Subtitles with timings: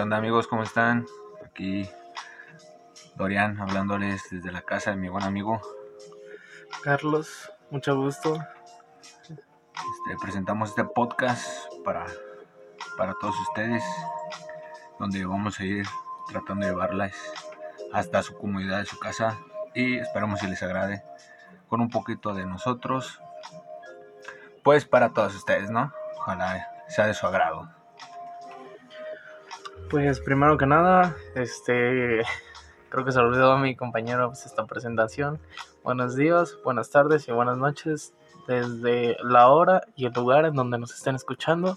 [0.00, 0.48] ¿Qué onda amigos?
[0.48, 1.04] ¿Cómo están?
[1.44, 1.86] Aquí
[3.16, 5.60] Dorian hablándoles desde la casa de mi buen amigo.
[6.82, 8.38] Carlos, mucho gusto.
[9.28, 12.06] Este, presentamos este podcast para,
[12.96, 13.84] para todos ustedes,
[14.98, 15.86] donde vamos a ir
[16.28, 17.12] tratando de llevarlas
[17.92, 19.36] hasta su comunidad, de su casa,
[19.74, 21.04] y esperamos que les agrade
[21.68, 23.20] con un poquito de nosotros,
[24.64, 25.92] pues para todos ustedes, ¿no?
[26.16, 27.79] Ojalá sea de su agrado.
[29.90, 32.22] Pues primero que nada, este
[32.90, 35.40] creo que se olvidó a mi compañero pues, esta presentación.
[35.82, 38.14] Buenos días, buenas tardes y buenas noches
[38.46, 41.76] desde la hora y el lugar en donde nos estén escuchando.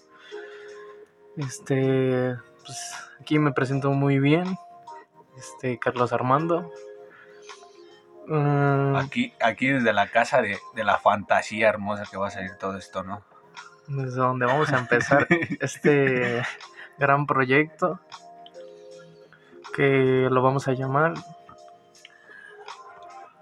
[1.37, 4.59] Este, pues aquí me presento muy bien.
[5.35, 6.71] Este, Carlos Armando.
[8.27, 12.57] Mm, aquí, aquí desde la casa de, de la fantasía hermosa que va a salir
[12.59, 13.23] todo esto, ¿no?
[13.87, 15.25] Desde donde vamos a empezar
[15.59, 16.43] este
[16.97, 17.99] gran proyecto
[19.75, 21.13] que lo vamos a llamar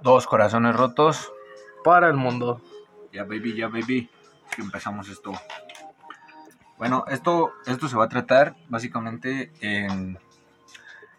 [0.02, 1.32] Dos corazones rotos
[1.84, 2.60] para el mundo.
[3.14, 4.10] Ya baby, ya baby,
[4.56, 5.32] que empezamos esto.
[6.80, 10.18] Bueno, esto, esto se va a tratar básicamente en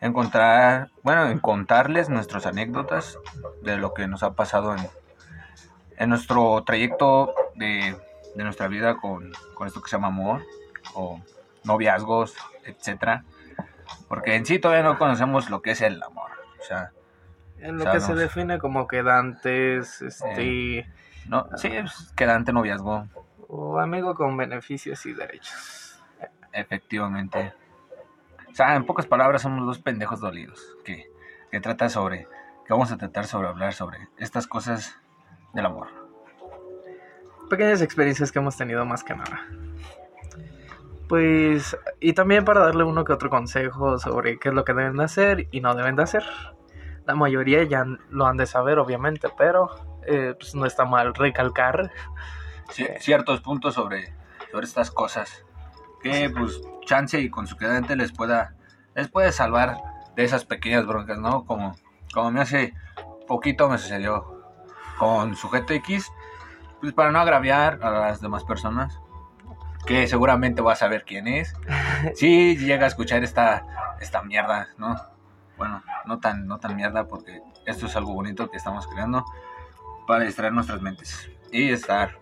[0.01, 3.21] encontrar, bueno, en contarles nuestras anécdotas
[3.63, 4.85] de lo que nos ha pasado en,
[5.97, 7.97] en nuestro trayecto de,
[8.35, 10.43] de nuestra vida con, con esto que se llama amor
[10.95, 11.21] o
[11.65, 13.25] noviazgos, etcétera.
[14.09, 16.31] Porque en sí todavía no conocemos lo que es el amor.
[16.61, 16.93] O sea,
[17.59, 20.79] en lo que se define como quedantes, este...
[20.79, 20.93] Eh,
[21.29, 23.07] no, sí, pues, quedante noviazgo.
[23.49, 26.03] O amigo con beneficios y derechos.
[26.53, 27.55] Efectivamente.
[28.51, 31.11] O sea, en pocas palabras somos dos pendejos dolidos que,
[31.51, 32.27] que trata sobre,
[32.67, 34.99] que vamos a tratar sobre hablar sobre estas cosas
[35.55, 35.89] del amor.
[37.49, 39.47] Pequeñas experiencias que hemos tenido más que nada.
[41.13, 44.97] Pues, y también para darle uno que otro consejo sobre qué es lo que deben
[44.97, 46.25] de hacer y no deben de hacer.
[47.05, 49.69] La mayoría ya lo han de saber, obviamente, pero
[50.07, 51.93] eh, pues no está mal recalcar
[52.99, 54.15] ciertos puntos sobre,
[54.51, 55.45] sobre estas cosas.
[56.03, 58.55] Que pues chance y con su quedante les pueda
[58.95, 59.77] les puede salvar
[60.17, 61.45] de esas pequeñas broncas, ¿no?
[61.45, 61.77] Como,
[62.15, 62.73] como me hace
[63.29, 64.25] poquito me sucedió
[64.99, 66.11] con sujeto X,
[66.81, 68.99] pues para no agraviar a las demás personas,
[69.87, 71.55] que seguramente vas a saber quién es.
[72.15, 73.65] Si llega a escuchar esta,
[74.01, 74.97] esta mierda, ¿no?
[75.57, 79.25] Bueno, no tan, no tan mierda porque esto es algo bonito que estamos creando
[80.07, 82.19] para distraer nuestras mentes y estar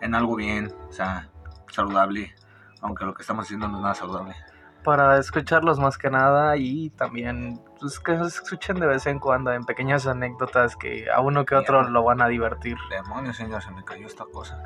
[0.00, 1.28] en algo bien, o sea,
[1.70, 2.34] saludable,
[2.80, 4.34] aunque lo que estamos haciendo no es nada saludable.
[4.82, 9.52] Para escucharlos más que nada y también pues, que se escuchen de vez en cuando
[9.52, 12.76] en pequeñas anécdotas que a uno que otro lo van a divertir.
[12.90, 14.62] Demonios, señor, se me cayó esta cosa.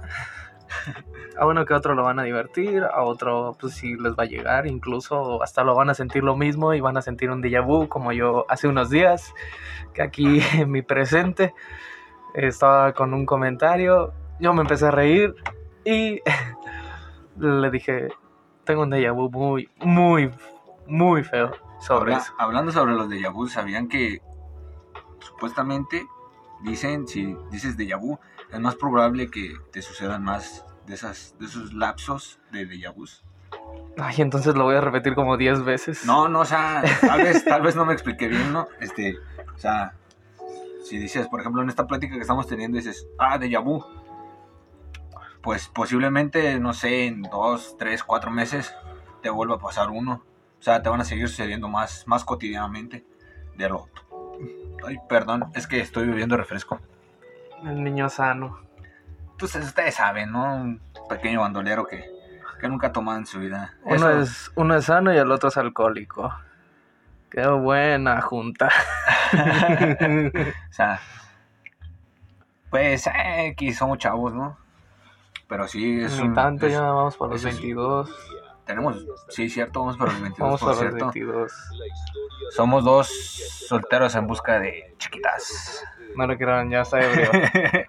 [1.36, 4.26] A uno que otro lo van a divertir, a otro pues sí les va a
[4.26, 7.64] llegar, incluso hasta lo van a sentir lo mismo y van a sentir un déjà
[7.64, 9.34] vu como yo hace unos días,
[9.94, 11.54] que aquí en mi presente
[12.34, 15.34] estaba con un comentario, yo me empecé a reír
[15.84, 16.20] y
[17.38, 18.08] le dije,
[18.64, 20.30] tengo un déjà vu muy, muy,
[20.86, 22.32] muy feo sobre eso.
[22.38, 24.20] Hablando sobre los déjà vu, ¿sabían que
[25.20, 26.06] supuestamente
[26.62, 28.18] dicen, si dices déjà vu,
[28.52, 33.06] es más probable que te sucedan más de, esas, de esos lapsos de déjà vu?
[33.98, 36.06] Ay, entonces lo voy a repetir como 10 veces.
[36.06, 38.68] No, no, o sea, tal vez, tal vez no me expliqué bien, ¿no?
[38.80, 39.16] Este,
[39.54, 39.94] o sea,
[40.84, 43.84] si dices, por ejemplo, en esta plática que estamos teniendo, dices, ah, déjà vu,
[45.42, 48.74] pues posiblemente, no sé, en dos, tres, cuatro meses
[49.22, 50.24] te vuelva a pasar uno.
[50.58, 53.06] O sea, te van a seguir sucediendo más, más cotidianamente
[53.56, 53.88] de lo...
[54.86, 56.80] Ay, perdón, es que estoy bebiendo refresco.
[57.64, 58.60] El niño sano.
[59.38, 60.56] Pues ustedes saben, ¿no?
[60.56, 62.04] Un pequeño bandolero que,
[62.60, 63.74] que nunca ha tomado en su vida.
[63.84, 66.32] Uno, es, uno es sano y el otro es alcohólico.
[67.30, 68.68] Qué buena junta.
[69.32, 71.00] o sea,
[72.70, 74.58] pues X somos chavos, ¿no?
[75.48, 78.08] Pero sí es un, tanto, ya vamos por los 22.
[78.70, 80.38] Tenemos, sí, cierto, vamos por los 22.
[80.38, 81.52] Vamos por, los 22.
[82.50, 83.08] Somos dos
[83.68, 85.84] solteros en busca de chiquitas.
[86.16, 87.30] No lo crean, ya está ebrio.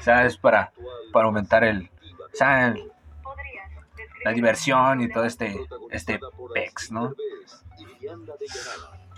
[0.00, 0.72] o sea, es para,
[1.12, 1.90] para aumentar el,
[2.32, 2.92] o sea, el,
[4.24, 5.58] la diversión y todo este,
[5.90, 6.20] este
[6.54, 7.14] pex, ¿no?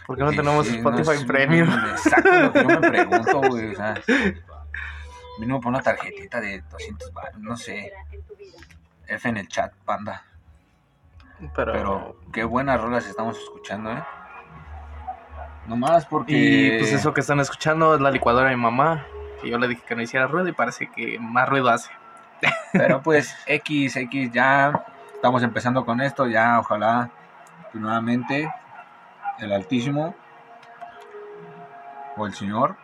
[0.07, 1.69] ¿Por qué no tenemos Spotify Premium?
[1.91, 3.73] Exacto, lo que yo me pregunto, güey.
[3.73, 3.95] O sea,
[5.39, 7.93] mínimo por una tarjetita de 200 baros, no sé.
[9.07, 10.25] F en el chat, panda.
[11.55, 14.03] Pero, Pero qué buenas rolas estamos escuchando, ¿eh?
[15.67, 16.33] Nomás porque.
[16.33, 19.07] Y pues eso que están escuchando es la licuadora de mi mamá.
[19.41, 21.91] Que yo le dije que no hiciera ruido y parece que más ruido hace.
[22.73, 24.85] Pero pues, X, X, ya
[25.15, 26.27] estamos empezando con esto.
[26.27, 27.11] Ya, ojalá
[27.73, 28.53] que nuevamente
[29.39, 30.15] el Altísimo
[32.17, 32.77] o el Señor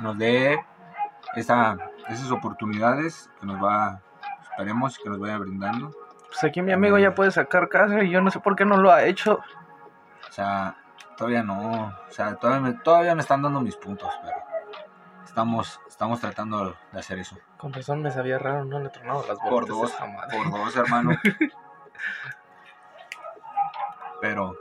[0.00, 0.62] nos dé
[1.36, 1.76] esa,
[2.08, 4.00] esas oportunidades que nos va,
[4.52, 5.90] esperemos que nos vaya brindando.
[6.28, 8.76] Pues aquí mi amigo ya puede sacar casa y yo no sé por qué no
[8.78, 9.40] lo ha hecho.
[10.28, 10.76] O sea,
[11.16, 14.36] todavía no, o sea, todavía me, todavía me están dando mis puntos, pero
[15.24, 17.36] estamos, estamos tratando de hacer eso.
[17.58, 19.68] Con razón me sabía raro, no le tronado las Por bolas.
[19.68, 19.92] dos,
[20.32, 21.10] por dos, hermano.
[24.20, 24.56] pero,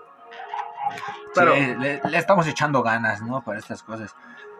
[1.36, 3.42] Pero- sí, le, le estamos echando ganas, ¿no?
[3.44, 4.16] Para estas cosas.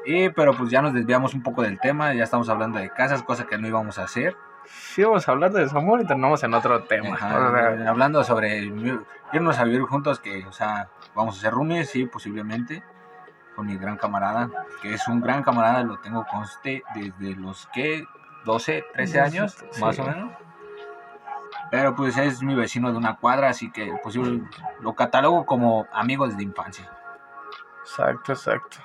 [0.06, 3.22] Y, pero pues ya nos desviamos un poco del tema, ya estamos hablando de casas,
[3.24, 4.36] cosa que no íbamos a hacer.
[4.66, 7.16] Sí, vamos a hablar de desamor y terminamos en otro tema.
[7.16, 8.72] Ajá, O sea, hablando sobre
[9.34, 12.84] irnos a vivir juntos, que, o sea, vamos a ser roomies, sí, posiblemente,
[13.56, 14.50] con mi gran camarada,
[14.82, 18.06] que es un gran camarada, lo tengo conste desde los que
[18.46, 19.82] 12, 13 años, Sí.
[19.82, 20.32] más o menos.
[21.70, 24.42] Pero pues es mi vecino de una cuadra, así que posible,
[24.82, 26.90] lo catalogo como amigo desde infancia.
[27.82, 28.78] Exacto, exacto.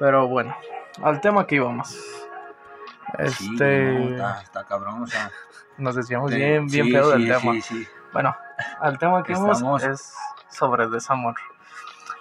[0.00, 0.54] Pero bueno,
[1.02, 2.25] al tema que íbamos.
[3.28, 3.92] Sí, Este.
[3.92, 5.30] no, está, está cabrón, o sea.
[5.78, 7.52] Nos desviamos de- bien, bien sí, feo del sí, tema.
[7.54, 7.86] Sí, sí.
[8.12, 8.36] Bueno,
[8.80, 10.14] al tema que vamos Estamos- es
[10.50, 11.34] sobre desamor.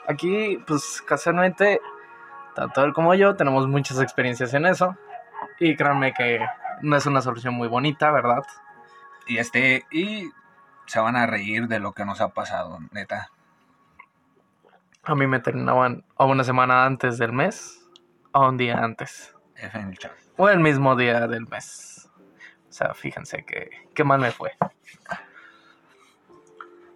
[0.08, 1.80] Aquí, pues casualmente,
[2.54, 4.96] tanto él como yo tenemos muchas experiencias en eso.
[5.60, 6.46] Y créanme que
[6.82, 8.44] no es una solución muy bonita, ¿verdad?
[9.28, 10.30] Y este, y
[10.86, 13.30] se van a reír de lo que nos ha pasado, neta.
[15.04, 17.88] A mí me terminaban o una semana antes del mes
[18.34, 19.34] o un día antes.
[19.56, 20.12] F en el chat.
[20.38, 22.10] O el mismo día del mes.
[22.70, 24.52] O sea, fíjense que, qué mal me fue.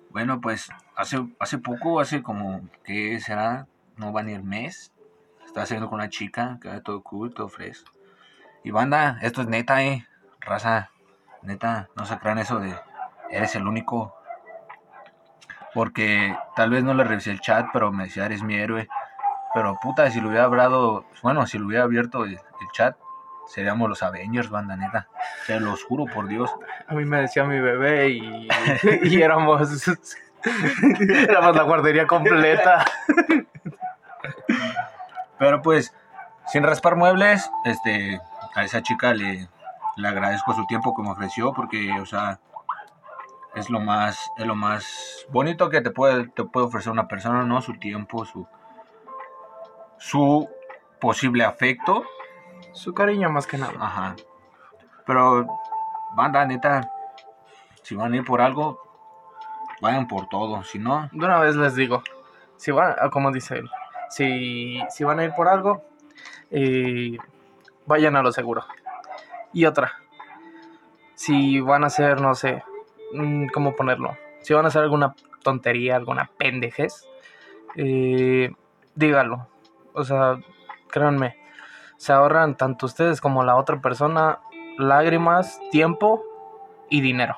[0.09, 3.67] Bueno, pues hace, hace poco, hace como, ¿qué será?
[3.95, 4.91] No va ni el mes.
[5.45, 7.91] Estaba saliendo con una chica, que era todo cool, todo fresco.
[8.63, 10.05] Y banda, esto es neta, eh.
[10.41, 10.91] Raza,
[11.41, 12.75] neta, no se crean eso de
[13.29, 14.13] eres el único.
[15.73, 18.89] Porque tal vez no le revisé el chat, pero me decía, eres mi héroe.
[19.53, 22.97] Pero puta, si lo hubiera hablado, bueno, si lo hubiera abierto el, el chat,
[23.49, 25.07] seríamos los Avengers, banda, neta.
[25.45, 26.49] Se los juro por Dios.
[26.87, 28.47] A mí me decía mi bebé y,
[29.03, 29.69] y éramos,
[31.27, 32.85] éramos la guardería completa.
[35.37, 35.93] Pero pues,
[36.47, 38.21] sin raspar muebles, este,
[38.55, 39.47] a esa chica le,
[39.95, 42.39] le agradezco su tiempo que me ofreció porque, o sea,
[43.55, 47.43] es lo más, es lo más bonito que te puede, te puede ofrecer una persona,
[47.43, 47.61] ¿no?
[47.61, 48.47] Su tiempo, su,
[49.97, 50.49] su
[50.99, 52.03] posible afecto,
[52.73, 53.73] Su cariño más que nada.
[53.79, 54.15] ajá.
[55.05, 55.47] Pero,
[56.15, 56.91] banda, neta,
[57.81, 58.79] si van a ir por algo,
[59.81, 62.03] vayan por todo, si no, De una vez les digo,
[62.57, 63.69] si van, ah, como dice él,
[64.09, 65.83] si, si van a ir por algo,
[66.51, 67.17] eh,
[67.85, 68.63] vayan a lo seguro.
[69.53, 69.93] Y otra,
[71.15, 72.63] si van a hacer, no sé,
[73.13, 74.15] mm, ¿cómo ponerlo?
[74.41, 77.07] Si van a hacer alguna tontería, alguna pendejez,
[77.75, 78.51] eh,
[78.95, 79.47] dígalo.
[79.93, 80.37] O sea,
[80.89, 81.38] créanme,
[81.99, 84.39] se ahorran tanto ustedes como la otra persona
[84.77, 86.23] lágrimas, tiempo
[86.89, 87.35] y dinero.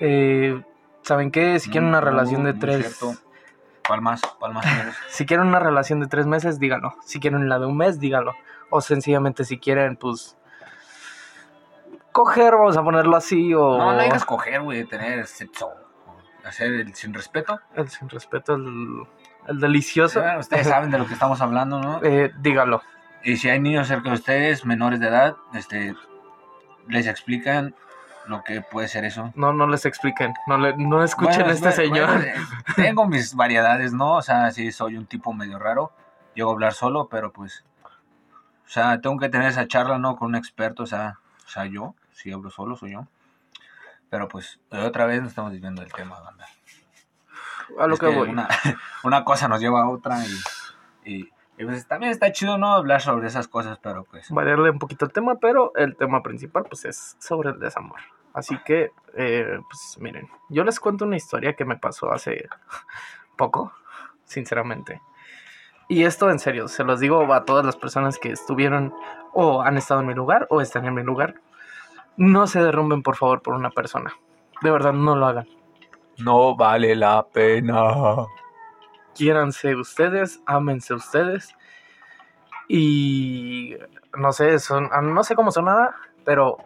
[0.00, 0.60] Eh,
[1.02, 1.60] ¿Saben qué?
[1.60, 2.98] Si quieren una Mm, relación de tres...
[3.88, 4.66] palmas, palmas.
[5.08, 6.96] Si quieren una relación de tres meses, díganlo.
[7.04, 8.32] Si quieren la de un mes, díganlo.
[8.70, 10.36] O sencillamente si quieren, pues...
[12.10, 13.78] Coger, vamos a ponerlo así, o...
[13.78, 15.70] No, no digas coger, güey, tener sexo.
[16.44, 17.60] Hacer el sin respeto.
[17.76, 19.04] El sin respeto, el,
[19.46, 20.20] el delicioso.
[20.20, 22.00] Bueno, ustedes saben de lo que estamos hablando, ¿no?
[22.02, 22.82] Eh, dígalo.
[23.24, 25.94] Y si hay niños cerca de ustedes, menores de edad, este,
[26.88, 27.74] les explican
[28.26, 29.32] lo que puede ser eso.
[29.34, 30.34] No, no les expliquen.
[30.46, 32.06] No, le, no escuchen Bueno, a este bueno, señor.
[32.08, 32.34] bueno, eh,
[32.76, 34.16] tengo mis variedades, ¿no?
[34.16, 35.92] O sea, sí, soy un tipo medio raro.
[36.34, 37.64] Llego a hablar solo, pero pues...
[38.66, 40.16] O sea, tengo que tener esa charla, ¿no?
[40.16, 43.06] Con un experto, o sea, o sea yo, si hablo solo, soy yo.
[44.08, 46.46] Pero pues, otra vez nos estamos desviando del tema, banda.
[47.78, 48.28] a lo Es que voy.
[48.30, 48.48] Una,
[49.04, 50.18] una cosa nos lleva a otra
[51.04, 52.74] y, y, y, pues también está chido, ¿no?
[52.74, 54.30] Hablar sobre esas cosas, pero pues...
[54.30, 58.00] variarle un poquito el tema, pero el tema principal pues es sobre el desamor.
[58.32, 62.48] Así que, eh, pues miren, yo les cuento una historia que me pasó hace
[63.36, 63.72] poco,
[64.24, 65.00] sinceramente.
[65.88, 68.92] Y esto en serio, se los digo a todas las personas que estuvieron
[69.32, 71.34] o han estado en mi lugar o están en mi lugar.
[72.16, 74.12] No se derrumben por favor por una persona.
[74.62, 75.46] De verdad, no lo hagan.
[76.18, 78.26] No vale la pena.
[79.14, 81.54] Quiéranse ustedes, ámense ustedes.
[82.68, 83.76] Y
[84.16, 85.94] no sé, son, ah, no sé cómo son nada,
[86.24, 86.56] pero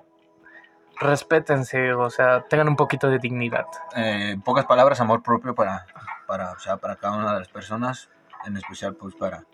[1.00, 3.67] respétense, o sea, tengan un poquito de dignidad.
[3.97, 5.87] Eh, en pocas palabras, amor propio para,
[6.26, 8.11] para, o sea, para cada una de las personas,
[8.47, 9.45] en especial pues para,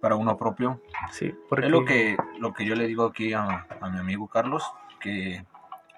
[0.00, 0.80] para uno propio.
[1.10, 4.28] Sí, porque Es lo que, lo que yo le digo aquí a, a mi amigo
[4.28, 4.64] Carlos,
[5.00, 5.44] que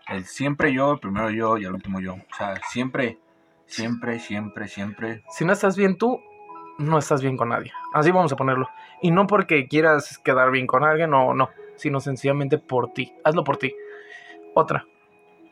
[0.09, 2.15] El siempre yo, el primero yo y el último yo.
[2.15, 3.19] O sea, siempre,
[3.67, 5.23] siempre, siempre, siempre.
[5.31, 6.21] Si no estás bien tú,
[6.79, 7.73] no estás bien con nadie.
[7.93, 8.69] Así vamos a ponerlo.
[9.03, 11.51] Y no porque quieras quedar bien con alguien, no, no.
[11.77, 13.13] Sino sencillamente por ti.
[13.25, 13.75] Hazlo por ti.
[14.55, 14.87] Otra.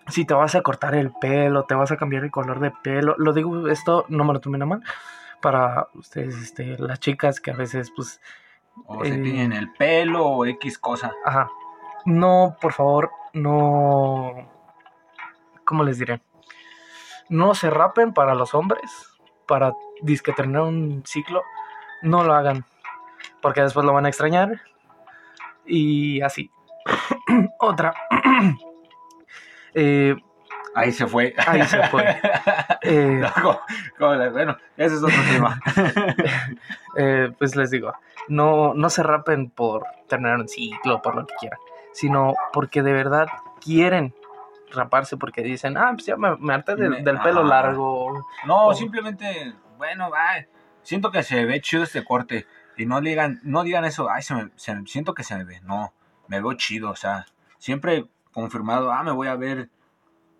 [0.08, 3.14] Si te vas a cortar el pelo, te vas a cambiar el color de pelo.
[3.18, 4.82] Lo digo, esto no me lo tomen a mal.
[5.40, 8.20] Para ustedes, este, las chicas que a veces, pues.
[8.86, 9.18] O se Eh.
[9.18, 11.12] tiñen el pelo o X cosa.
[11.24, 11.48] Ajá.
[12.06, 14.50] No, por favor, no.
[15.64, 16.20] ¿Cómo les diré?
[17.28, 18.82] No se rapen para los hombres.
[19.46, 21.42] Para disque terminar un ciclo.
[22.02, 22.64] No lo hagan.
[23.40, 24.60] Porque después lo van a extrañar.
[25.66, 26.50] Y así.
[27.58, 27.94] Otra.
[29.74, 30.14] Eh,
[30.76, 31.34] Ahí se fue.
[31.46, 32.04] Ahí se fue.
[32.82, 33.22] eh,
[33.98, 35.60] No, la- bueno, ese es otro tema.
[36.96, 37.92] eh, pues les digo,
[38.28, 41.58] no, no se rapen por terminar un ciclo, por lo que quieran,
[41.92, 43.26] sino porque de verdad
[43.60, 44.14] quieren
[44.74, 47.48] raparse porque dicen, ah, pues ya me, me harté del, pelo ajá.
[47.48, 48.24] largo.
[48.46, 50.44] No, simplemente, bueno, va.
[50.82, 52.46] Siento que se ve chido este corte.
[52.76, 55.60] Y no digan, no digan eso, ay, se me, se siento que se me ve.
[55.62, 55.92] No,
[56.28, 57.24] me veo chido, o sea,
[57.58, 59.70] siempre confirmado, ah, me voy a ver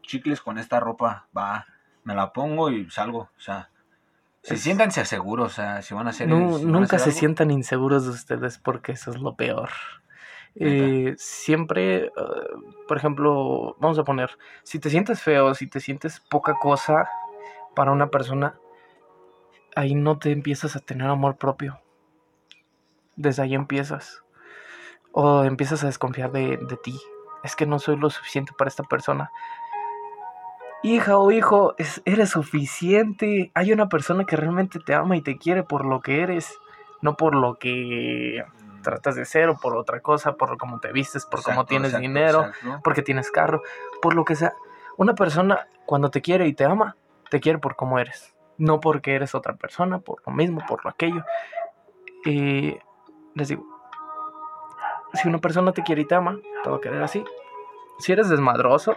[0.02, 1.64] chicles con esta ropa, va,
[2.02, 3.70] me la pongo y salgo, o sea,
[4.42, 6.96] si Es- siéntanse seguros, o sea, si van a hacer No, si van a nunca
[6.96, 9.70] hacer se algo, sientan inseguros de ustedes porque eso es lo peor.
[10.56, 12.10] Eh, siempre, eh,
[12.86, 14.30] por ejemplo, vamos a poner,
[14.62, 17.08] si te sientes feo, si te sientes poca cosa
[17.74, 18.56] para una persona,
[19.74, 21.80] ahí no te empiezas a tener amor propio.
[23.16, 24.22] Desde ahí empiezas.
[25.12, 26.98] O empiezas a desconfiar de, de ti.
[27.42, 29.30] Es que no soy lo suficiente para esta persona.
[30.82, 33.50] Hija o hijo, es- eres suficiente.
[33.54, 36.58] Hay una persona que realmente te ama y te quiere por lo que eres,
[37.00, 38.44] no por lo que
[38.84, 42.02] tratas de ser o por otra cosa, por cómo te vistes, por cómo tienes exacto,
[42.02, 42.80] dinero, exacto.
[42.84, 43.62] porque tienes carro,
[44.00, 44.54] por lo que sea.
[44.96, 46.96] Una persona cuando te quiere y te ama,
[47.30, 50.90] te quiere por cómo eres, no porque eres otra persona, por lo mismo, por lo
[50.90, 51.24] aquello.
[52.24, 52.78] Y
[53.34, 53.66] les digo,
[55.14, 57.24] si una persona te quiere y te ama, te va a querer así.
[57.98, 58.96] Si eres desmadroso,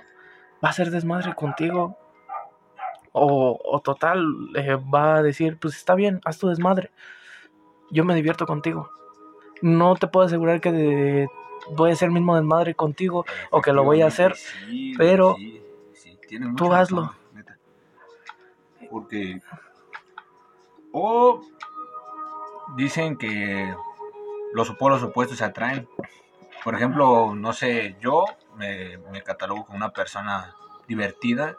[0.63, 1.97] va a ser desmadre contigo.
[3.11, 4.23] O, o total,
[4.55, 6.91] eh, va a decir, pues está bien, haz tu desmadre.
[7.89, 8.91] Yo me divierto contigo.
[9.61, 11.29] No te puedo asegurar que de-
[11.71, 13.25] voy a el mismo desmadre contigo.
[13.51, 15.61] o que lo voy a hacer, Sí, pero sí,
[15.93, 17.01] sí, tienes tú hazlo.
[17.01, 17.57] razón, neta.
[18.89, 19.41] Porque.
[20.91, 21.41] O
[22.75, 23.73] dicen que
[24.53, 25.87] los polos opuestos se atraen.
[26.63, 28.25] Por ejemplo, no sé, yo
[28.57, 30.55] me, me catalogo como una persona
[30.87, 31.55] divertida.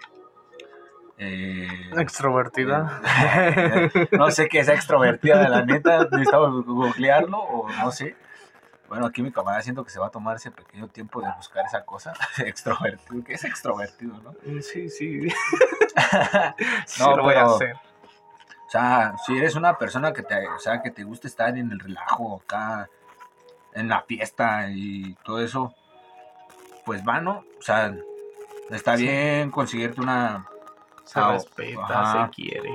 [1.18, 3.00] Eh, Extrovertida.
[3.44, 8.16] eh, no sé qué es extrovertida de la neta, necesitamos googlearlo o no sé.
[8.88, 11.66] Bueno, aquí mi camarada siento que se va a tomar ese pequeño tiempo de buscar
[11.66, 12.14] esa cosa.
[12.38, 14.34] extrovertido, ¿qué es extrovertido, no?
[14.62, 15.28] sí, sí.
[16.86, 17.74] sí No, lo voy a hacer.
[17.74, 21.70] O sea, si eres una persona que te, o sea, que te gusta estar en
[21.72, 22.88] el relajo acá,
[23.74, 25.74] en la fiesta y todo eso,
[26.84, 27.44] pues va, ¿no?
[27.58, 27.94] O sea,
[28.70, 29.04] está Sí.
[29.04, 30.46] bien conseguirte una...
[31.08, 32.26] Se Ah, respeta, ajá.
[32.26, 32.70] se quiere.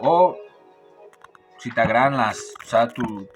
[0.00, 0.36] O
[1.58, 2.38] si te agradan las...
[2.62, 3.28] O sea, tu...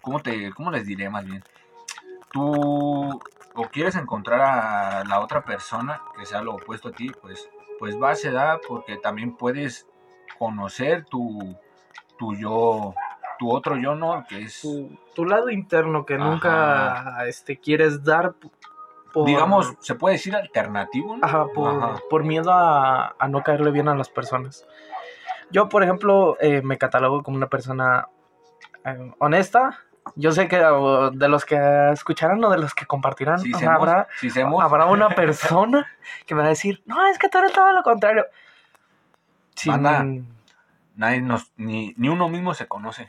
[0.00, 1.42] ¿Cómo, te, ¿Cómo les diré más bien?
[2.32, 3.20] Tú
[3.54, 8.00] o quieres encontrar a la otra persona que sea lo opuesto a ti, pues, pues
[8.00, 9.86] va, se da, porque también puedes
[10.38, 11.54] conocer tu,
[12.18, 12.94] tu yo,
[13.38, 14.24] tu otro yo, ¿no?
[14.28, 16.24] Que es, Tu, tu lado interno que Ajá.
[16.24, 18.34] nunca este, quieres dar
[19.12, 21.24] por, digamos, se puede decir alternativo, ¿no?
[21.24, 22.00] Ajá, por, Ajá.
[22.10, 24.66] por miedo a, a no caerle bien a las personas.
[25.50, 28.08] Yo, por ejemplo, eh, me catalogo como una persona
[28.84, 29.78] eh, honesta.
[30.16, 34.08] Yo sé que de los que escucharán o de los que compartirán, Si semos, habrá,
[34.18, 35.86] si semos, habrá una persona
[36.26, 38.24] que me va a decir, no, es que tú eres todo lo contrario.
[39.54, 40.04] Sin- Banda.
[40.96, 43.08] nadie nos, ni, ni uno mismo se conoce.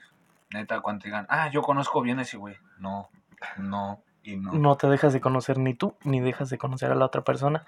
[0.51, 2.57] Neta, cuando digan, ah, yo conozco bien a ese güey.
[2.77, 3.10] No,
[3.57, 4.53] no y no.
[4.53, 7.65] no te dejas de conocer ni tú, ni dejas de conocer a la otra persona.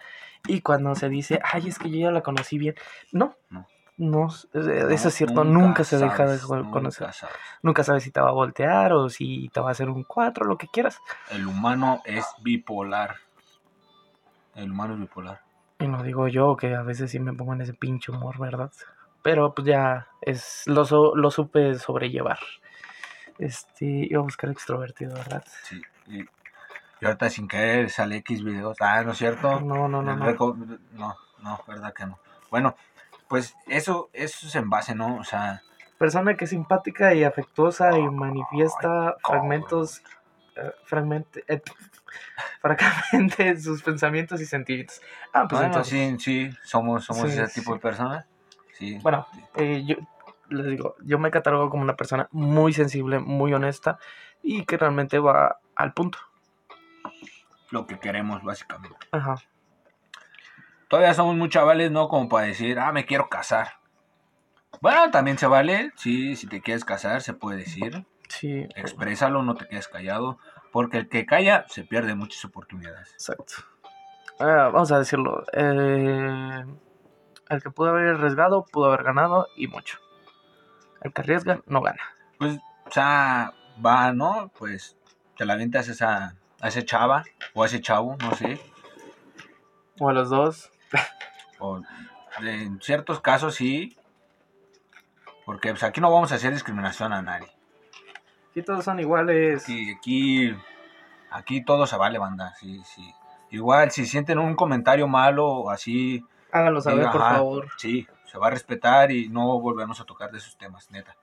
[0.47, 2.75] Y cuando se dice, ay, es que yo ya la conocí bien,
[3.12, 3.67] no, No.
[4.27, 4.47] eso
[5.07, 7.13] es cierto, nunca, se deja de sabes, co- nunca conocer.
[7.13, 7.35] sabes.
[7.62, 10.45] Nunca sabes si te va a voltear o si te va a hacer un 4,
[10.45, 11.00] lo que quieras.
[11.31, 13.15] El humano es bipolar.
[14.55, 15.41] El humano es bipolar.
[15.79, 18.71] Y no digo yo que a veces sí me pongo en ese pinche humor, ¿verdad?
[19.21, 22.39] Pero pues ya es lo, lo supe sobrellevar.
[23.39, 25.43] Este, iba a buscar extrovertido, ¿verdad?
[25.63, 25.81] Sí.
[26.07, 26.25] Y,
[27.01, 28.77] y ahorita sin querer sale X videos.
[28.79, 29.59] Ah, ¿no es cierto?
[29.61, 30.33] No, no, no, no.
[30.93, 32.19] no, no, verdad que no.
[32.49, 32.75] Bueno,
[33.27, 35.17] pues eso, eso es en base, ¿no?
[35.17, 35.61] O sea,
[35.97, 40.01] Persona que es simpática y afectuosa y manifiesta cómo, fragmentos
[40.55, 41.61] eh, fragmente, eh,
[42.61, 45.01] francamente sus pensamientos y sentimientos.
[45.33, 47.59] Ah, pues Bueno, entonces, sí, sí, somos, somos Sí, ese sí.
[47.61, 48.25] tipo de personas.
[48.73, 48.99] Sí.
[49.01, 49.25] Bueno,
[49.55, 49.95] eh, yo
[50.49, 53.97] les digo, yo me catalogo como una persona muy sensible, muy honesta
[54.43, 56.19] y que realmente va al punto.
[57.75, 58.98] Lo que queremos, básicamente.
[59.12, 59.36] Ajá.
[60.88, 62.08] Todavía somos muy chavales, ¿no?
[62.08, 63.74] Como para decir, ah, me quiero casar.
[64.82, 68.05] Bueno, también se vale, sí, si te quieres casar, se puede decir.
[68.29, 70.39] Sí, Exprésalo, no te quedes callado.
[70.72, 73.12] Porque el que calla se pierde muchas oportunidades.
[73.13, 73.53] exacto.
[74.39, 75.46] Ah, vamos a decirlo.
[75.53, 76.65] eh,
[77.50, 80.00] el que pudo haber arriesgado, pudo haber ganado y mucho.
[81.01, 82.01] El que arriesga, no gana.
[82.39, 83.53] Pues, o sea,
[83.86, 84.51] va, ¿no?
[84.58, 84.98] Pues
[85.38, 88.60] te la avientas esa, a ese chava o a ese chavo, no sé.
[90.00, 90.72] O a los dos.
[91.60, 91.79] O
[92.41, 93.95] en ciertos casos sí.
[95.45, 97.48] Porque pues, aquí no vamos a hacer discriminación a nadie.
[98.55, 99.63] Y todos son iguales.
[99.63, 100.55] Aquí, aquí,
[101.29, 102.55] aquí todo se vale, banda.
[102.55, 103.13] Sí, sí.
[103.51, 107.67] Igual, si sienten un comentario malo o así, Háganlo saber, diga, por ajá, favor.
[107.77, 111.15] Sí, se va a respetar y no volvemos a tocar de esos temas, neta.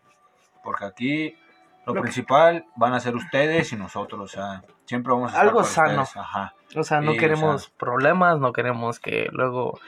[0.62, 1.36] Porque aquí
[1.86, 5.34] lo, Lo que- principal van a ser ustedes y nosotros, o sea, siempre vamos a
[5.34, 6.02] estar Algo sano.
[6.02, 6.54] Ajá.
[6.76, 7.72] O sea, no o queremos sea.
[7.78, 9.78] problemas, no queremos que luego.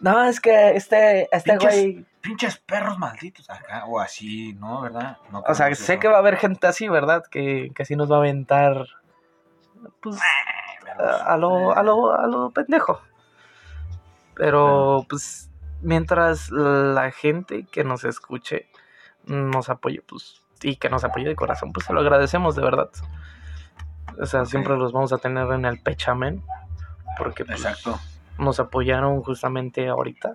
[0.00, 2.06] No, es que este, este Pinches- güey.
[2.22, 4.80] Pinches perros malditos acá, o así, ¿no?
[4.80, 5.18] ¿Verdad?
[5.32, 6.00] No O sea, sé eso.
[6.00, 7.24] que va a haber gente así, ¿verdad?
[7.30, 8.86] Que, que sí nos va a aventar.
[10.00, 10.18] Pues.
[10.98, 13.00] a, a lo, a, lo, a lo pendejo.
[14.34, 18.68] Pero, pues, mientras la gente que nos escuche
[19.26, 22.90] nos apoye, pues, y que nos apoye de corazón, pues se lo agradecemos de verdad.
[24.20, 26.42] O sea, siempre los vamos a tener en el pechamen.
[27.18, 27.98] Porque, pues, Exacto.
[28.38, 30.34] nos apoyaron justamente ahorita.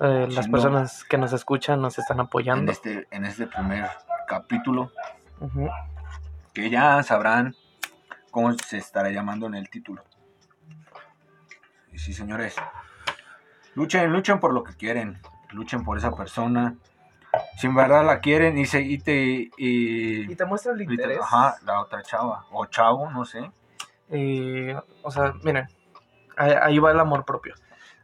[0.00, 2.70] Eh, las personas que nos escuchan nos están En apoyando.
[2.72, 3.88] este, en este primer
[4.28, 4.90] capítulo,
[6.52, 7.54] que ya sabrán
[8.30, 10.02] cómo se estará llamando en el título.
[11.92, 12.56] Y sí, señores,
[13.74, 15.18] luchen, luchen por lo que quieren,
[15.52, 16.74] luchen por esa persona.
[17.58, 20.84] Si en verdad la quieren y se y te y, Y te muestra el te-
[20.84, 21.18] interés.
[21.20, 23.50] ajá, la otra chava o chavo, no sé.
[25.02, 25.66] O sea, miren,
[26.36, 27.54] ahí, ahí va el amor propio.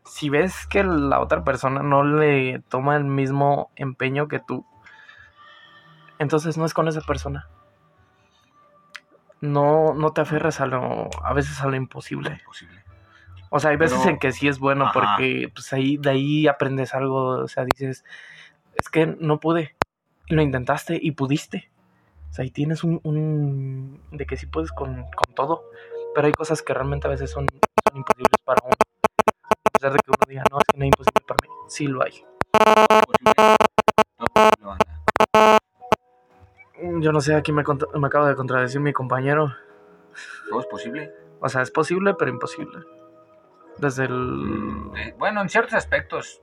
[0.04, 4.66] Si ves que la otra persona no le toma el mismo empeño que tú,
[6.18, 7.48] entonces no es con esa persona.
[9.40, 12.30] No, no te aferres a lo, a veces a lo imposible.
[12.40, 12.82] Imposible.
[13.50, 14.92] O sea, hay veces Pero- en que sí es bueno Ajá.
[14.94, 17.42] porque pues ahí, de ahí aprendes algo.
[17.42, 18.04] O sea, dices,
[18.82, 19.76] es que no pude.
[20.28, 21.70] Lo intentaste y pudiste.
[22.30, 25.62] O sea, ahí tienes un, un- de que sí puedes con, con todo.
[26.14, 28.74] Pero hay cosas que realmente a veces son, son imposibles para uno.
[28.74, 31.48] A pesar de que uno diga, no, es que no es imposible para mí.
[31.68, 32.24] Sí lo hay.
[37.00, 37.62] Yo no sé, aquí me,
[37.94, 39.54] me acaba de contradecir mi compañero.
[40.50, 41.12] Todo es posible.
[41.40, 42.80] O sea, es posible, pero imposible.
[43.78, 44.90] Desde el...
[44.96, 46.42] Eh, bueno, en ciertos aspectos,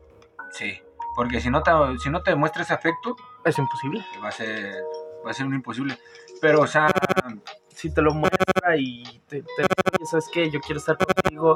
[0.52, 0.82] sí.
[1.15, 4.06] Porque si no te, si no te demuestra ese afecto, Es imposible.
[4.24, 4.74] va a ser,
[5.26, 5.98] va a ser un imposible.
[6.41, 6.88] Pero, o sea,
[7.67, 9.65] si te lo muestra y te, te
[10.10, 10.50] ¿sabes qué?
[10.50, 11.56] Yo quiero estar contigo.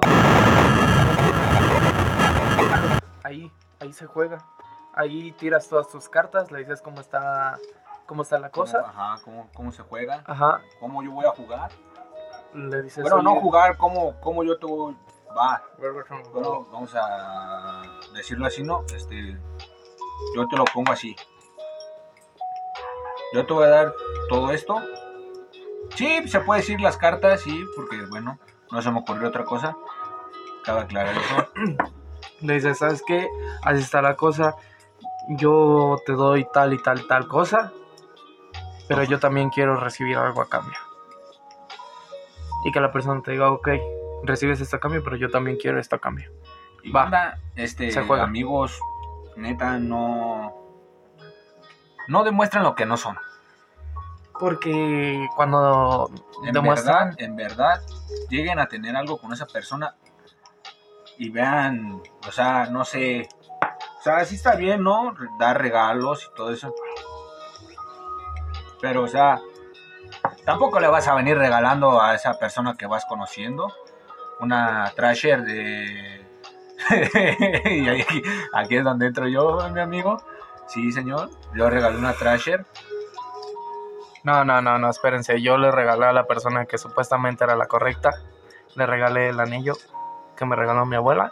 [3.24, 4.46] Ahí, ahí se juega.
[4.96, 7.58] Ahí tiras todas tus cartas, le dices cómo está,
[8.06, 8.80] cómo está la cosa.
[8.88, 11.72] Ajá, cómo, cómo se juega, Ajá, cómo yo voy a jugar.
[12.54, 13.02] le dices.
[13.02, 14.68] Bueno, no "Oye, jugar, cómo, cómo yo te.
[15.36, 15.63] Va,
[16.32, 17.82] bueno, vamos a
[18.13, 18.84] decirlo así, ¿no?
[18.93, 19.38] Este,
[20.36, 21.15] yo te lo pongo así.
[23.34, 23.93] Yo te voy a dar
[24.30, 24.82] todo esto.
[25.96, 28.38] Sí, se puede decir las cartas, sí, porque bueno,
[28.72, 29.76] no se me ocurrió otra cosa.
[30.63, 31.48] Cabe aclarar eso.
[32.41, 33.28] Le dices, ¿sabes qué?
[33.63, 34.56] Así está la cosa.
[35.30, 37.72] Yo te doy tal y tal, tal cosa.
[38.88, 40.78] Pero yo también quiero recibir algo a cambio.
[42.65, 43.69] Y que la persona te diga, ok,
[44.23, 46.31] recibes esto a cambio, pero yo también quiero esto a cambio.
[46.93, 47.03] Va.
[47.03, 48.23] banda, este, Se juega.
[48.23, 48.79] amigos,
[49.38, 50.53] neta, no.
[52.07, 53.17] No demuestran lo que no son.
[54.39, 56.09] Porque cuando
[56.45, 57.81] En demuestran, verdad, en verdad,
[58.29, 59.95] lleguen a tener algo con esa persona
[61.17, 63.29] y vean, o sea, no sé.
[63.99, 65.13] O sea, sí está bien, ¿no?
[65.39, 66.73] Dar regalos y todo eso.
[68.81, 69.39] Pero, o sea,
[70.43, 73.71] tampoco le vas a venir regalando a esa persona que vas conociendo
[74.39, 76.26] una trasher de.
[77.65, 78.06] y ahí-
[78.54, 80.22] aquí es donde entro yo, mi amigo.
[80.67, 81.30] Sí, señor.
[81.56, 82.65] Yo regalé una trasher.
[84.24, 87.65] no, no, no, no, espérense, yo le regalé a la persona que supuestamente era la
[87.67, 88.12] correcta,
[88.76, 89.74] le regalé el anillo
[90.38, 91.32] que me regaló mi abuela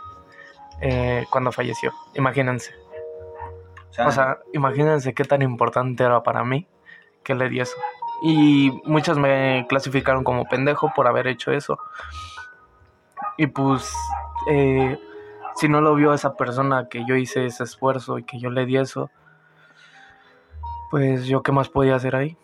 [0.82, 1.92] eh, cuando falleció.
[2.16, 2.74] Imagínense,
[3.90, 6.68] O sea, o sea, imagínense qué tan importante era para mí
[7.24, 7.78] que le di eso.
[8.24, 11.80] Y muchos me clasificaron como pendejo por haber hecho eso.
[13.38, 13.94] Y pues,
[14.50, 15.00] eh,
[15.56, 18.66] si no lo vio esa persona que yo hice ese esfuerzo y que yo le
[18.66, 19.10] di eso,
[20.90, 22.38] pues yo qué más podía hacer ahí.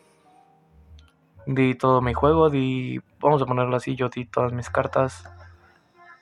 [1.46, 5.30] Di todo mi juego, di, vamos a ponerlo así, yo di todas mis cartas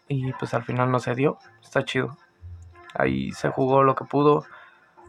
[0.08, 2.18] y pues al final no se dio, está chido.
[2.94, 4.46] Ahí se jugó lo que pudo,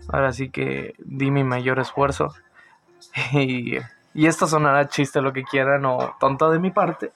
[0.09, 2.35] ahora sí que di mi mayor esfuerzo
[3.33, 3.79] y,
[4.15, 7.13] y esto sonará chiste lo que quieran o tonto de mi parte,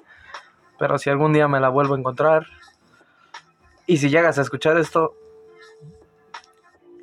[0.81, 2.47] pero si algún día me la vuelvo a encontrar
[3.87, 5.15] y si llegas a escuchar esto,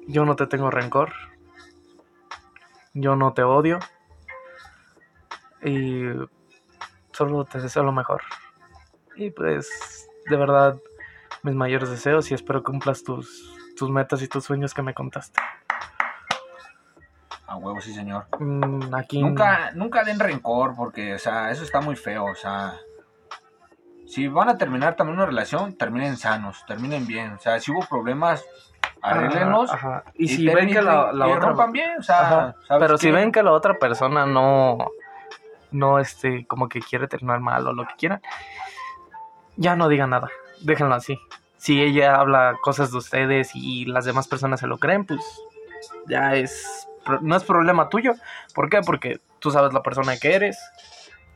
[0.08, 1.14] yo no te tengo rencor,
[2.96, 3.78] yo no te odio
[5.64, 6.06] y
[7.12, 8.24] solo te deseo lo mejor.
[9.16, 10.80] Y pues, de verdad,
[11.44, 15.40] mis mayores deseos y espero cumplas tus, tus metas y tus sueños que me contaste.
[17.46, 18.26] A huevo, sí, señor.
[18.40, 22.74] Mm, aquí Nunca, nunca den rencor, porque, o sea, eso está muy feo, o sea.
[24.08, 27.34] Si van a terminar también una relación, terminen sanos, terminen bien.
[27.34, 28.46] O sea, si hubo problemas.
[29.02, 30.04] Ajá, ajá.
[30.16, 33.32] Y, y si ven que la, otra rompan bien, o sea, ¿sabes Pero si ven
[33.32, 34.78] que la otra persona no,
[35.72, 38.22] no, este, como que quiere terminar mal o lo que quieran,
[39.56, 40.30] ya no digan nada,
[40.62, 41.20] déjenlo así.
[41.58, 45.22] Si ella habla cosas de ustedes y las demás personas se lo creen, pues
[46.08, 46.88] ya es,
[47.22, 48.14] no es problema tuyo.
[48.56, 48.82] ¿Por qué?
[48.82, 50.58] Porque tú sabes la persona que eres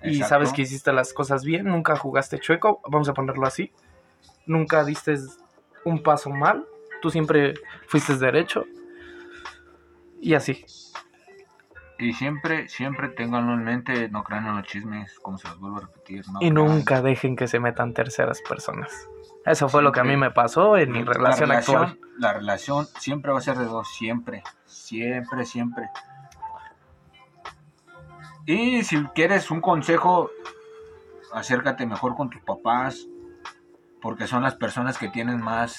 [0.03, 0.27] y Exacto.
[0.29, 3.71] sabes que hiciste las cosas bien, nunca jugaste chueco, vamos a ponerlo así.
[4.45, 5.15] Nunca diste
[5.85, 6.65] un paso mal,
[7.01, 7.53] tú siempre
[7.87, 8.65] fuiste derecho.
[10.19, 10.65] Y así.
[11.99, 15.77] Y siempre, siempre ténganlo en mente, no crean en los chismes, como se los vuelvo
[15.77, 16.25] a repetir.
[16.31, 16.53] No Y crean.
[16.55, 19.07] nunca dejen que se metan terceras personas.
[19.45, 21.99] Eso fue lo que a mí me pasó en mi La relación actual.
[22.17, 24.43] La relación siempre va a ser de dos, siempre.
[24.65, 25.89] Siempre, siempre.
[28.45, 30.29] Y si quieres un consejo,
[31.33, 33.05] acércate mejor con tus papás,
[34.01, 35.77] porque son las personas que tienen más,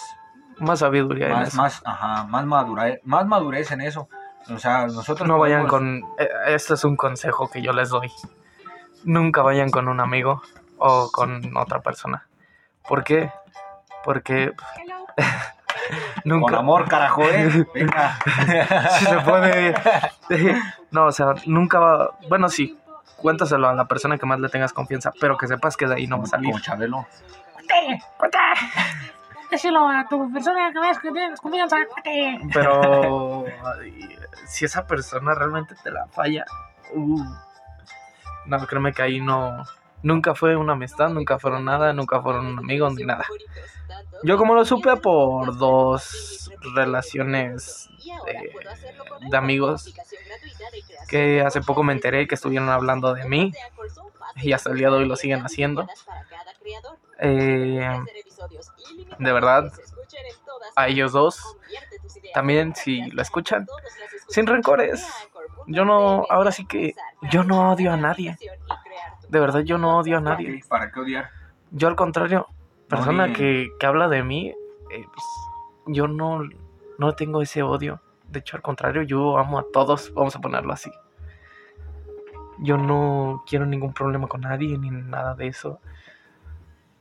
[0.58, 1.56] Más sabiduría en más, eso.
[1.56, 4.08] más, ajá, más madurez, más madurez en eso.
[4.50, 6.14] O sea, nosotros No vayan podemos- con...
[6.18, 8.10] eh, Este es un consejo que yo les doy.
[9.04, 10.42] Nunca vayan con un amigo
[10.78, 12.26] o con otra persona.
[12.88, 13.30] ¿Por qué?
[14.04, 14.52] Porque
[16.22, 16.58] con nunca...
[16.58, 17.66] amor, carajo, eh.
[17.74, 18.18] Venga.
[18.98, 19.74] si se puede.
[20.90, 22.10] No, o sea, nunca va.
[22.28, 22.78] Bueno, sí,
[23.16, 26.06] cuéntaselo a la persona que más le tengas confianza, pero que sepas que de ahí
[26.06, 26.50] no va a salir.
[26.50, 27.06] Como Chabelo.
[29.50, 31.76] Díselo a tu persona que tienes confianza.
[31.92, 32.40] cuate.
[32.52, 33.44] Pero
[34.46, 36.44] si esa persona realmente te la falla,
[36.94, 37.22] uh,
[38.46, 39.64] no, créeme que ahí no.
[40.02, 43.24] Nunca fue una amistad, nunca fueron nada, nunca fueron amigos ni nada.
[44.24, 47.90] Yo como lo supe por dos relaciones
[48.26, 48.52] de,
[49.28, 49.92] de amigos
[51.08, 53.52] que hace poco me enteré que estuvieron hablando de mí
[54.36, 55.86] y hasta el día de hoy lo siguen haciendo.
[57.18, 58.00] Eh,
[59.18, 59.72] de verdad,
[60.74, 61.56] a ellos dos,
[62.34, 63.66] también si lo escuchan,
[64.28, 65.06] sin rencores.
[65.66, 66.94] Yo no, ahora sí que
[67.30, 68.36] yo no odio a nadie.
[69.28, 70.62] De verdad, yo no odio a nadie.
[70.68, 71.30] ¿Para qué odiar?
[71.70, 72.48] Yo al contrario,
[72.96, 75.24] persona que, que habla de mí, eh, pues,
[75.86, 76.42] yo no,
[76.98, 78.00] no tengo ese odio.
[78.28, 80.90] De hecho, al contrario, yo amo a todos, vamos a ponerlo así.
[82.58, 85.80] Yo no quiero ningún problema con nadie ni nada de eso.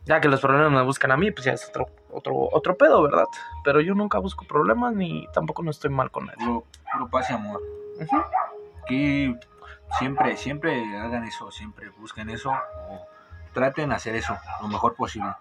[0.06, 3.04] Ya que los problemas me buscan a mí, pues ya es otro, otro, otro pedo,
[3.04, 3.25] ¿verdad?
[3.63, 6.43] Pero yo nunca busco problemas ni tampoco no estoy mal con nadie.
[6.43, 7.62] Puro, puro paz y amor.
[8.88, 9.38] Que
[9.99, 13.01] siempre, siempre hagan eso, siempre busquen eso o
[13.54, 15.32] traten de hacer eso lo mejor posible.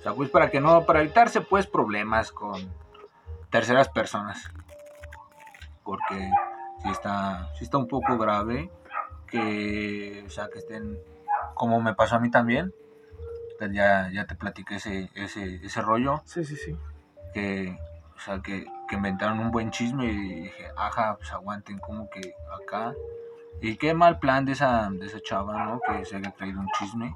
[0.00, 2.72] O sea, pues para que no, para evitarse pues problemas con
[3.50, 4.50] terceras personas.
[5.84, 6.30] Porque
[6.82, 8.70] si está, sí está un poco grave
[9.26, 10.98] que, o sea, que estén,
[11.54, 12.72] como me pasó a mí también,
[13.72, 16.78] ya, ya te platiqué ese, ese, ese rollo Sí, sí, sí.
[17.34, 17.78] que,
[18.16, 22.34] o sea, que, que inventaron un buen chisme y dije, ajá, pues aguanten como que
[22.50, 22.94] acá.
[23.60, 25.80] Y qué mal plan de esa, de esa chava, ¿no?
[25.80, 27.14] Que se haya creído un chisme.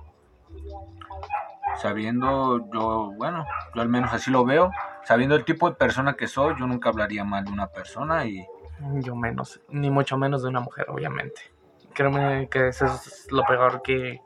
[1.76, 4.70] Sabiendo, yo, bueno, yo al menos así lo veo.
[5.04, 8.46] Sabiendo el tipo de persona que soy, yo nunca hablaría mal de una persona y
[9.02, 11.40] Yo menos, ni mucho menos de una mujer, obviamente.
[11.94, 14.20] Créeme que eso es lo peor que,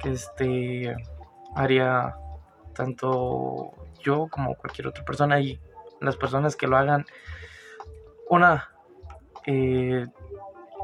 [0.00, 0.94] que este
[1.54, 2.14] haría
[2.74, 5.60] tanto yo como cualquier otra persona y
[6.00, 7.04] las personas que lo hagan,
[8.28, 8.70] una,
[9.46, 10.06] eh,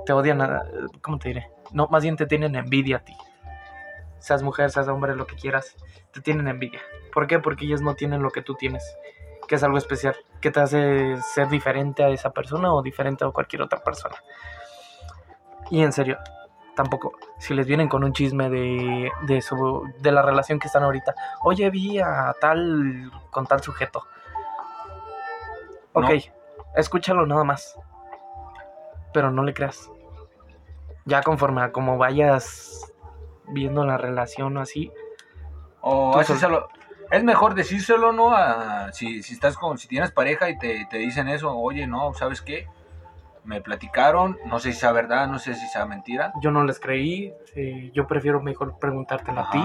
[0.04, 0.62] te odian, a-
[1.02, 1.46] ¿cómo te diré?
[1.72, 3.16] No, más bien te tienen envidia a ti.
[4.26, 5.76] Seas mujer, seas hombre, lo que quieras,
[6.12, 6.80] te tienen envidia.
[7.12, 7.38] ¿Por qué?
[7.38, 8.82] Porque ellos no tienen lo que tú tienes,
[9.46, 13.30] que es algo especial, que te hace ser diferente a esa persona o diferente a
[13.30, 14.16] cualquier otra persona.
[15.70, 16.18] Y en serio,
[16.74, 17.12] tampoco.
[17.38, 21.14] Si les vienen con un chisme de, de, su, de la relación que están ahorita,
[21.42, 24.04] oye, vi a tal con tal sujeto.
[25.92, 26.72] Ok, No.
[26.74, 27.78] escúchalo nada más.
[29.14, 29.88] Pero no le creas.
[31.04, 32.92] Ya conforme a como vayas
[33.48, 34.90] viendo la relación o así,
[35.80, 36.68] O Tú háceselo-
[37.10, 38.32] Es mejor decírselo, ¿no?
[38.34, 42.12] A- si, si estás con, si tienes pareja y te, te dicen eso, oye, no,
[42.14, 42.66] ¿sabes qué?
[43.44, 46.32] Me platicaron, no sé si sea verdad, no sé si sea mentira.
[46.40, 47.32] yo no les creí.
[47.54, 49.58] eh, yo prefiero mejor preguntártelo a ti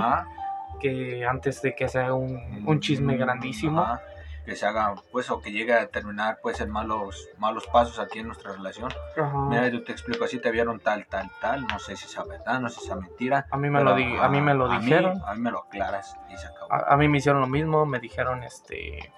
[0.80, 3.82] que antes de que sea un, un chisme grandísimo.
[3.82, 4.02] Ajá.
[4.45, 8.19] Que se haga, pues, o que llegue a terminar, pues, en malos, malos pasos aquí
[8.19, 8.91] en nuestra relación.
[9.15, 9.38] Ajá.
[9.49, 12.60] Mira, yo te explico, así te vieron tal, tal, tal, no sé si sea verdad,
[12.60, 13.45] no sé si sea mentira.
[13.51, 15.21] A mí me pero, lo di- a mí me lo a mí- dijeron.
[15.27, 16.73] A mí, me lo aclaras y se acabó.
[16.73, 19.13] A, a mí me hicieron lo mismo, me dijeron, este...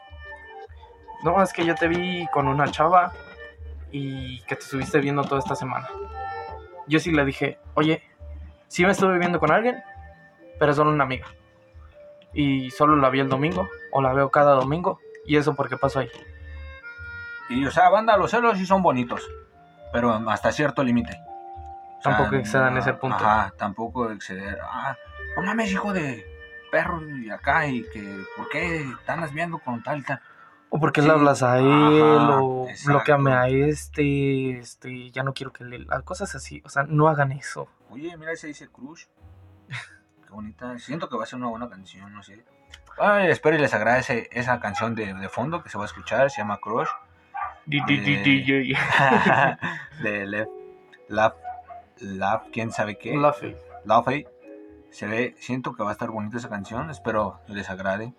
[1.24, 3.14] No, es que yo te vi con una chava
[3.92, 5.88] y que te estuviste viendo toda esta semana.
[6.88, 8.04] Yo sí le dije, oye,
[8.68, 9.82] sí me estuve viendo con alguien,
[10.60, 11.28] pero solo una amiga.
[12.34, 16.00] Y solo la vi el domingo, o la veo cada domingo, y eso porque pasó
[16.00, 16.10] ahí.
[17.50, 19.22] Y, o sea, banda, los celos sí son bonitos,
[19.92, 21.20] pero hasta cierto límite.
[22.00, 23.16] O sea, Tampoco excedan no- ese punto.
[23.18, 24.60] Ajá, tampoco exceder.
[24.64, 24.96] Ah,
[25.38, 26.26] no mames, hijo de
[26.72, 30.20] perro, y acá, y que, ¿por qué andas viendo con tal y tal?
[30.70, 32.90] O porque Sí, le hablas a él, ajá, o exacto.
[32.92, 35.86] bloqueame a este, este, ya no quiero que le...
[36.04, 37.70] Cosas así, o sea, no hagan eso.
[37.92, 39.06] Oye, mira, ese dice Crush.
[40.26, 40.78] Qué bonita.
[40.80, 42.44] Siento que va a ser una buena canción, no sé.
[43.00, 46.30] Ay, espero y les agradece esa canción de, de fondo que se va a escuchar,
[46.30, 46.90] se llama Crush.
[47.66, 48.78] Di- Eh, DJ.
[50.04, 50.48] de
[51.08, 51.36] Love,
[52.02, 53.14] Love, quién sabe qué.
[53.14, 53.56] Luffy.
[53.86, 54.26] Love
[54.92, 58.14] Se ve, siento que va a estar bonita esa canción, espero les agrade.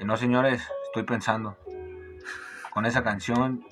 [0.00, 1.56] Y no, señores, estoy pensando.
[2.70, 3.64] Con esa canción,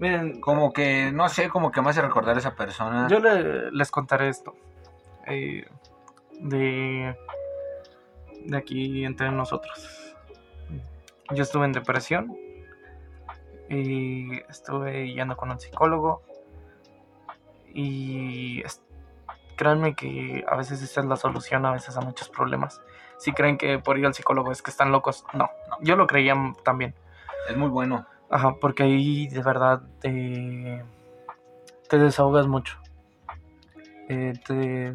[0.00, 3.08] Miren, como que, no sé, como que me hace recordar a esa persona.
[3.10, 4.54] Yo le- les contaré esto.
[5.26, 5.66] eh,
[6.40, 7.16] de,
[8.44, 10.14] de aquí entre nosotros.
[11.34, 12.36] Yo estuve en depresión.
[13.68, 16.22] Y estuve yendo con un psicólogo.
[17.74, 18.62] Y
[19.56, 22.80] créanme que a veces esta es la solución a veces a muchos problemas.
[23.18, 25.50] Si creen que por ir al psicólogo es que están locos, no.
[25.80, 26.34] Yo lo creía
[26.64, 26.94] también.
[27.50, 28.06] Es muy bueno.
[28.30, 30.84] Ajá, porque ahí de verdad te,
[31.90, 32.78] desahogas mucho.
[34.08, 34.94] Eh, te,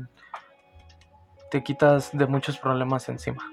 [1.49, 3.43] te quitas de muchos problemas encima.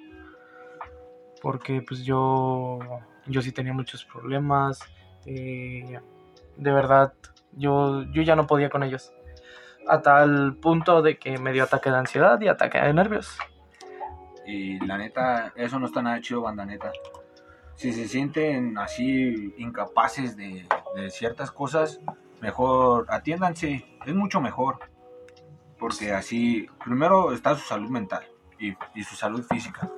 [1.41, 2.79] Porque pues yo,
[3.27, 4.81] yo sí tenía muchos problemas.
[5.25, 5.99] eh,
[6.57, 7.15] de verdad,
[7.53, 9.13] yo, yo ya no podía con ellos.
[9.89, 13.39] A tal punto de que me dio ataque de ansiedad y ataque de nervios.
[14.47, 16.93] Y la neta, eso no está nada chido, banda neta.
[17.81, 20.67] Si se sienten así incapaces de,
[21.09, 21.99] ciertas cosas,
[22.43, 23.87] mejor atiéndanse.
[24.05, 24.81] Es mucho mejor.
[25.79, 29.91] Porque así, primero está su salud mental y, y su salud física.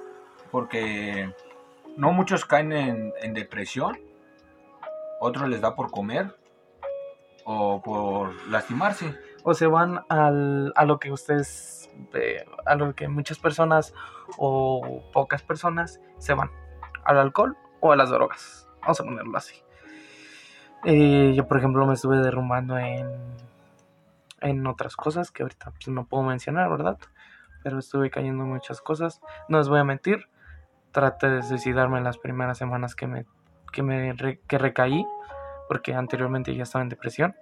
[0.53, 1.35] Porque
[1.97, 3.99] no muchos caen en, en depresión.
[5.19, 6.37] Otros les da por comer
[7.45, 9.19] o por lastimarse.
[9.43, 13.93] o se van al, a lo que ustedes, eh, a lo que muchas personas
[14.39, 16.53] o pocas personas se van,
[17.03, 19.57] al alcohol o a las drogas, vamos a ponerlo así.
[20.85, 23.07] Eh, yo, por ejemplo, me estuve derrumbando en,
[24.41, 26.99] en otras cosas que ahorita pues, no puedo mencionar, ¿verdad?
[27.63, 29.21] Pero estuve cayendo en muchas cosas.
[29.49, 30.29] No les voy a mentir,
[30.91, 33.27] traté de suicidarme en las primeras semanas que me,
[33.73, 35.07] que me re- que recaí,
[35.69, 37.35] porque anteriormente ya estaba en depresión.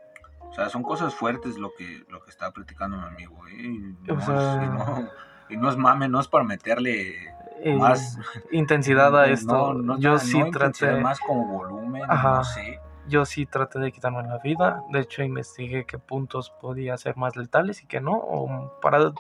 [0.43, 3.47] O sea, son cosas fuertes lo que, lo que está platicando mi amigo.
[3.49, 3.95] ¿eh?
[4.07, 5.11] No, O es, sea- y no-
[5.51, 8.19] y no es mame, no es para meterle eh, más
[8.51, 9.75] intensidad a esto.
[9.75, 12.37] No, no, yo no sí traté, más como volumen, Ajá.
[12.37, 12.81] no sé.
[13.09, 14.83] yo sí traté de quitarme la vida.
[14.91, 19.13] De hecho, investigué qué puntos podía ser más letales y qué no, o para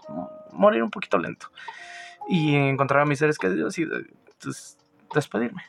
[0.53, 1.49] morir un poquito lento.
[2.29, 4.05] Y encontrar a mis seres queridos y de-
[4.45, 4.79] des-
[5.15, 5.63] despedirme.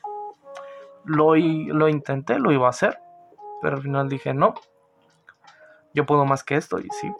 [1.05, 2.99] Lo, i- lo intenté, lo iba a hacer,
[3.61, 4.53] pero al final dije no.
[5.93, 7.11] Yo puedo más que esto y sí.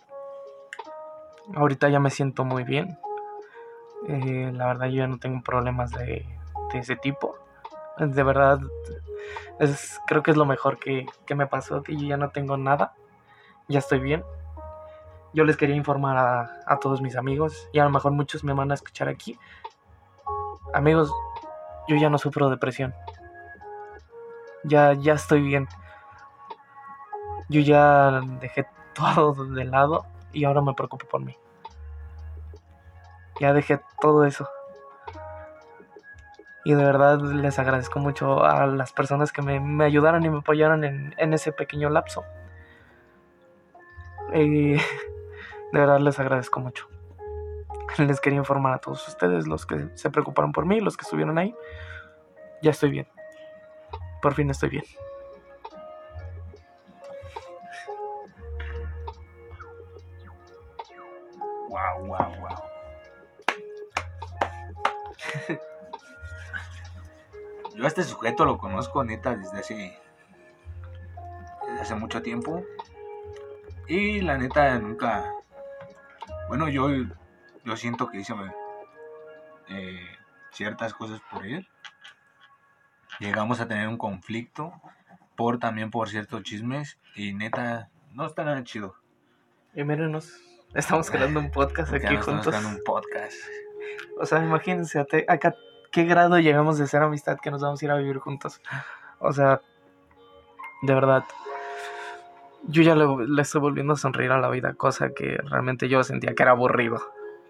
[1.56, 2.98] Ahorita ya me siento muy bien.
[4.08, 6.26] Eh, la verdad yo ya no tengo problemas de,
[6.72, 7.36] de ese tipo.
[7.98, 8.60] De verdad,
[9.60, 12.58] es, creo que es lo mejor que, que me pasó, que yo ya no tengo
[12.58, 12.94] nada.
[13.68, 14.24] Ya estoy bien.
[15.34, 18.54] Yo les quería informar a, a todos mis amigos y a lo mejor muchos me
[18.54, 19.38] van a escuchar aquí.
[20.74, 21.12] Amigos,
[21.88, 22.94] yo ya no sufro depresión.
[24.64, 25.68] Ya, ya estoy bien.
[27.50, 31.36] Yo ya dejé todo de lado y ahora me preocupo por mí.
[33.42, 34.48] Ya dejé todo eso.
[36.64, 40.38] Y de verdad les agradezco mucho a las personas que me, me ayudaron y me
[40.38, 42.24] apoyaron en, en ese pequeño lapso.
[44.32, 44.80] Y de
[45.74, 46.88] verdad les agradezco mucho.
[47.98, 51.40] Les quería informar a todos ustedes, los que se preocuparon por mí, los que estuvieron
[51.40, 51.56] ahí.
[52.62, 53.08] Ya estoy bien.
[54.22, 54.84] Por fin estoy bien.
[67.82, 70.00] Yo a este sujeto lo conozco neta desde hace
[71.68, 72.64] desde hace mucho tiempo.
[73.88, 75.34] Y la neta nunca
[76.48, 76.90] bueno yo
[77.66, 78.36] yo siento que hice
[79.70, 80.06] eh,
[80.52, 81.68] ciertas cosas por él.
[83.20, 84.80] Llegamos a tener un conflicto
[85.36, 88.94] por también por ciertos chismes y neta no está nada chido.
[89.74, 90.40] Y mírenos,
[90.76, 92.48] estamos creando un podcast Ya aquí no estamos juntos.
[92.48, 93.38] creando un podcast.
[94.20, 95.56] O sea, imagínense acá
[95.92, 98.62] qué grado llegamos de ser amistad que nos vamos a ir a vivir juntos.
[99.20, 99.62] O sea,
[100.82, 101.24] de verdad.
[102.68, 106.34] Yo ya le, estoy volviendo a sonreír a la vida, cosa que realmente yo sentía
[106.34, 107.02] que era aburrido.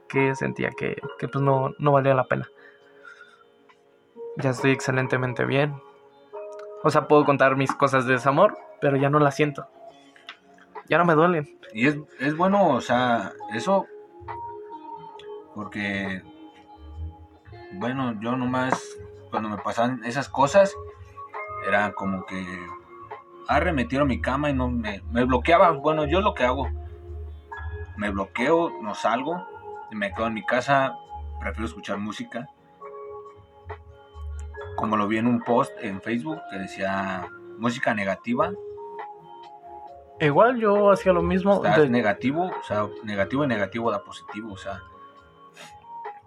[0.08, 2.50] Que sentía que, que pues no, no valía la pena.
[4.38, 5.82] Ya estoy excelentemente bien.
[6.84, 9.68] O sea, puedo contar mis cosas de desamor, pero ya no las siento.
[10.88, 11.60] Ya no me duelen.
[11.74, 13.86] Y es, es bueno, o sea, eso,
[15.56, 16.22] porque,
[17.74, 18.98] bueno, yo nomás,
[19.30, 20.76] cuando me pasaban esas cosas,
[21.68, 22.44] era como que,
[23.48, 25.72] arre, me tiro a mi cama y no me, me bloqueaba.
[25.72, 26.70] Bueno, yo lo que hago,
[27.98, 29.46] me bloqueo, no salgo,
[29.92, 30.96] y me quedo en mi casa,
[31.40, 32.48] prefiero escuchar música.
[34.76, 38.52] Como lo vi en un post en Facebook que decía música negativa,
[40.20, 41.62] Igual yo hacía lo mismo.
[41.62, 44.80] De- negativo, o sea, negativo y negativo da positivo, o sea,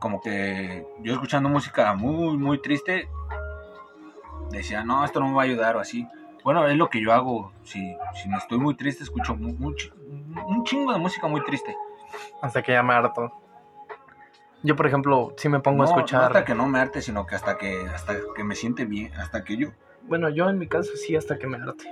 [0.05, 3.09] como que yo escuchando música muy, muy triste,
[4.51, 6.07] decía, no, esto no me va a ayudar o así.
[6.43, 9.95] Bueno, es lo que yo hago, si, si me estoy muy triste, escucho mu- mucho-
[10.47, 11.75] un chingo de música muy triste.
[12.43, 13.33] Hasta que ya me harto.
[14.63, 16.25] Yo, por ejemplo, si me pongo No, a no escuchar.
[16.25, 19.43] hasta que no me arte, sino que hasta que, hasta que me siente bien, hasta
[19.43, 19.69] que yo,
[20.03, 21.85] Bueno, yo en mi caso sí, hasta que me harte.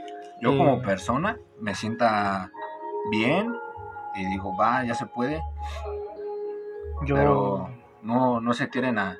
[0.42, 2.50] yo Eh, como persona me sienta
[3.10, 3.56] bien
[4.16, 5.40] y digo, va, ya se puede.
[7.06, 7.14] Yo.
[7.16, 9.18] pero no, no se tiren a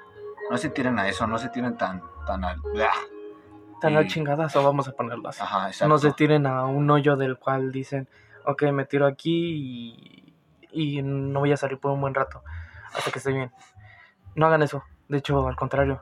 [0.50, 2.60] no se tiren a eso, no se tiren tan tan al.
[3.80, 5.42] Tan a y- chingadas o vamos a ponerlo así.
[5.42, 5.88] ajá, exacto.
[5.88, 8.08] No se tiren a un hoyo del cual dicen,
[8.44, 10.34] ok, me tiro aquí
[10.70, 12.42] y, y no voy a salir por un buen rato
[12.94, 13.50] hasta que esté bien.
[14.34, 14.84] No hagan eso.
[15.08, 16.00] De hecho, al contrario.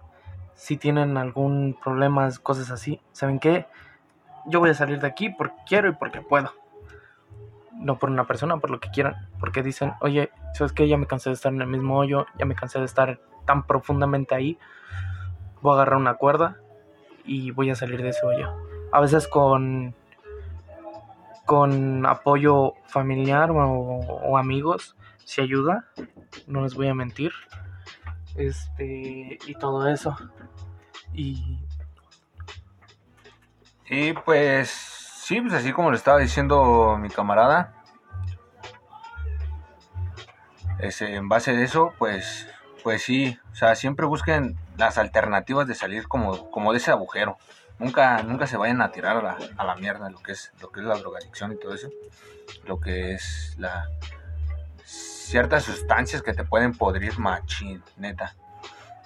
[0.54, 3.66] Si tienen algún problema, cosas así, ¿saben qué?
[4.46, 6.52] Yo voy a salir de aquí porque quiero y porque puedo.
[7.80, 9.28] No por una persona, por lo que quieran.
[9.40, 10.86] Porque dicen, oye, ¿sabes qué?
[10.86, 13.66] Ya me cansé de estar en el mismo hoyo, ya me cansé de estar tan
[13.66, 14.58] profundamente ahí.
[15.62, 16.58] Voy a agarrar una cuerda
[17.24, 18.54] y voy a salir de ese hoyo.
[18.92, 19.94] A veces con,
[21.46, 25.86] con apoyo familiar o, o amigos, si ayuda,
[26.46, 27.32] no les voy a mentir.
[28.36, 30.16] Este, y todo eso.
[31.12, 31.58] Y
[33.90, 34.99] Y pues
[35.30, 37.72] sí, pues así como le estaba diciendo mi camarada,
[40.80, 42.48] en base de eso, pues
[42.82, 47.38] pues sí, o sea, siempre busquen las alternativas de salir como, como de ese agujero.
[47.78, 50.72] Nunca, nunca se vayan a tirar a la, a la mierda lo que es, lo
[50.72, 51.90] que es la drogadicción y todo eso.
[52.64, 53.88] Lo que es la
[54.84, 58.34] ciertas sustancias que te pueden podrir machín, neta.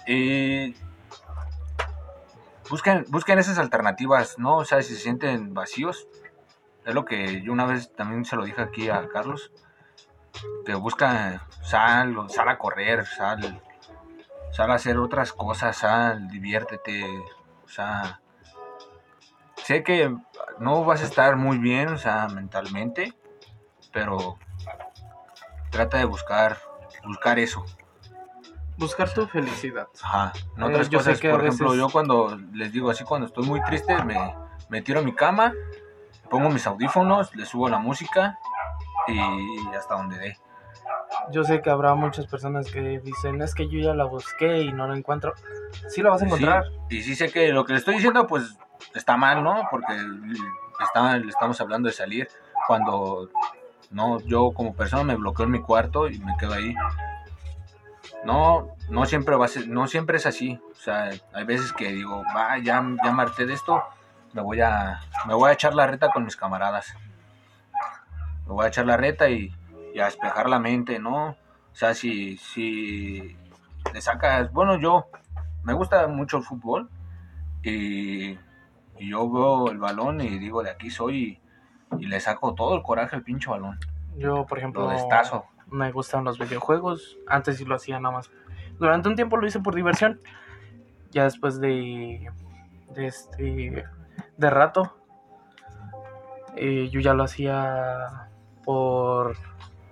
[0.06, 0.74] Y
[2.70, 4.57] busquen, busquen esas alternativas, ¿no?
[4.57, 6.09] O sea, si se sienten vacíos.
[6.85, 9.53] Es lo que yo una vez también se lo dije aquí a Carlos.
[10.66, 13.62] Que busca, sal, sal a correr, sal,
[14.53, 17.05] sal a hacer otras cosas, sal, diviértete.
[17.64, 18.20] O sea,
[19.62, 20.14] sé que
[20.59, 23.15] no vas a estar muy bien, o sea, mentalmente,
[23.92, 24.38] pero
[25.71, 26.58] trata de buscar,
[27.04, 27.65] buscar eso.
[28.77, 29.88] Buscar tu felicidad.
[30.02, 30.33] Ajá.
[30.56, 33.44] En Eh, otras sé cosas, por ejemplo, veces- yo cuando les digo así, cuando estoy
[33.46, 34.35] muy triste, me,
[34.68, 35.52] me tiro a mi cama,
[36.31, 38.38] pongo mis audífonos, le subo la música
[39.08, 40.38] y hasta donde dé.
[41.31, 44.72] Yo sé que habrá muchas personas que dicen, es que yo ya la busqué y
[44.72, 45.33] no la encuentro.
[45.88, 46.64] Sí la vas a encontrar.
[46.90, 48.56] Sí, y sí sé que lo que le estoy diciendo, pues
[48.94, 49.68] está mal, ¿no?
[49.70, 49.94] Porque
[50.81, 52.29] está, le estamos hablando de salir
[52.66, 53.29] cuando
[53.90, 56.75] no yo como persona me bloqueo en mi cuarto y me quedo ahí.
[58.25, 60.60] No, no siempre va a ser, no siempre es así.
[60.72, 63.83] O sea, hay veces que digo, va, ya, ya me harté de esto,
[64.33, 66.94] me voy a, me voy a echar la reta con mis camaradas.
[68.46, 69.54] Me voy a echar la reta y,
[69.94, 71.29] y a despejar la mente, ¿no?
[71.29, 73.37] O sea, si, si
[73.92, 75.06] le sacas, bueno, yo
[75.62, 76.88] me gusta mucho el fútbol
[77.62, 78.38] y,
[78.98, 81.40] y yo veo el balón y digo, de aquí soy
[81.98, 83.79] y, y le saco todo el coraje al pinche balón.
[84.16, 85.46] Yo, por ejemplo, Lo destazo.
[85.75, 87.18] Me gustan los videojuegos.
[87.27, 88.31] Antes sí lo hacía nada más.
[88.79, 90.20] Durante un tiempo lo hice por diversión.
[91.10, 92.29] Ya después de,
[92.94, 93.85] de este
[94.37, 94.96] de rato,
[96.56, 98.29] eh, yo ya lo hacía
[98.64, 99.37] por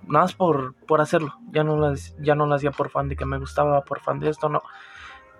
[0.07, 1.33] nada más por, por hacerlo.
[1.51, 4.19] Ya no, lo, ya no lo hacía por fan de que me gustaba, por fan
[4.19, 4.61] de esto, no.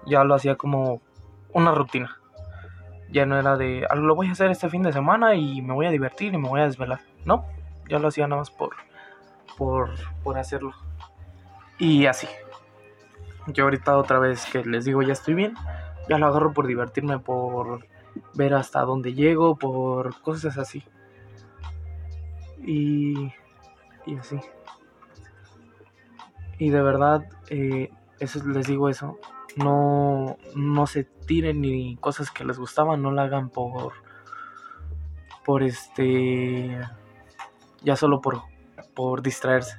[0.05, 1.01] Ya lo hacía como
[1.53, 2.17] una rutina.
[3.09, 5.73] Ya no era de, "Ah, lo voy a hacer este fin de semana y me
[5.73, 7.01] voy a divertir y me voy a desvelar.
[7.25, 7.45] No,
[7.89, 8.75] ya lo hacía nada más por,
[9.57, 9.91] por,
[10.23, 10.73] por hacerlo.
[11.77, 12.27] Y así.
[13.47, 15.53] Yo ahorita otra vez que les digo ya estoy bien,
[16.07, 17.85] ya lo agarro por divertirme, por
[18.35, 20.83] ver hasta dónde llego, por cosas así.
[22.65, 23.33] Y,
[24.05, 24.39] y así.
[26.57, 29.17] Y de verdad, eh, eso les digo eso.
[29.57, 33.93] No, no se tiren ni cosas que les gustaban, no la hagan por,
[35.45, 36.79] por este,
[37.83, 38.41] ya solo por,
[38.95, 39.77] por distraerse.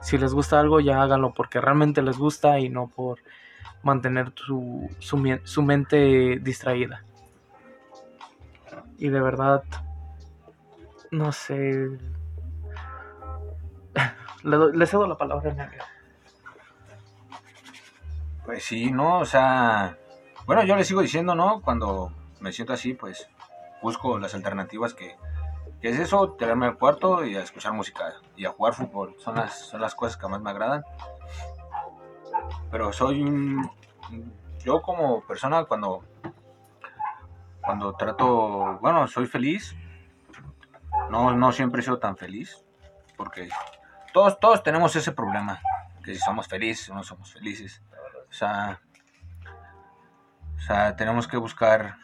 [0.00, 3.18] Si les gusta algo, ya háganlo porque realmente les gusta y no por
[3.82, 7.04] mantener su, su, su mente distraída.
[8.98, 9.62] Y de verdad,
[11.10, 11.98] no sé.
[14.42, 15.70] Le, cedo la palabra a.
[18.44, 19.18] Pues sí, ¿no?
[19.18, 19.98] O sea,
[20.46, 21.60] bueno, yo le sigo diciendo, ¿no?
[21.62, 23.28] Cuando me siento así, pues
[23.82, 25.16] busco las alternativas que,
[25.80, 29.14] que es eso, tirarme al cuarto y a escuchar música y a jugar fútbol.
[29.18, 30.84] Son las, son las cosas que más me agradan.
[32.70, 33.70] Pero soy un...
[34.64, 36.04] Yo como persona cuando...
[37.60, 38.78] Cuando trato...
[38.80, 39.76] Bueno, soy feliz.
[41.10, 42.64] No, no siempre he sido tan feliz.
[43.16, 43.48] Porque
[44.12, 45.60] todos, todos tenemos ese problema.
[46.02, 47.82] Que si somos felices o no somos felices.
[48.28, 48.80] O sea,
[50.56, 51.96] o sea, tenemos que buscar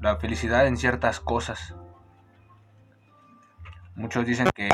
[0.00, 1.74] la felicidad en ciertas cosas.
[3.96, 4.68] Muchos dicen que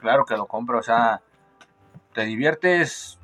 [0.00, 1.20] claro que lo compro, o sea,
[2.12, 3.18] te diviertes.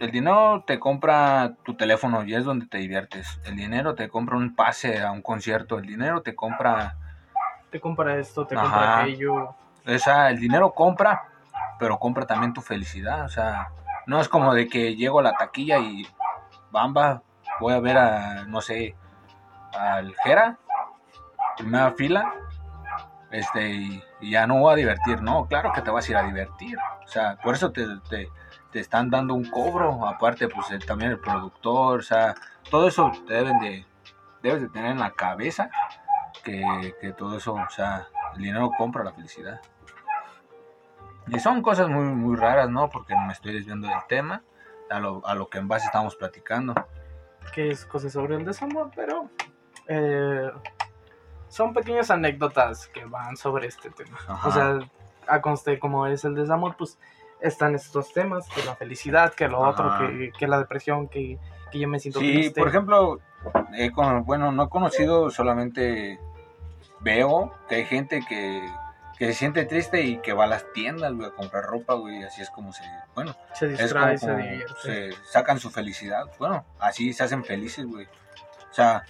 [0.00, 3.38] El dinero te compra tu teléfono y es donde te diviertes.
[3.44, 5.78] El dinero te compra un pase a un concierto.
[5.78, 6.96] El dinero te compra
[7.70, 8.62] Te compra esto, te Ajá.
[8.64, 9.34] compra aquello.
[9.86, 11.22] O sea, el dinero compra,
[11.78, 13.24] pero compra también tu felicidad.
[13.24, 13.68] O sea,
[14.06, 16.06] no es como de que llego a la taquilla y
[16.70, 17.22] bamba,
[17.60, 18.96] voy a ver a, no sé,
[19.78, 20.58] al Jera,
[21.56, 22.32] primera fila,
[23.30, 25.22] este, y, y ya no voy a divertir.
[25.22, 26.76] No, claro que te vas a ir a divertir.
[27.04, 28.28] O sea, por eso te, te,
[28.70, 30.06] te están dando un cobro.
[30.06, 32.34] Aparte, pues el- también el productor, o sea,
[32.70, 33.86] todo eso te deben de,
[34.42, 35.70] debes de tener en la cabeza
[36.44, 39.60] que, que todo eso, o sea, el dinero compra la felicidad.
[41.28, 42.90] Y son cosas muy, muy raras, ¿no?
[42.90, 44.42] Porque me estoy desviando del tema,
[44.90, 46.74] a lo, a lo que en base estamos platicando.
[47.54, 49.28] que es cosas sobre el desamor, pero
[49.88, 50.50] eh,
[51.48, 54.18] son pequeñas anécdotas que van sobre este tema.
[54.28, 54.48] Ajá.
[54.48, 54.78] O sea,
[55.28, 56.98] a conste como es el desamor, pues
[57.40, 59.70] están estos temas, que la felicidad, que lo Ajá.
[59.70, 61.38] otro, que, que la depresión, que,
[61.70, 62.60] que yo me siento Sí, triste.
[62.60, 63.18] por ejemplo,
[63.94, 66.20] con- bueno, no he conocido, solamente
[67.00, 68.62] veo que hay gente que,
[69.22, 72.24] que se siente triste y que va a las tiendas, güey, a comprar ropa, güey,
[72.24, 72.82] así es como se,
[73.14, 74.74] bueno, se es distrae, como, se como divierte.
[74.82, 78.06] se sacan su felicidad, bueno, así se hacen felices, güey.
[78.06, 79.04] O sea,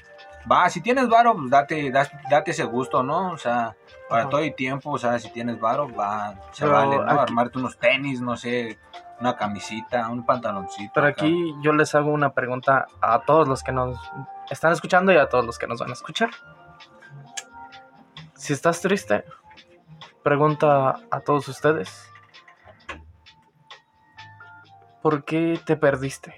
[0.50, 3.30] va, si tienes varo, pues date, das- date ese gusto, ¿no?
[3.32, 3.74] O sea,
[4.06, 4.30] para Ajá.
[4.30, 7.02] todo el tiempo, o sea, si tienes varo, va, se Pero vale, ¿no?
[7.04, 8.78] aquí- Armarte unos tenis, no sé,
[9.18, 10.92] una camisita, un pantaloncito.
[10.94, 11.22] Pero acá.
[11.24, 13.98] aquí yo les hago una pregunta a todos los que nos
[14.50, 16.28] están escuchando y a todos los que nos van a escuchar.
[18.34, 19.24] Si estás triste,
[20.22, 22.08] pregunta a todos ustedes.
[25.02, 26.34] ¿Por qué te perdiste?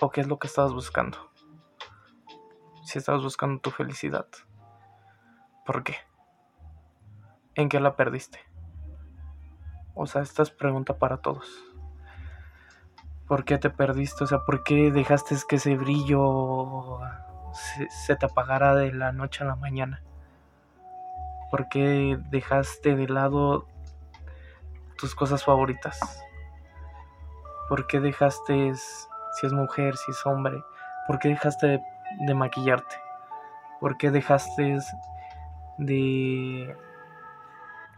[0.00, 1.32] ¿O qué es lo que estabas buscando?
[2.84, 4.26] Si estabas buscando tu felicidad,
[5.66, 5.96] ¿por qué?
[7.54, 8.38] ¿En qué la perdiste?
[9.94, 11.50] O sea, esta es pregunta para todos.
[13.26, 14.22] ¿Por qué te perdiste?
[14.22, 17.00] O sea, ¿por qué dejaste que ese brillo
[17.52, 20.02] se, se te apagara de la noche a la mañana?
[21.50, 23.66] ¿Por qué dejaste de lado
[24.96, 26.22] tus cosas favoritas?
[27.68, 30.62] ¿Por qué dejaste, si es mujer, si es hombre,
[31.06, 31.80] por qué dejaste
[32.20, 32.96] de, maquillarte?
[33.80, 34.78] ¿Por qué dejaste
[35.78, 36.76] de,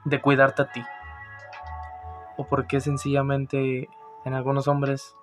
[0.05, 0.85] de cuidarte a ti?
[2.37, 3.89] ¿O por qué sencillamente
[4.25, 5.15] en algunos hombres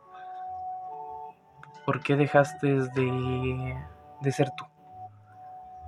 [1.88, 3.78] ¿por qué dejaste de,
[4.20, 4.66] de ser tú?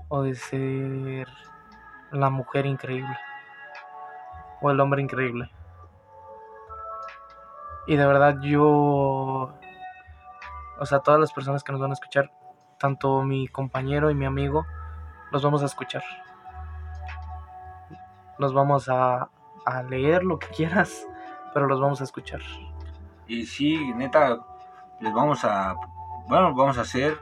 [0.07, 1.27] O de ser
[2.12, 3.18] la mujer increíble
[4.62, 5.49] o el hombre increíble.
[7.88, 8.68] Y de verdad yo,
[10.80, 12.32] o sea, todas las personas que nos van a escuchar,
[12.78, 14.66] tanto mi compañero y mi amigo,
[15.32, 16.03] los vamos a escuchar.
[18.38, 19.30] Los vamos a,
[19.66, 21.07] a leer lo que quieras,
[21.53, 22.41] pero los vamos a escuchar.
[23.28, 24.38] Y sí, neta,
[24.99, 25.76] les vamos a,
[26.28, 27.20] bueno, vamos a hacer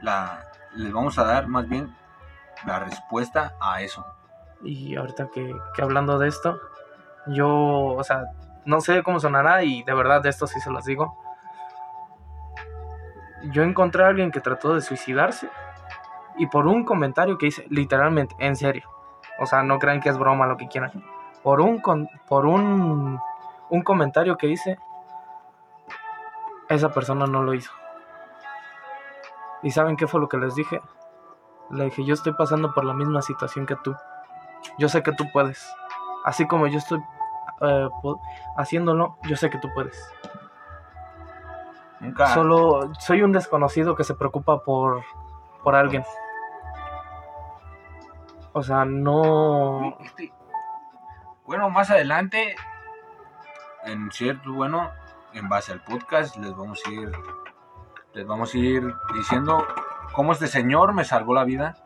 [0.00, 0.40] la,
[0.74, 1.94] les vamos a dar más bien
[2.66, 4.04] la respuesta a eso.
[4.64, 6.58] Y ahorita que, hablando de esto,
[7.26, 8.24] yo, o sea,
[8.64, 11.16] no sé cómo sonará y de verdad de esto sí se los digo.
[13.50, 15.50] Yo encontré a alguien que trató de suicidarse
[16.38, 18.88] y por un comentario que hice, literalmente, en serio.
[19.38, 20.90] O sea, no crean que es broma lo que quieran.
[21.42, 23.20] Por un, con- por un,
[23.68, 24.78] un comentario que hice,
[26.70, 27.70] esa persona no lo hizo.
[29.62, 30.80] ¿Y saben qué fue lo que les dije?
[31.70, 33.94] Le dije, yo estoy pasando por la misma situación que tú.
[34.78, 35.66] Yo sé que tú puedes.
[36.24, 37.00] Así como yo estoy
[37.60, 37.88] eh,
[38.56, 40.10] haciéndolo, yo sé que tú puedes.
[42.00, 45.02] Nunca, Solo soy un desconocido que se preocupa por,
[45.62, 46.04] por alguien.
[48.52, 49.96] O sea, no...
[50.00, 50.32] Este,
[51.44, 52.54] Bueno, más adelante,
[53.84, 54.90] en cierto, bueno,
[55.32, 57.12] en base al podcast, les vamos a ir,
[58.14, 59.66] les vamos a ir diciendo
[60.12, 61.76] cómo este señor me salvó la vida.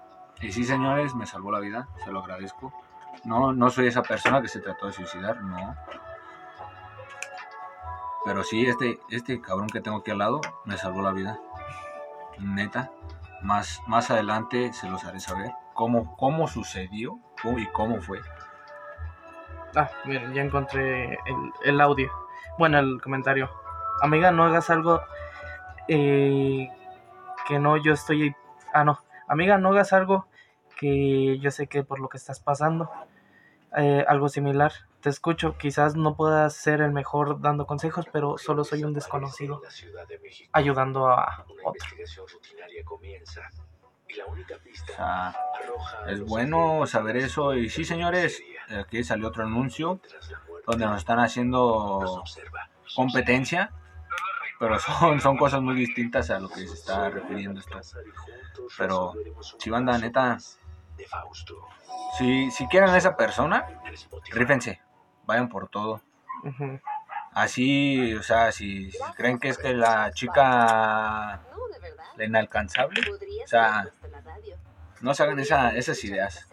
[0.40, 2.72] Y sí, señores, me salvó la vida, se lo agradezco.
[3.24, 5.76] No, no soy esa persona que se trató de suicidar, no.
[8.24, 11.38] Pero sí, este, este cabrón que tengo aquí al lado me salvó la vida.
[12.38, 12.90] Neta.
[13.42, 17.18] Más, más adelante se los haré saber cómo, cómo sucedió
[17.56, 18.20] y cómo fue.
[19.76, 22.10] Ah, miren, ya encontré el, el audio.
[22.58, 23.48] Bueno, el comentario.
[24.02, 25.00] Amiga, no hagas algo
[25.88, 26.68] eh,
[27.46, 28.34] que no yo estoy...
[28.72, 28.98] Ah, no.
[29.28, 30.26] Amiga, no hagas algo
[30.78, 32.90] que yo sé que por lo que estás pasando.
[33.76, 34.72] eh, algo similar.
[35.00, 39.60] Te escucho, quizás no puedas ser el mejor dando consejos, pero solo soy un desconocido
[40.52, 41.88] ayudando a otro.
[44.96, 45.36] Sea,
[46.08, 47.54] es bueno saber eso.
[47.54, 50.00] Y sí, señores, aquí salió otro anuncio
[50.66, 52.24] donde nos están haciendo
[52.96, 53.70] competencia,
[54.58, 57.78] pero son, son cosas muy distintas a lo que se está refiriendo esto.
[58.76, 59.14] Pero,
[59.58, 60.38] si banda, neta,
[62.18, 63.66] si, si quieren a esa persona,
[64.30, 64.80] rífense,
[65.24, 66.00] vayan por todo.
[67.32, 71.40] Así, o sea, si, si creen que es que la chica,
[72.16, 73.00] la inalcanzable,
[73.44, 73.88] o sea,
[75.00, 76.48] no se hagan esa, esas ideas.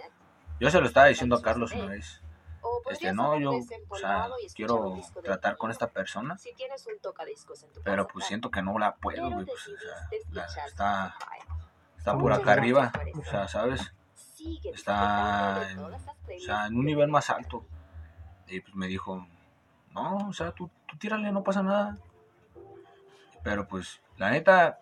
[0.60, 2.22] Yo se lo estaba diciendo a Carlos una vez.
[2.92, 3.52] Este, no, yo,
[3.90, 6.38] o sea, quiero tratar con esta persona,
[7.84, 11.16] pero pues siento que no la puedo, güey, pues, o sea, la- está,
[11.98, 13.92] está por acá arriba, o sea, ¿sabes?
[14.74, 15.90] Está en, o
[16.46, 17.66] sea, en un nivel más alto.
[18.48, 19.26] Y pues me dijo,
[19.94, 21.98] no, o sea, tú, tú tírale, no pasa nada.
[23.44, 24.80] Pero pues, la neta,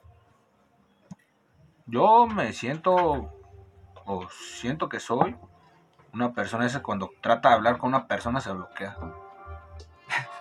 [1.85, 3.31] yo me siento,
[4.05, 5.35] o siento que soy
[6.13, 8.97] una persona esa cuando trata de hablar con una persona se bloquea.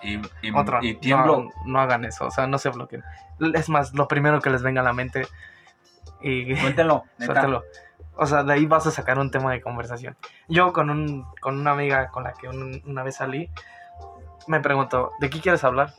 [0.01, 1.43] Y, y, Otro, y tiemblo.
[1.43, 3.03] no, no hagan eso, o sea, no se bloqueen.
[3.53, 5.27] Es más, lo primero que les venga a la mente
[6.21, 7.33] y Suéltenlo, neta.
[7.33, 7.63] suéltelo.
[8.15, 10.15] O sea, de ahí vas a sacar un tema de conversación.
[10.47, 13.49] Yo con, un, con una amiga con la que un- una vez salí,
[14.47, 15.93] me preguntó, ¿de qué quieres hablar?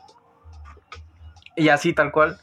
[1.55, 2.39] Y así tal cual.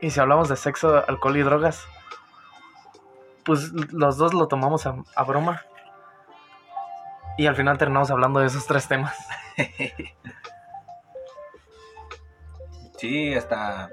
[0.00, 1.86] Y si hablamos de sexo, alcohol y drogas,
[3.44, 5.62] pues los dos lo tomamos a, a broma.
[7.38, 9.16] Y al final terminamos hablando de esos tres temas.
[12.96, 13.90] Sí, hasta.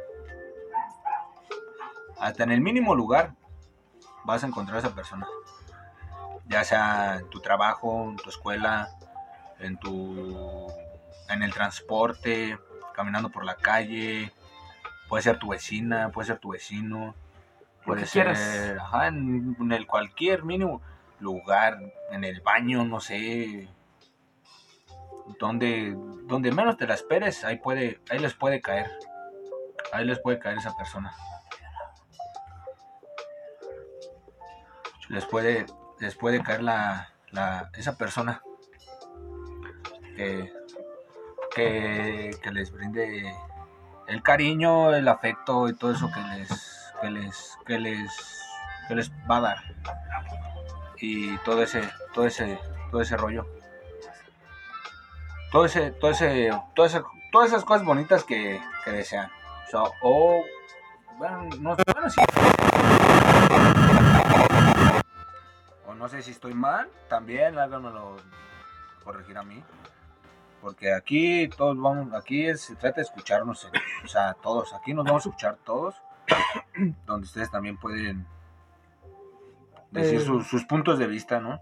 [2.19, 3.33] Hasta en el mínimo lugar
[4.23, 5.27] vas a encontrar a esa persona.
[6.47, 8.89] Ya sea en tu trabajo, en tu escuela,
[9.59, 10.67] en tu.
[11.29, 12.57] en el transporte,
[12.93, 14.31] caminando por la calle.
[15.07, 17.15] Puede ser tu vecina, puede ser tu vecino.
[17.85, 18.29] Puede ser.
[18.79, 20.81] Ajá, en, en el cualquier mínimo
[21.21, 21.79] lugar,
[22.11, 23.67] en el baño, no sé.
[25.39, 28.91] Donde, donde menos te la esperes, ahí puede, ahí les puede caer.
[29.93, 31.13] Ahí les puede caer esa persona.
[35.11, 35.65] Les puede,
[35.99, 38.41] les puede caer la, la esa persona
[40.15, 40.51] que,
[41.53, 43.35] que, que les brinde
[44.07, 48.11] el cariño, el afecto y todo eso que les, que les, que les,
[48.87, 49.57] que les va a dar.
[50.97, 51.81] Y todo ese,
[52.13, 52.57] todo ese,
[52.89, 53.45] todo ese rollo.
[55.51, 57.03] Todo ese, todo ese, todo ese-
[57.33, 59.29] todas esas cosas bonitas que, que desean.
[59.65, 59.83] O sea,
[61.17, 62.21] bueno, no, bueno, sí.
[66.01, 68.17] No sé si estoy mal, también háganmelo
[69.03, 69.63] corregir a mí.
[70.61, 73.69] Porque aquí todos vamos, aquí es- se trata de escucharnos, eh,
[74.03, 75.95] o sea, todos, aquí nos vamos a escuchar todos,
[77.05, 78.25] donde ustedes también pueden
[79.91, 80.25] decir Eh.
[80.25, 81.59] sus, sus puntos de vista, ¿no?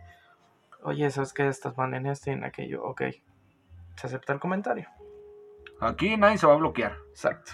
[0.83, 1.47] Oye, ¿sabes qué?
[1.47, 2.83] Estás mal en esto y en aquello.
[2.83, 3.01] Ok.
[3.97, 4.87] Se acepta el comentario.
[5.81, 6.95] Aquí nadie se va a bloquear.
[7.09, 7.51] Exacto.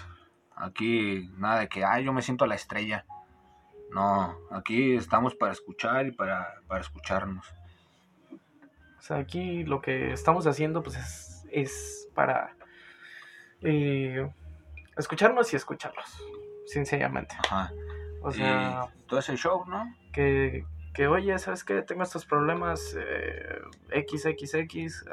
[0.54, 3.04] Aquí nada de que, ay, yo me siento la estrella.
[3.90, 7.46] No, aquí estamos para escuchar y para, para escucharnos.
[8.98, 12.56] O sea, aquí lo que estamos haciendo pues es, es para
[13.62, 14.28] eh,
[14.96, 16.22] escucharnos y escucharlos,
[16.66, 17.36] sencillamente.
[17.44, 17.72] Ajá.
[18.22, 19.86] O sea, y todo ese show, ¿no?
[20.16, 20.64] que,
[20.94, 21.82] que oye, ¿sabes qué?
[21.82, 23.60] Tengo estos problemas eh,
[23.90, 25.04] XXX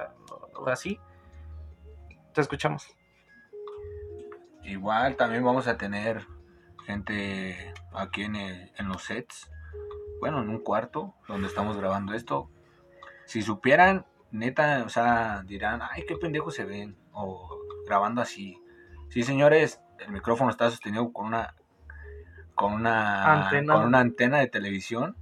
[0.56, 0.98] o así.
[2.34, 2.88] Te escuchamos.
[4.64, 6.26] Igual también vamos a tener
[6.86, 9.50] gente aquí en, el- en los sets.
[10.20, 12.50] Bueno, en un cuarto donde estamos grabando esto.
[13.26, 16.98] Si supieran, neta, o sea, dirán, ay, qué pendejos se ven.
[17.12, 18.58] O grabando así.
[19.10, 21.56] Sí, señores, el micrófono está sostenido con una
[22.56, 23.74] con una Antena.
[23.74, 25.16] con una antena de televisión.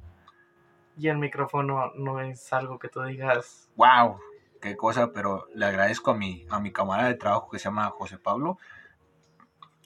[0.97, 3.70] Y el micrófono no es algo que tú digas.
[3.78, 4.20] Wow,
[4.62, 7.89] qué cosa, pero le agradezco a mi a mi camarada de trabajo que se llama
[7.89, 8.57] José Pablo.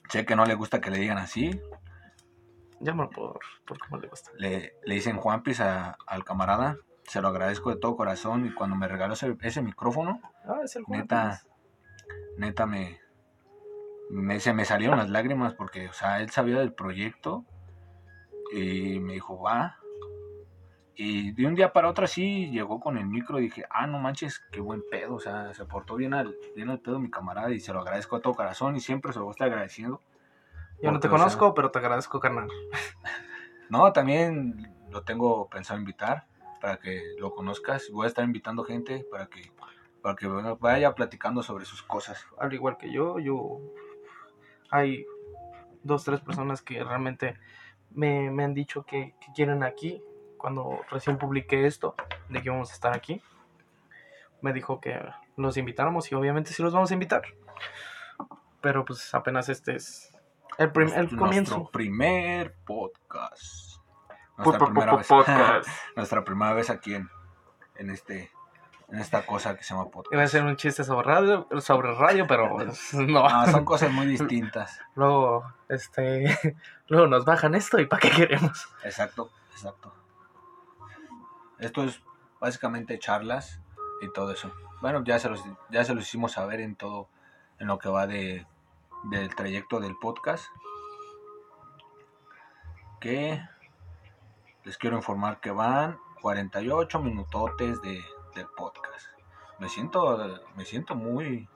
[0.09, 1.59] Sé que no le gusta que le digan así,
[2.81, 4.31] Llámalo por, por cómo le gusta.
[4.37, 6.77] le, le dicen Juanpis a- al camarada.
[7.07, 8.45] Se lo agradezco de todo corazón.
[8.45, 11.41] Y cuando me regaló ese, ese micrófono, Ah, es el Juan neta,
[12.37, 12.99] neta me,
[14.09, 17.45] me- se me salieron las lágrimas porque, o sea, él sabía del proyecto
[18.53, 19.77] y me dijo, va.
[20.97, 23.99] Y de un día para otro así llegó con el micro y dije, ah, no
[23.99, 25.15] manches, qué buen pedo.
[25.15, 28.15] O sea, se portó bien al, bien al pedo mi camarada y se lo agradezco
[28.15, 30.01] de todo corazón y siempre se lo a estar agradeciendo.
[30.81, 32.49] Yo no te porque, o sea, conozco, pero te agradezco, carnal.
[33.67, 36.27] No, también lo tengo pensado invitar
[36.61, 37.89] para que lo conozcas.
[37.91, 39.51] Voy a estar invitando gente para que
[40.05, 42.27] para que vaya platicando sobre sus cosas.
[42.37, 43.59] Al igual que yo, yo.
[44.69, 45.03] Hay
[45.81, 47.39] dos, tres personas que realmente
[47.89, 50.03] me, me han dicho que, que quieren aquí.
[50.45, 51.95] Cuando recién publiqué esto,
[52.29, 53.19] de que íbamos a estar aquí,
[54.41, 55.01] me dijo que
[55.37, 57.23] los invitáramos y obviamente sí los vamos a invitar.
[58.61, 60.15] Pero pues apenas este es
[60.59, 61.69] el, prim- el Nuestro comienzo.
[61.71, 63.79] primer podcast.
[64.37, 65.07] Po- Nuestra primera vez.
[65.09, 65.69] podcast.
[65.95, 67.09] Nuestra primera vez aquí en,
[67.77, 68.29] en este
[68.89, 70.13] en esta cosa que se llama podcast.
[70.13, 72.55] Iba a ser un chiste sobre radio, sobre radio pero
[72.93, 73.27] no.
[73.27, 74.79] No, son cosas muy distintas.
[74.93, 76.37] Luego, este,
[76.87, 78.67] luego nos bajan esto y ¿para qué queremos?
[78.83, 79.91] Exacto, exacto.
[81.59, 82.01] Esto es
[82.39, 83.61] básicamente charlas
[84.01, 84.51] y todo eso.
[84.81, 87.07] Bueno, ya se los, ya se los hicimos saber en todo,
[87.59, 88.45] en lo que va de,
[89.05, 90.47] del trayecto del podcast.
[92.99, 93.41] Que
[94.63, 98.03] les quiero informar que van 48 minutotes de,
[98.33, 99.07] del podcast.
[99.59, 101.47] Me siento, me siento muy,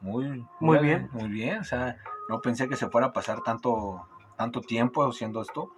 [0.00, 1.08] muy, Muy bien.
[1.12, 1.58] muy bien.
[1.58, 1.98] O sea,
[2.28, 4.06] no pensé que se fuera a pasar tanto,
[4.36, 5.72] tanto tiempo haciendo esto.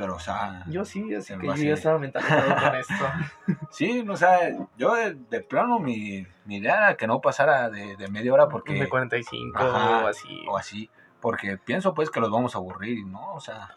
[0.00, 2.94] Pero, o sea, Yo sí, así que yo ya estaba mentalizado con esto.
[3.72, 4.38] sí, o sea,
[4.76, 8.48] yo de, de plano mi, mi idea era que no pasara de, de media hora
[8.48, 10.46] porque, de 45 Ajá, o así.
[10.48, 10.88] o así,
[11.20, 13.34] porque pienso pues que los vamos a aburrir, ¿no?
[13.34, 13.74] O sea,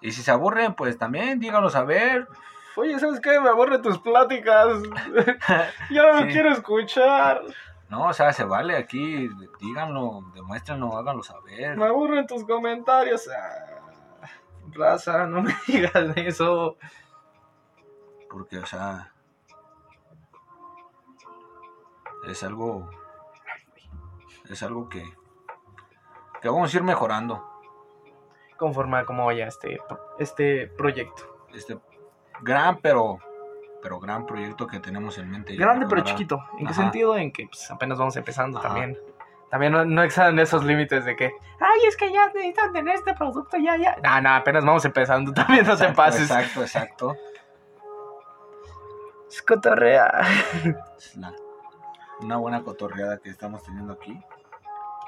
[0.00, 2.28] y si se aburren, pues también díganos a ver.
[2.76, 3.40] Oye, ¿sabes qué?
[3.40, 4.68] Me aburren tus pláticas.
[5.90, 6.28] ya no Sí.
[6.28, 7.42] quiero escuchar.
[7.88, 9.28] No, o sea, se vale aquí,
[9.60, 11.76] díganlo, demuéstrenlo, háganlo saber.
[11.76, 13.28] Me aburren tus comentarios.
[13.28, 13.73] Ah,
[14.74, 16.76] raza, no me digas eso.
[18.30, 19.12] Porque, o sea,
[22.26, 22.90] es algo,
[24.48, 25.04] es algo que,
[26.42, 27.44] que vamos a ir mejorando.
[28.56, 29.78] Conforme a cómo vaya este,
[30.18, 31.46] este proyecto.
[31.52, 31.78] Este
[32.40, 33.18] gran, pero,
[33.82, 35.56] pero gran proyecto que tenemos en mente.
[35.56, 36.42] Grande pero chiquito.
[36.58, 37.16] ¿En qué sentido?
[37.16, 38.68] En que pues, apenas vamos empezando Ajá.
[38.68, 38.98] también.
[39.50, 41.26] También no, no excedan esos límites de que,
[41.60, 43.96] ay, es que ya necesitan tener este producto, ya, ya.
[44.02, 45.32] No, no, apenas vamos empezando.
[45.34, 46.22] También no Exacto, pases.
[46.30, 47.16] Exacto, exacto.
[49.28, 50.10] Es cotorrea.
[50.96, 51.34] Es la-
[52.20, 54.18] una buena cotorreada que estamos teniendo aquí.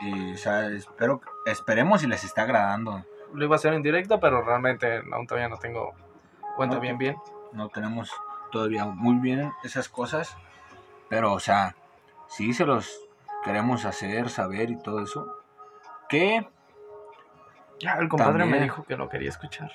[0.00, 3.04] Y, o sea, espero, esperemos y les está agradando.
[3.32, 5.94] Lo iba a hacer en directo, pero realmente aún todavía no tengo
[6.56, 6.82] cuenta Ok.
[6.82, 7.16] bien, bien.
[7.52, 8.10] no tenemos
[8.50, 10.36] todavía muy bien esas cosas,
[11.08, 11.74] pero o sea,
[12.28, 13.05] sí se los
[13.46, 15.26] queremos hacer saber y todo eso.
[16.08, 16.46] Que,
[17.78, 19.70] Ya, el compadre me dijo que lo quería escuchar.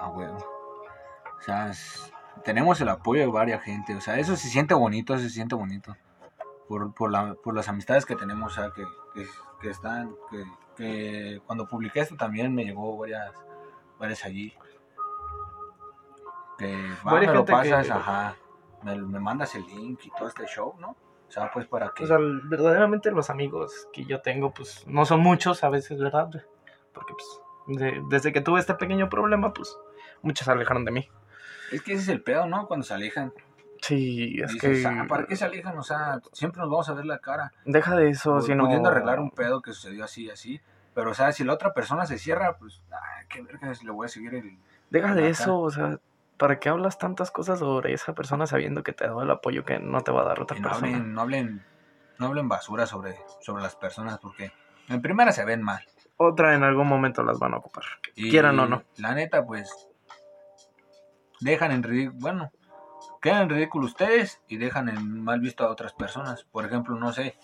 [0.00, 0.36] a huevo.
[1.38, 2.12] O sea, es-
[2.44, 5.96] tenemos el apoyo de varias gente, o sea, eso se siente bonito, se siente bonito.
[6.68, 8.84] Por, por, la- por las amistades que tenemos, o sea, que,
[9.14, 9.26] que,
[9.60, 10.44] que están, que,
[10.76, 13.32] que cuando publiqué esto también me llegó varias,
[13.98, 14.54] varias allí.
[16.58, 16.76] Que
[17.06, 18.34] va, Varias me lo pasas, ajá.
[18.82, 20.96] Me, me mandas el link y todo este show, ¿no?
[21.28, 22.04] O sea, pues para que.
[22.04, 26.28] O sea, verdaderamente los amigos que yo tengo, pues no son muchos a veces, ¿verdad?
[26.94, 29.76] Porque pues de- desde que tuve este pequeño problema, pues
[30.22, 31.08] muchos se alejaron de mí.
[31.70, 32.66] es que ese es el pedo, ¿no?
[32.66, 33.32] Cuando se alejan.
[33.82, 35.78] Sí, es dices, que "Ah, ¿para qué se alejan?
[35.78, 37.52] O sea, siempre nos vamos a ver la cara.
[37.64, 38.64] deja de eso, Pu- si no...
[38.64, 40.60] pudiendo arreglar un pedo que sucedió así, así.
[40.94, 44.06] Pero, o sea, si la otra persona se cierra, pues, ah, qué vergas, le voy
[44.06, 44.58] a seguir el.
[44.90, 46.00] Deja de eso, o sea,
[46.38, 49.78] ¿para qué hablas tantas cosas sobre esa persona sabiendo que te da el apoyo que
[49.78, 50.86] no te va a dar otra no persona?
[50.96, 51.64] hablen, no hablen,
[52.18, 54.52] no hablen basura sobre, sobre las personas, porque
[54.88, 55.84] en primera se ven mal.
[56.16, 57.84] Otra en algún momento las van a ocupar.
[58.14, 58.82] Y Quieran o no.
[58.96, 59.88] La neta, pues,
[61.40, 62.50] dejan en ridículo, bueno,
[63.20, 66.44] quedan en ridículo ustedes y dejan en mal visto a otras personas.
[66.44, 67.36] Por ejemplo, no sé,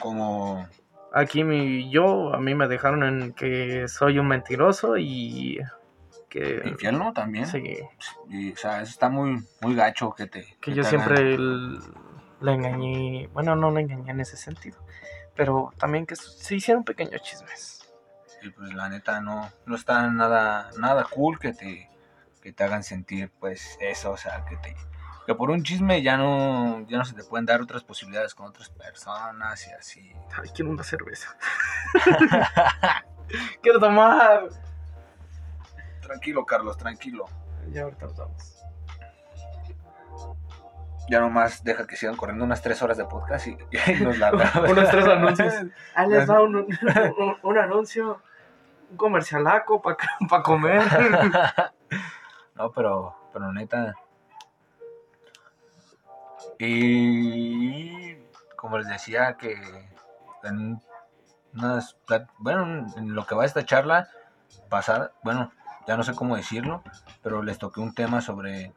[0.00, 0.66] como,
[1.14, 5.60] Aquí mi, yo, a mí me dejaron en que soy un mentiroso y
[6.34, 6.62] que...
[6.68, 7.46] infierno también.
[7.46, 7.78] Sí,
[8.28, 10.56] Y, o sea, eso está muy, muy gacho que te...
[10.60, 11.38] que yo siempre
[12.40, 14.78] la engañé, bueno, no la engañé en ese sentido,
[15.34, 17.88] pero también que se hicieron pequeños chismes.
[18.42, 21.88] Y pues la neta no, no está nada, nada cool que te,
[22.42, 24.76] que te hagan sentir pues eso, o sea, que te
[25.26, 28.46] que por un chisme ya no, ya no se te pueden dar otras posibilidades con
[28.46, 30.12] otras personas y así.
[30.36, 31.34] Ay, quiero una cerveza.
[33.62, 34.50] quiero tomar.
[36.06, 37.24] Tranquilo, Carlos, tranquilo.
[37.70, 38.60] Ya ahorita nos vamos.
[41.10, 44.70] Ya nomás deja que sigan corriendo unas tres horas de podcast y, y nos largamos.
[44.70, 45.54] Unos tres anuncios.
[45.94, 48.20] Ahí les va un, un- un anuncio,
[48.90, 50.82] un comercialaco para comer.
[52.56, 53.94] No, pero, pero neta.
[56.58, 58.14] Y
[58.56, 59.54] como les decía que
[60.44, 60.80] en
[61.52, 64.08] unas plat- bueno, en lo que va esta charla
[64.68, 65.50] pasada, bueno,
[65.86, 66.82] ya no sé cómo decirlo,
[67.22, 68.72] pero les toqué un tema sobre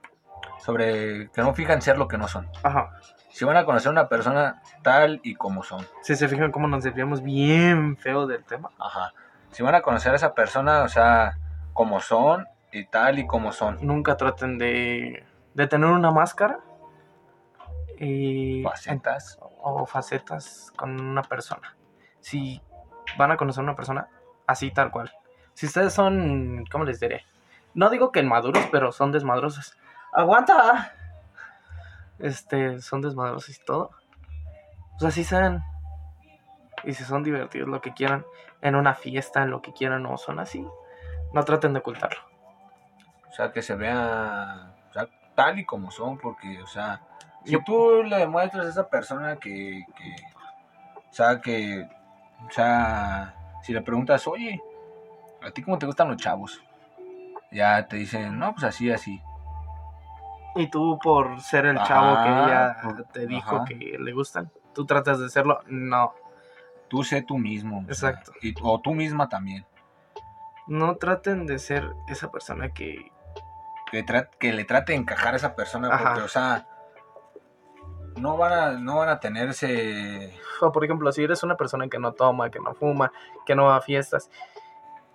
[0.60, 2.50] sobre que no fijan ser lo que no son.
[2.64, 2.92] Ajá.
[3.30, 5.86] Si van a conocer a una persona tal y como son.
[6.02, 8.72] Si se fijan cómo nos desviamos bien feo del tema.
[8.80, 9.14] Ajá.
[9.52, 11.38] Si van a conocer a esa persona, o sea,
[11.74, 13.78] como son y tal y como son.
[13.82, 16.60] Nunca traten de, de tener una máscara.
[18.00, 19.40] Y, Facetas.
[19.42, 21.76] o facetas con una persona.
[22.20, 22.62] Si
[23.18, 24.08] van a conocer a una persona,
[24.46, 25.12] así tal cual.
[25.58, 27.26] Si ustedes son, ¿cómo les diré?
[27.74, 29.76] No digo que maduros, pero son desmadrosos.
[30.14, 30.94] ¡Aguanta!
[32.20, 33.90] Este, son desmadrosos y todo.
[34.92, 35.64] Pues así sean.
[36.84, 38.24] Y si son divertidos, lo que quieran,
[38.62, 40.64] en una fiesta, en lo que quieran, o son así,
[41.34, 42.22] no traten de ocultarlo.
[43.28, 47.02] O sea, que se vea o sea, tal y como son, porque, o sea,
[47.46, 50.16] si tú le demuestras a esa persona que, que,
[51.10, 51.90] o sea, que,
[52.48, 53.34] o sea,
[53.64, 54.62] si le preguntas, oye,
[55.48, 56.62] ¿a ti cómo te gustan los chavos?
[57.52, 59.22] Ya te dicen, no, pues así, así.
[60.56, 63.66] Y tú, por ser el Ajá, chavo que ella por- te dijo ajá.
[63.66, 65.60] que le gustan, tú tratas de serlo.
[65.68, 66.14] No,
[66.90, 67.80] Tú sé tú mismo.
[67.90, 68.32] o sea, Exacto.
[68.42, 69.66] y- o tú misma también.
[70.68, 73.12] no traten de ser esa persona que.
[74.40, 76.04] Que, le trate de encajar a esa persona, Ajá.
[76.10, 76.68] porque, o sea,
[78.18, 80.34] no van a, no van a tenerse...
[80.60, 83.12] O por ejemplo, si eres una persona que no toma, que no fuma,
[83.46, 84.30] que no va a fiestas,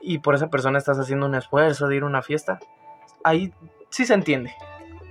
[0.02, 2.58] y por esa persona estás haciendo un esfuerzo de ir a una fiesta,
[3.24, 3.52] ahí
[3.88, 4.54] sí se entiende.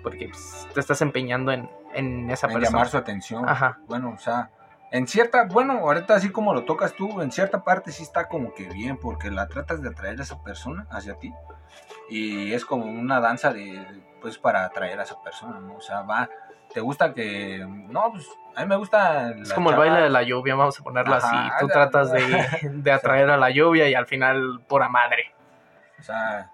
[0.03, 2.71] Porque pues, te estás empeñando en, en esa en persona.
[2.71, 3.47] llamar su atención.
[3.47, 3.79] Ajá.
[3.87, 4.49] Bueno, o sea,
[4.91, 8.53] en cierta, bueno, ahorita así como lo tocas tú, en cierta parte sí está como
[8.53, 11.33] que bien, porque la tratas de atraer a esa persona hacia ti.
[12.09, 13.85] Y es como una danza de,
[14.21, 15.75] pues, para atraer a esa persona, ¿no?
[15.75, 16.29] O sea, va,
[16.73, 19.31] te gusta que, no, pues, a mí me gusta...
[19.31, 21.51] Es como el baile de la lluvia, vamos a ponerlo Ajá, así.
[21.59, 25.33] Tú la- tratas de, de atraer a la lluvia y al final, pura madre.
[25.99, 26.49] O sea,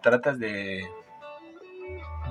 [0.00, 0.84] tratas de,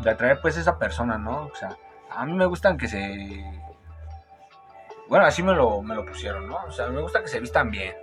[0.01, 1.45] de atraer pues esa persona, ¿no?
[1.45, 1.75] O sea,
[2.09, 3.43] a mí me gustan que se...
[5.07, 6.57] Bueno, así me lo, me lo pusieron, ¿no?
[6.67, 7.95] O sea, me gusta que se vistan bien.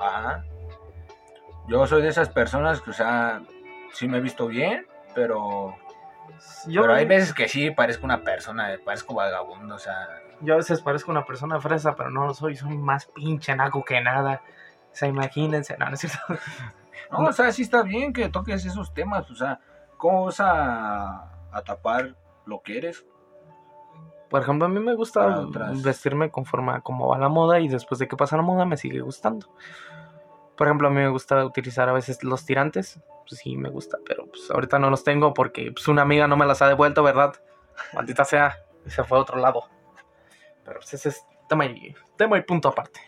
[0.00, 0.42] ¿va?
[1.68, 3.42] Yo soy de esas personas que, o sea,
[3.92, 5.76] sí me he visto bien, pero,
[6.66, 10.08] Yo, pero hay veces que sí parezco una persona, parezco vagabundo, o sea...
[10.40, 12.56] yo a veces parezco una persona fresa, pero no lo soy.
[12.56, 14.42] Soy más pinche naco que nada.
[14.92, 15.76] O sea, imagínense.
[15.78, 16.18] No, no es cierto.
[17.10, 19.58] No, o sea, sí está bien que toques esos temas, o sea,
[19.96, 22.14] ¿cómo vas a, a tapar
[22.46, 23.04] lo que eres?
[24.28, 25.44] Por ejemplo, a mí me gusta
[25.82, 28.76] vestirme conforme a cómo va la moda y después de que pasa la moda me
[28.76, 29.48] sigue gustando.
[30.56, 33.00] Por ejemplo, a mí me gusta utilizar a veces los tirantes.
[33.30, 36.36] Pues sí, me gusta, pero pues ahorita no los tengo porque pues, una amiga no
[36.36, 37.32] me las ha devuelto, ¿verdad?
[37.94, 39.62] Maldita sea, se fue a otro lado.
[40.64, 43.00] Pero pues ese es tema y, tema y punto aparte.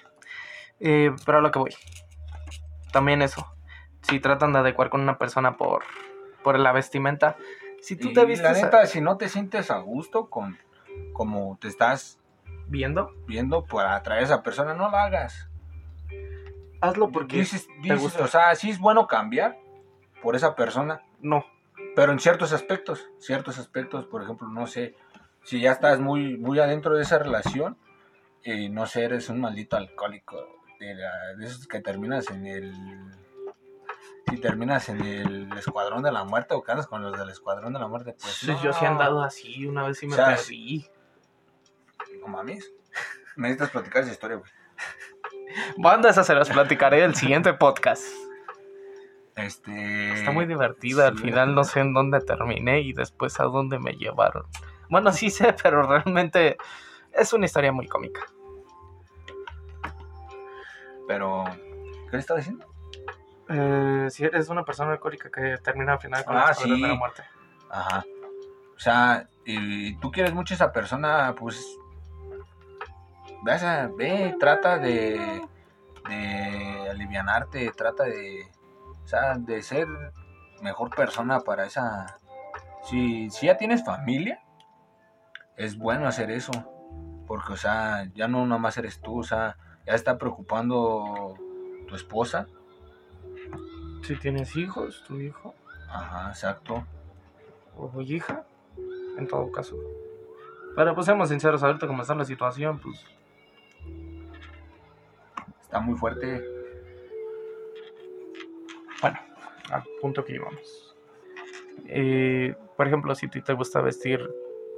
[0.79, 1.75] Eh, pero a lo que voy.
[2.93, 3.53] También eso.
[4.03, 5.83] Si tratan de adecuar con una persona por,
[6.45, 7.37] por la vestimenta,
[7.81, 10.57] Si tú Y te viste la neta, si no te sientes a gusto con
[11.15, 12.21] como te estás
[12.69, 15.51] viendo, viendo para atraer a esa persona, no lo hagas.
[16.81, 18.23] hazlo porque dices, dices, gusta.
[18.23, 19.62] o sea, sí es bueno cambiar
[20.23, 21.45] por esa persona, no.
[21.97, 24.95] pero en ciertos aspectos, ciertos aspectos, por ejemplo, no sé,
[25.45, 27.77] si ya estás muy, muy adentro de esa relación,
[28.45, 30.37] y no sé, eres un maldito alcohólico,
[30.81, 32.73] de, la- de esos que terminas en el...
[34.31, 37.73] Si terminas en el escuadrón de la muerte o que andas con los del escuadrón
[37.73, 40.15] de la muerte, pues Sí, no, Yo sí he andado así, una vez sí me
[40.15, 40.87] O sea, perdí.
[42.21, 42.73] No mames.
[43.37, 44.51] Necesitas platicar esa historia, güey.
[45.77, 48.05] Banda, esa se las platicaré el siguiente podcast.
[49.37, 50.13] Este...
[50.13, 53.93] Está muy divertida, al final no sé en dónde terminé y después a dónde me
[53.93, 54.45] llevaron.
[54.91, 56.57] Bueno, sí sé, pero realmente
[57.13, 58.23] es una historia muy cómica.
[61.09, 61.45] Pero...
[62.11, 62.67] ¿Qué le estaba diciendo?
[63.49, 66.83] Eh, si eres una persona alcohólica que termina al final con Ah, escuadrón sí.
[66.83, 67.23] de la muerte.
[67.71, 68.05] Ajá.
[68.77, 71.79] O sea, y tú quieres mucho a esa persona, pues.
[73.45, 75.41] Ve, ve trata de.
[76.09, 78.47] de alivianarte, trata de.
[79.05, 79.87] O sea, de ser
[80.63, 82.19] mejor persona para esa.
[82.85, 84.41] Si, si ya tienes familia,
[85.57, 86.53] es bueno hacer eso.
[87.27, 91.35] Porque, o sea, ya no nomás eres tú, o sea, ya está preocupando
[91.89, 92.47] tu esposa.
[94.03, 95.55] Si tienes hijos, tu hijo
[95.89, 96.85] Ajá, exacto.
[97.77, 98.45] o hija,
[99.19, 99.77] en todo caso.
[100.75, 103.05] Pero pues seamos sinceros, ahorita como está la situación, pues
[105.73, 106.45] Está muy fuerte.
[109.73, 110.97] Al punto que íbamos.
[111.87, 114.21] Eh, por ejemplo, si a ti te gusta vestir,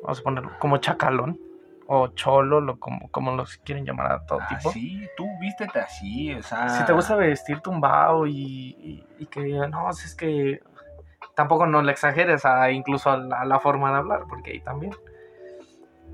[0.02, 1.38] vamos a ponerlo como chacalón
[1.86, 4.70] o cholo, lo, como, como los quieren llamar a todo tipo.
[4.70, 6.68] Así, tú vístete así, o sea.
[6.70, 8.32] Si te gusta vestir tumbado y,
[8.78, 10.60] y- y que no, si es que
[11.34, 14.60] tampoco no le exageres a incluso a la, a la forma de hablar, porque ahí
[14.60, 14.92] también.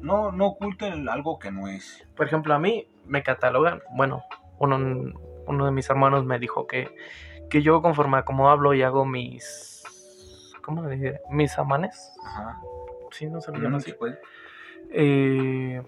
[0.01, 2.05] No, no oculten algo que no es.
[2.17, 4.23] Por ejemplo, a mí me catalogan, bueno,
[4.59, 4.77] uno,
[5.47, 6.89] uno de mis hermanos me dijo que,
[7.51, 9.83] que yo conforme a cómo hablo y hago mis,
[10.65, 11.21] ¿cómo le diré?
[11.31, 12.61] Mis amanes, Ajá.
[13.11, 13.91] sí, no se le No, llama así.
[13.91, 14.19] se puede.
[14.93, 15.83] eh,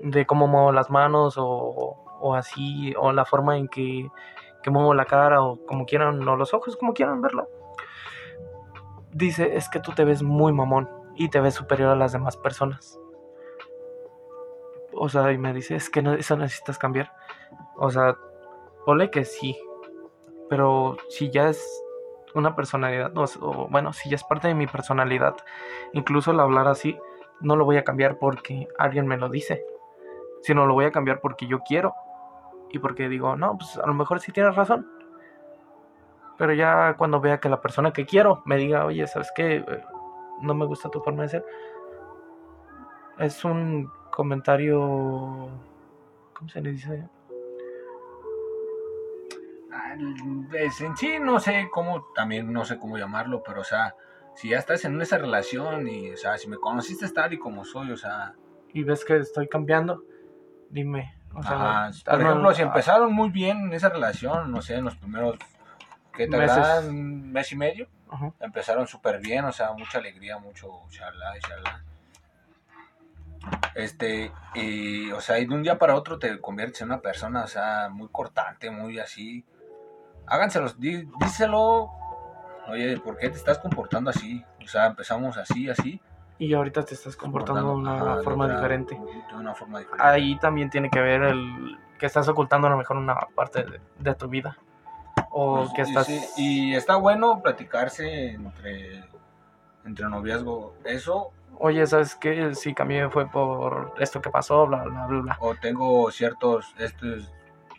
[0.00, 1.44] de cómo muevo las manos o,
[2.20, 4.08] o así, o la forma en que,
[4.62, 7.48] que muevo la cara o como quieran, o los ojos, como quieran verlo.
[9.12, 12.36] Dice, es que tú te ves muy mamón y te ves superior a las demás
[12.36, 12.98] personas.
[14.92, 17.12] O sea, y me dice, es que no, eso necesitas cambiar.
[17.76, 18.16] O sea,
[18.86, 19.56] ole que sí,
[20.54, 21.84] pero si ya es
[22.32, 25.34] una personalidad, o, bueno, si ya es parte de mi personalidad,
[25.94, 26.96] incluso el hablar así,
[27.40, 29.66] no lo voy a cambiar porque alguien me lo dice,
[30.42, 31.92] sino lo voy a cambiar porque yo quiero
[32.70, 34.88] y porque digo, no, pues a lo mejor sí tienes razón.
[36.38, 39.56] Pero ya cuando vea que la persona que quiero me diga, oye, ¿sabes qué?
[39.56, 39.84] Eh,
[40.40, 41.46] No me gusta tu forma de ser.
[43.18, 45.48] Es un comentario...
[46.32, 47.08] ¿Cómo se le dice?
[50.54, 53.94] Es- en sí no sé cómo, también no sé cómo llamarlo, pero o sea,
[54.34, 57.64] si ya estás en esa relación y, o sea, si me conociste tal y como
[57.64, 58.34] soy, o sea,
[58.72, 60.02] Y ves que estoy cambiando,
[60.68, 61.14] dime.
[61.32, 64.50] O sea, ajá, no- por no- ejemplo, si ah, empezaron muy bien en esa relación,
[64.50, 65.36] no sé, en los primeros,
[66.12, 66.88] ¿qué agradan?
[66.88, 68.32] Un mes y medio, ajá.
[68.40, 71.84] empezaron súper bien, o sea, mucha alegría, mucho charla, charla.
[73.74, 77.42] Este, y, o sea, y de un día para otro te conviertes en una persona,
[77.44, 79.44] o sea, muy cortante, muy así.
[80.26, 81.90] Háganselos, dí- díselo,
[82.68, 84.44] oye, ¿por qué te estás comportando así?
[84.64, 86.00] O sea, empezamos así, así.
[86.38, 88.94] Y ahorita te estás comportando de una de forma otra- diferente.
[89.30, 90.04] De una forma diferente.
[90.04, 93.80] Ahí también tiene que ver el que estás ocultando a lo mejor una parte de,
[93.98, 94.56] de tu vida.
[95.30, 96.06] O Pues, que y estás...
[96.06, 99.04] sí, y está bueno platicarse entre,
[99.84, 100.74] entre noviazgo.
[100.84, 102.52] Eso, Oye, ¿sabes qué?
[102.56, 105.36] Sí, cambié fue por esto que pasó, bla, bla, bla, bla.
[105.38, 107.32] o tengo ciertos estos,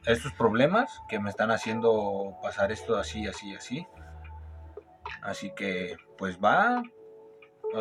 [0.08, 3.88] estos problemas que me están haciendo pasar esto así, así, así.
[5.22, 6.84] Así que, pues va,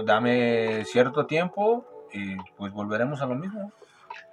[0.05, 3.73] dame cierto tiempo y pues volveremos a lo mismo.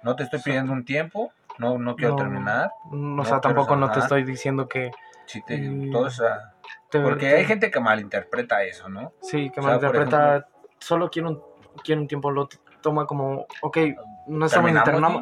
[0.02, 2.16] No te estoy pidiendo un tiempo, no, no quiero No.
[2.18, 2.70] terminar.
[2.90, 4.90] No, O sea, tampoco no te estoy diciendo que...
[5.26, 6.54] Si te, todo esa-
[6.90, 9.12] te- porque te- hay gente que malinterpreta eso, ¿no?
[9.22, 10.46] Sí, que o sea, malinterpreta...
[10.78, 11.42] Solo quiero un,
[11.84, 12.48] quiero un tiempo, lo
[12.80, 13.46] toma como...
[13.62, 13.78] Ok,
[14.26, 14.78] no estamos, ni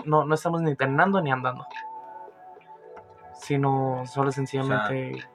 [0.07, 1.67] no, no estamos ni terminando ni andando.
[3.51, 5.27] Sino solo sencillamente...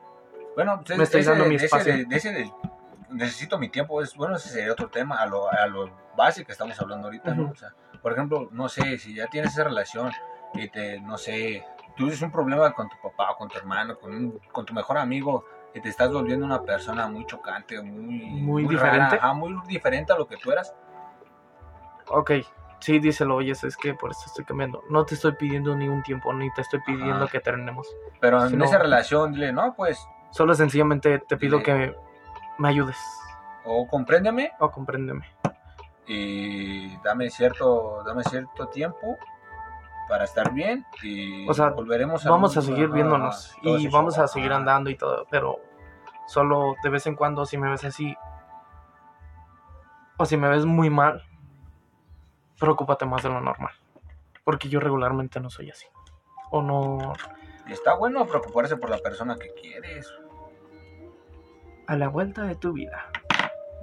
[0.55, 1.93] Bueno, pues, Me estoy ese- dando mi espacio.
[2.09, 2.49] ese
[3.09, 6.53] necesito mi tiempo, es bueno, ese sería otro tema, a lo, a lo base que
[6.53, 7.43] estamos hablando ahorita, ¿no?
[7.43, 7.51] Ujú.
[7.51, 10.13] O sea, por ejemplo, no sé, si ya tienes esa relación
[10.53, 11.65] y te, no sé,
[11.97, 14.97] tú tienes un problema con tu papá, con tu hermano, con, un- con tu mejor
[14.97, 15.43] amigo
[15.73, 19.15] y te estás volviendo una persona muy chocante, muy, Muy rara, diferente.
[19.17, 20.73] ajá, muy diferente a lo que tú eras.
[22.07, 22.31] Ok,
[22.79, 24.83] sí, díselo, oye, es que por eso estoy cambiando.
[24.89, 27.27] No te estoy pidiendo ni un tiempo, ni te estoy pidiendo Ajá.
[27.27, 27.87] que terminemos.
[28.19, 31.63] Pero en esa relación, dile, no, pues, Solo sencillamente te pido Dile.
[31.63, 31.95] que
[32.57, 32.97] me ayudes
[33.65, 35.25] o compréndeme o compréndeme.
[36.07, 39.17] y dame cierto, dame cierto tiempo
[40.07, 44.27] para estar bien y O sea, volveremos a Vamos a seguir viéndonos y vamos a
[44.27, 45.59] seguir andando y todo, pero
[46.27, 48.15] solo de vez en cuando si me ves así
[50.17, 51.23] o si me ves muy mal,
[52.59, 53.73] preocúpate más de lo normal,
[54.43, 55.85] porque yo regularmente no soy así.
[56.51, 57.13] O no
[57.67, 60.11] Y está bueno preocuparse por la persona que quieres.
[61.87, 63.09] a la vuelta de tu vida.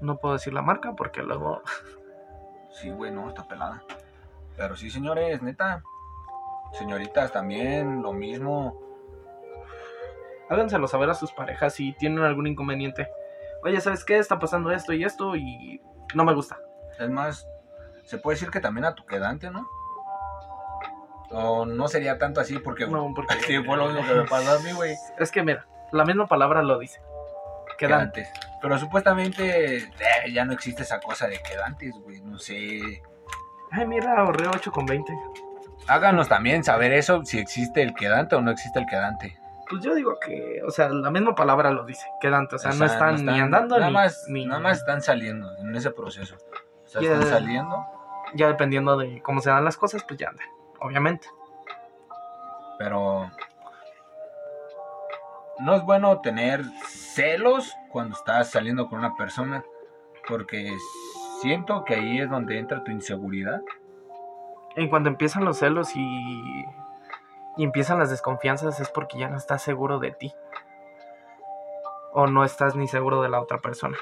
[0.00, 1.62] No puedo decir la marca porque luego
[2.72, 3.82] Sí, güey, no, está pelada.
[4.56, 5.82] Pero sí, señores, neta.
[6.72, 8.80] Señoritas, también lo mismo.
[10.48, 13.08] háganselo saber a sus parejas si tienen algún inconveniente.
[13.62, 14.18] Oye, ¿sabes qué?
[14.18, 15.80] Está pasando esto y esto y
[16.14, 16.58] no me gusta.
[16.98, 17.46] Es más,
[18.04, 19.66] se puede decir que también a tu quedante, ¿no?
[21.30, 22.86] O no sería tanto así porque...
[22.86, 24.94] No, porque Sí, fue lo mismo que me pasó a mí, güey.
[25.18, 27.00] Es que mira, la misma palabra lo dice.
[27.78, 28.22] Quedante.
[28.24, 28.48] Quedantes.
[28.60, 32.20] Pero supuestamente eh, ya no existe esa cosa de quedantes, güey.
[32.20, 33.02] No sé.
[33.70, 35.10] Ay, mira, ahorré 8 con 20.
[35.88, 39.36] Háganos también saber eso, si existe el quedante o no existe el quedante.
[39.68, 42.56] Pues yo digo que, o sea, la misma palabra lo dice, quedante.
[42.56, 45.50] O sea, O no, están ni andando nada ni, más, ni- nada más están saliendo
[45.58, 46.36] en ese proceso.
[47.00, 47.12] Ya.
[47.14, 47.86] están saliendo,
[48.34, 50.46] Ya dependiendo de cómo se dan las cosas, pues ya andan.
[50.80, 51.28] Obviamente.
[52.78, 53.30] pero
[55.60, 59.64] no es bueno tener celos cuando estás saliendo con una persona,
[60.26, 60.76] porque
[61.40, 63.62] siento que ahí es donde entra tu inseguridad.
[64.74, 66.64] En cuanto empiezan los celos y,
[67.56, 70.34] y empiezan las desconfianzas es porque ya no estás seguro de ti.
[72.12, 73.96] O no estás ni seguro de la otra persona.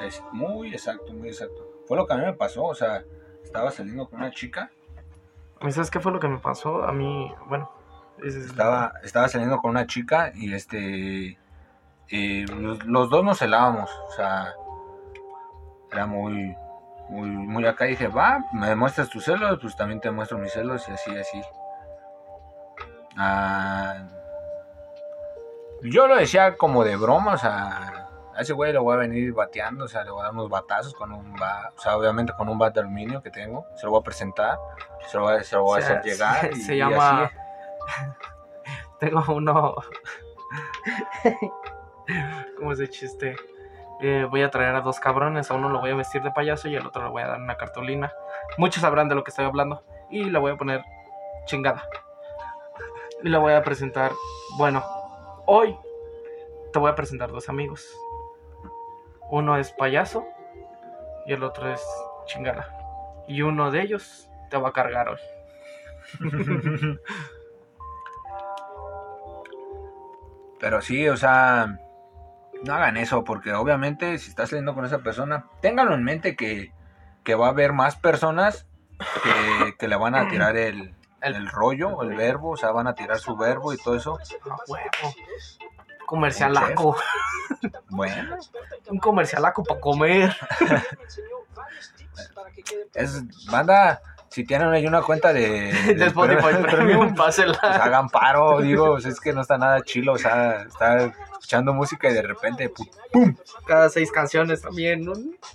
[0.00, 1.66] Es muy exacto, muy exacto.
[1.86, 3.04] Fue lo que a mí me pasó, o sea,
[3.42, 4.70] estaba saliendo con una chica,
[5.60, 6.84] ¿Y ¿Sabes qué fue lo que me pasó?
[6.84, 7.70] A mí, bueno,
[8.22, 11.38] es- estaba, estaba saliendo con una chica y este,
[12.08, 14.52] y los, los dos nos celábamos, o sea,
[15.90, 16.54] era muy,
[17.08, 17.86] muy, muy acá.
[17.86, 21.40] dije, va, me demuestras tus celos, pues también te muestro mis celos y así, así.
[23.16, 24.06] Ah,
[25.82, 28.03] yo lo decía como de broma, o sea,
[28.36, 30.48] a ese güey le voy a venir bateando, o sea, le voy a dar unos
[30.48, 33.86] batazos con un bat, o sea, obviamente con un bat de aluminio que tengo, se
[33.86, 34.58] lo voy a presentar,
[35.06, 36.40] se lo voy a, se lo voy a O sea, hacer llegar.
[36.40, 37.30] se- y- se y llama-.
[39.00, 39.74] Tengo uno.
[42.58, 43.36] ¿Cómo es de chiste?
[44.00, 45.50] Eh, voy a traer a dos cabrones.
[45.50, 47.40] A uno lo voy a vestir de payaso y al otro le voy a dar
[47.40, 48.12] una cartulina.
[48.58, 49.82] Muchos sabrán de lo que estoy hablando.
[50.10, 50.82] Y le voy a poner
[51.46, 51.82] chingada.
[53.22, 54.12] Y le voy a presentar.
[54.58, 54.82] Bueno,
[55.46, 55.76] hoy
[56.72, 57.88] te voy a presentar dos amigos.
[59.30, 60.26] Uno es payaso
[61.26, 61.82] y el otro es
[62.26, 62.68] chingada.
[63.26, 65.18] Y uno de ellos te va a cargar hoy.
[70.60, 71.78] Pero sí, o sea,
[72.62, 76.72] no hagan eso, porque obviamente si estás saliendo con esa persona, ténganlo en mente que,
[77.22, 78.66] que va a haber más personas
[79.22, 82.94] que, que le van a tirar el, el rollo, el verbo, o sea, van a
[82.94, 84.18] tirar su verbo y todo eso.
[84.50, 85.14] A huevo.
[86.06, 86.96] Comercialaco.
[87.88, 88.36] Bueno,
[88.88, 90.36] Un comercialaco para comer.
[92.94, 97.56] es banda, si tienen ahí una cuenta de, De Spotify Premium, pásela.
[97.60, 101.72] pues hagan paro, digo, pues es que no está nada chilo, o sea, está escuchando
[101.72, 103.36] música y de repente pu-
[103.66, 105.04] Cada seis canciones también.
[105.04, 105.12] ¿no?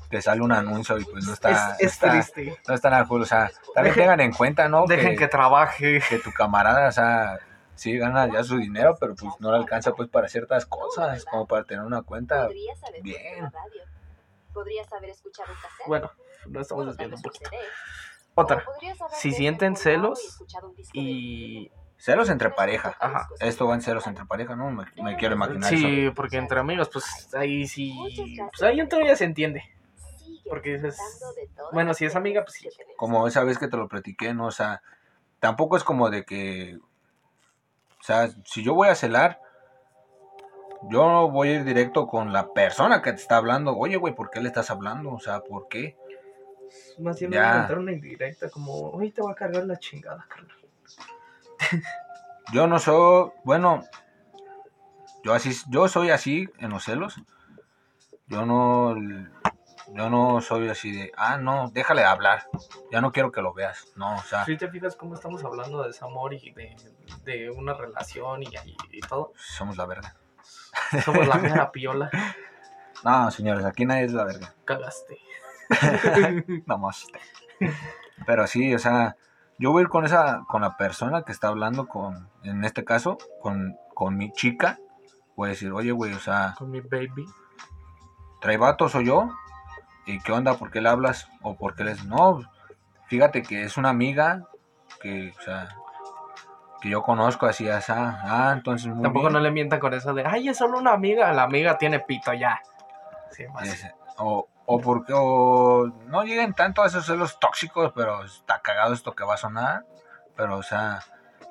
[0.09, 2.57] te sale un anuncio y pues no está, es es está- triste.
[2.67, 4.85] no está nada cool, o sea, también Dejen- tengan en cuenta, ¿no?
[4.87, 6.01] Dejen que trabaje.
[6.07, 7.37] que tu camarada, o sea,
[7.79, 11.47] sí gana ya su dinero, pero pues no le alcanza pues para ciertas cosas, como
[11.47, 12.45] para tener una cuenta.
[12.47, 13.51] Podrías haber bien.
[14.53, 15.87] Podrías haber escuchado cassette.
[15.87, 16.11] Bueno,
[16.47, 17.49] no estamos desviando un poquito.
[18.35, 18.63] Otra.
[19.13, 20.43] Si sienten celos
[20.93, 21.71] y.
[21.97, 22.95] Celos entre pareja.
[22.99, 23.27] Ajá.
[23.41, 24.71] Esto va en celos entre pareja, ¿no?
[24.71, 25.85] Me, me quiero imaginar eso.
[25.85, 27.93] Sí, porque entre amigos, pues ahí sí.
[28.51, 29.63] Pues ahí entre ya se entiende.
[30.47, 30.97] Porque todas
[31.73, 32.69] bueno, si es amiga, pues sí.
[32.97, 34.47] Como esa vez que te lo platiqué, ¿no?
[34.47, 34.81] O sea,
[35.39, 36.79] tampoco es como de que...
[37.99, 39.41] O sea, si yo voy a celar,
[40.89, 43.75] yo no voy a ir directo con la persona que te está hablando.
[43.75, 45.11] Oye, güey, ¿por qué le estás hablando?
[45.11, 45.97] O sea, ¿por qué?
[46.99, 50.57] Más bien me inventaron una indirecta, como, hoy te va a cargar la chingada, carnal.
[52.53, 53.83] Yo no soy, bueno,
[55.23, 57.21] yo así, yo soy así en los celos.
[58.27, 58.95] Yo no,
[59.95, 62.43] yo no soy así de, ah, no, déjale de hablar.
[62.91, 63.91] Ya no quiero que lo veas.
[63.95, 66.75] No, o sea, Si te fijas cómo estamos hablando de desamor y de,
[67.23, 69.33] de una relación y, y, y todo.
[69.35, 70.15] somos la verga.
[71.03, 72.09] Somos la mera piola.
[73.03, 74.53] No, señores, aquí nadie es la verga.
[74.65, 75.17] Cagaste.
[76.65, 77.19] Namaste.
[78.25, 79.15] Pero sí, o sea,
[79.57, 82.83] yo voy a ir con esa, con la persona que está hablando con, en este
[82.83, 84.77] caso, con, con mi chica.
[85.35, 87.25] Voy a decir, oye, güey, o sea, Con mi baby.
[88.41, 89.29] trae vato, soy yo.
[90.05, 90.55] ¿Y qué onda?
[90.55, 91.27] ¿Por qué le hablas?
[91.41, 92.03] ¿O por qué les.?
[92.05, 92.41] No,
[93.07, 94.43] fíjate que es una amiga
[95.01, 95.69] que, o sea,
[96.81, 97.91] que yo conozco así, así.
[97.95, 99.33] Ah, entonces muy Tampoco bien.
[99.33, 101.31] no le mientan con eso de, ay, es solo una amiga.
[101.33, 102.59] La amiga tiene pito ya.
[103.31, 103.67] Sí, más.
[103.67, 108.93] Ese, O, o porque o no lleguen tanto a esos celos tóxicos, pero está cagado
[108.93, 109.85] esto que va a sonar.
[110.35, 110.99] Pero, o sea,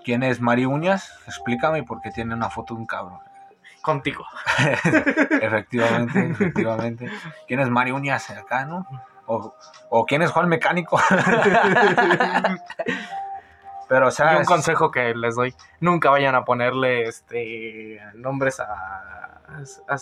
[0.05, 1.13] ¿quién es Mari Uñas?
[1.27, 3.21] Explícame por qué tiene una foto de un cabrón.
[3.89, 4.27] Contigo.
[5.41, 7.11] efectivamente, efectivamente.
[7.47, 8.87] ¿Quién es Mari Uñas acá, no?
[9.25, 9.55] O,
[9.89, 11.01] o quién es Juan Mecánico.
[13.89, 18.01] pero, o sea, y un es- consejo que les doy, nunca vayan a ponerle este
[18.15, 19.41] nombres a,
[19.89, 19.97] a,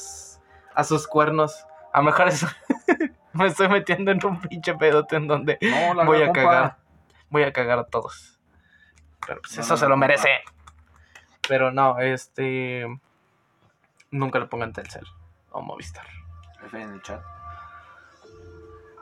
[0.74, 1.64] a sus cuernos.
[1.92, 2.48] A lo mejor eso-
[3.32, 6.42] me estoy metiendo en un pinche pedote en donde No, la voy a compa.
[6.42, 6.76] cagar.
[7.30, 8.40] Voy a cagar a todos.
[9.26, 10.28] Pero pues No, eso se lo merece.
[11.48, 12.86] Pero no, este
[14.10, 15.04] nunca le pongan Telcel
[15.50, 16.06] o Movistar.
[16.66, 17.20] F en el chat.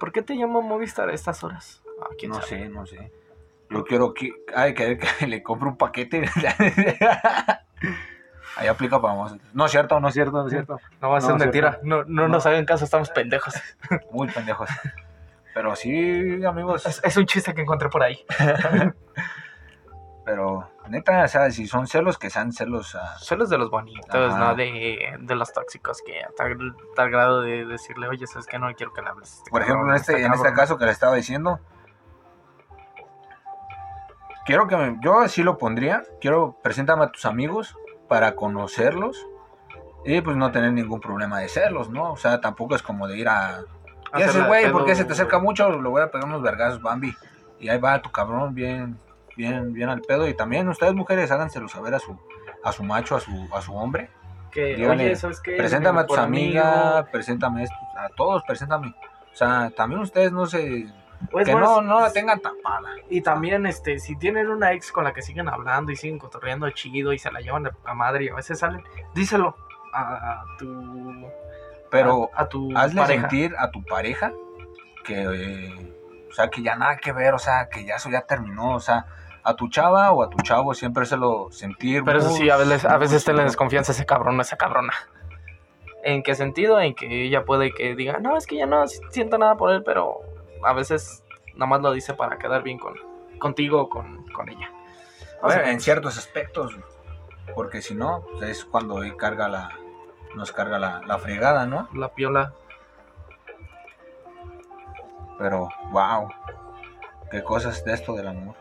[0.00, 1.82] ¿Por qué te llamo Movistar a estas horas?
[2.02, 2.46] Ah, quién No sabe.
[2.48, 3.12] sé, no sé.
[3.70, 6.22] Yo quiero que, ay, que le compre un paquete.
[8.56, 9.48] Ahí aplica para vosotros.
[9.52, 10.78] No es cierto, no es cierto, no es cierto.
[11.00, 11.80] No va a ser No, mentira.
[11.82, 12.28] No, no, No.
[12.28, 13.54] nos hagan caso, estamos pendejos.
[14.12, 14.68] Muy pendejos.
[15.54, 16.86] Pero sí, amigos.
[16.86, 18.24] Es, es un chiste que encontré por ahí.
[20.24, 22.96] Pero neta, o sea, si son celos, que sean celos.
[23.20, 24.38] Celos de los bonitos, Ajá.
[24.38, 26.56] no de, de los tóxicos que a tal,
[26.96, 29.34] tal grado de decirle, oye, sabes que no quiero que le hables.
[29.34, 30.56] este Por ejemplo, en cabrón, este, este en este cabrón".
[30.60, 31.60] caso que le estaba diciendo.
[34.46, 36.02] Quiero que me, yo así lo pondría.
[36.20, 37.76] Quiero, preséntame a tus amigos
[38.08, 39.26] para conocerlos.
[40.06, 42.12] Y pues no tener ningún problema de celos, ¿no?
[42.12, 43.62] O sea, tampoco es como de ir a.
[44.14, 45.70] Y ese güey, pedo, ¿por qué se te acerca mucho?
[45.70, 47.14] Le voy a pegar unos vergazos, Bambi.
[47.58, 48.98] Y ahí va tu cabrón, bien,
[49.36, 50.28] bien, bien al pedo.
[50.28, 52.18] Y también ustedes, mujeres, háganselo saber a su,
[52.62, 54.10] a su macho, a su, a su hombre.
[54.50, 55.56] Que, dígale, oye, ¿sabes qué?
[55.56, 58.88] Preséntame a tus amigas, preséntame esto, a todos, preséntame.
[59.32, 60.86] O sea, también ustedes no se.
[61.32, 62.90] O es que no, no la tengan tapada.
[63.08, 66.70] Y también, este, si tienen una ex con la que siguen hablando y siguen cotorreando
[66.70, 68.82] chido y se la llevan de poca madre y a veces salen,
[69.14, 69.56] díselo
[69.92, 71.26] a, a tu...
[71.90, 73.20] Pero a, a tu hazle pareja.
[73.28, 74.32] sentir a tu pareja
[75.04, 75.22] que.
[75.22, 75.90] eh,
[76.30, 78.74] o sea, que ya nada que ver, o sea, que ya eso ya terminó.
[78.74, 79.06] O sea,
[79.44, 82.02] a tu chava o a tu chavo siempre se lo sentir.
[82.02, 84.94] Pero eso sí, a veces, a veces tenle desconfianza a ese cabrón esa cabrona.
[86.02, 86.80] ¿En qué sentido?
[86.80, 89.82] En que ella puede que diga, no, es que ya no siento nada por él,
[89.84, 90.20] pero
[90.64, 91.24] a veces
[91.54, 92.94] nada más lo dice para quedar bien con
[93.38, 94.70] contigo o con, con ella.
[95.42, 96.74] A ver, en ciertos aspectos.
[97.54, 99.70] Porque si no, pues, es cuando ahí carga la.
[100.34, 101.88] Nos carga la, la fregada, ¿no?
[101.92, 102.54] La piola.
[105.38, 106.28] Pero, wow.
[107.30, 108.56] Qué cosas de esto del amor.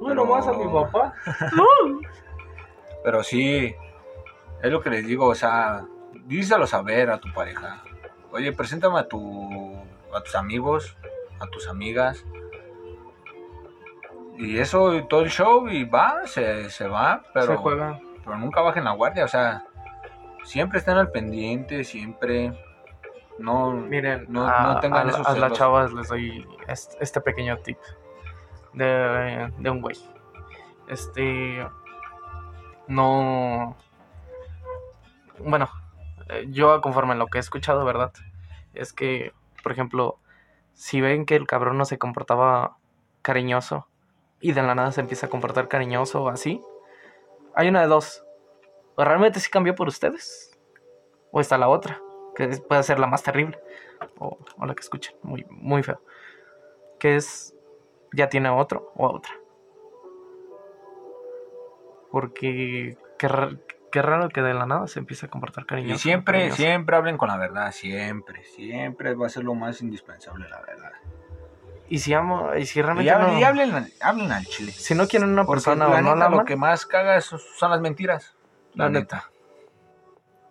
[0.00, 1.12] Bueno, más a mi papá.
[3.04, 3.74] Pero sí,
[4.62, 5.84] es lo que les digo, o sea,
[6.24, 7.82] díselo saber a tu pareja.
[8.32, 9.76] Oye, preséntame a, tu,
[10.14, 10.96] a tus amigos,
[11.40, 12.24] a tus amigas.
[14.38, 17.98] Y eso, y todo el show, y va, se, se va, pero, Se juega.
[18.24, 19.64] pero nunca bajen la guardia, o sea,
[20.44, 22.52] siempre estén al pendiente, siempre.
[23.38, 27.20] No, Miren, no, a, no tengan a- esos a las chavas les doy este, este
[27.22, 27.78] pequeño tip
[28.72, 29.96] de, de un güey.
[30.88, 31.66] Este.
[32.88, 33.76] No.
[35.38, 35.68] Bueno,
[36.28, 38.12] eh, yo conforme a lo que he escuchado, ¿verdad?
[38.74, 39.32] Es que,
[39.62, 40.18] por ejemplo,
[40.74, 42.76] si ven que el cabrón no se comportaba
[43.22, 43.86] cariñoso
[44.40, 46.62] y de la nada se empieza a comportar cariñoso o así,
[47.54, 48.24] hay una de dos.
[48.96, 50.58] O realmente sí cambió por ustedes,
[51.30, 52.00] o está la otra,
[52.34, 53.58] que puede ser la más terrible,
[54.18, 56.02] o, o la que escuchen, muy, muy feo,
[56.98, 57.54] que es
[58.12, 59.32] ya tiene a otro o a otra.
[62.10, 63.28] Porque qué,
[63.92, 65.94] qué raro que de la nada se empiece a comportar cariñoso.
[65.94, 66.56] Y siempre, cariñoso.
[66.62, 70.92] siempre hablen con la verdad, siempre, siempre va a ser lo más indispensable, la verdad.
[71.88, 74.72] Y si amo, y si Y, realmente hablen, no- y hablen, hablen al chile.
[74.72, 77.80] si no quieren una Porque persona o no la lo que más caga son las
[77.80, 78.36] mentiras.
[78.74, 79.30] La, La neta.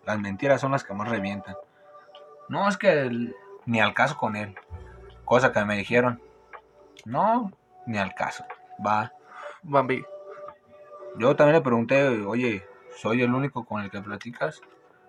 [0.05, 1.55] Las mentiras son las que más revientan.
[2.49, 4.55] No, es que el- ni al caso con él.
[5.23, 6.21] Cosa que me dijeron.
[7.05, 7.51] No,
[7.85, 8.45] ni al caso.
[8.85, 9.11] Va.
[9.63, 10.05] Bambi,
[11.17, 12.65] Yo también le pregunté, oye,
[12.95, 14.61] ¿soy el único con el que platicas?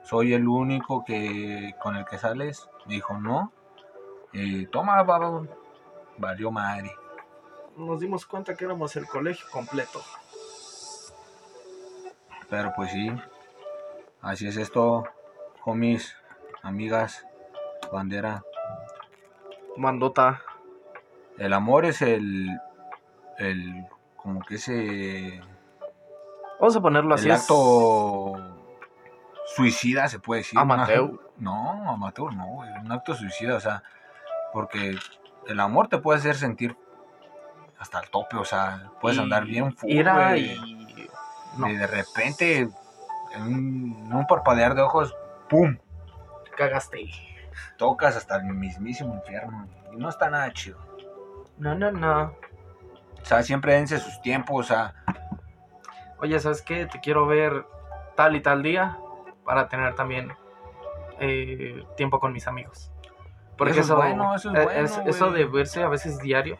[0.03, 2.69] ¿Soy el único que con el que sales?
[2.87, 3.53] Me dijo, no.
[4.33, 5.47] Y toma, babo.
[6.19, 6.95] Valió madre.
[7.77, 10.01] nos dimos cuenta que éramos el colegio completo.
[12.49, 13.11] Pero pues sí.
[14.21, 15.05] Así es esto,
[15.65, 16.15] homies,
[16.63, 17.25] amigas,
[17.91, 18.43] bandera.
[19.77, 20.43] Mandota.
[21.41, 22.49] El amor es el,
[23.39, 23.87] el,
[24.17, 25.41] como que ese,
[26.61, 27.27] Vamos a ponerlo así.
[27.27, 28.35] el es- acto
[29.57, 30.59] suicida, se puede decir.
[30.59, 31.11] Amateur.
[31.41, 33.83] No, amateur no, un acto suicida, o sea,
[34.53, 34.95] porque
[35.47, 36.77] el amor te puede hacer sentir
[37.79, 41.09] hasta el tope, o sea, puedes y andar bien güey, y.
[41.57, 45.17] No, y de repente, en un, en un parpadear de ojos,
[45.49, 45.79] ¡pum!
[46.59, 47.09] cagaste.
[47.79, 50.77] Tocas hasta el mismísimo infierno, y no está nada chido.
[51.61, 52.23] No, no, no.
[53.23, 54.95] O sea, siempre dense sus tiempos, o sea,
[56.19, 56.85] Oye, ¿sabes qué?
[56.87, 57.65] Te quiero ver
[58.15, 58.99] tal y tal día
[59.45, 60.33] para tener también
[61.19, 62.91] eh, tiempo con mis amigos.
[63.57, 66.59] Porque Eso es bueno, eso es eh, bueno, eso de verse a veces diario.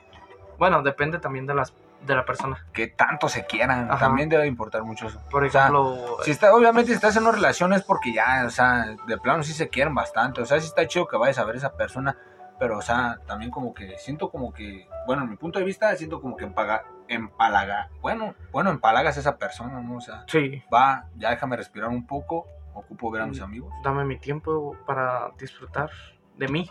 [0.59, 1.75] Bueno, depende también de las
[2.07, 2.65] de la persona.
[2.73, 4.07] que tanto se quieran, Ajá.
[4.07, 5.21] también debe importar mucho eso.
[5.31, 8.45] Por O sea, ejemplo, Si está, obviamente si estás en una relación es porque ya,
[8.47, 10.41] o sea, de plano sí se quieren bastante.
[10.41, 12.17] O sea, sí está chido que vayas a ver a esa persona,
[12.61, 15.97] pero, o sea, también como que siento como que, bueno, en mi punto de vista,
[15.97, 19.97] siento como que empaga, empalaga, bueno, bueno, empalagas a esa persona, ¿no?
[19.97, 23.31] O sea, sí, va, ya déjame respirar un poco, ocupo ver a Mm.
[23.31, 23.73] mis amigos.
[23.83, 25.91] dame mi tiempo para disfrutar
[26.37, 26.71] de mí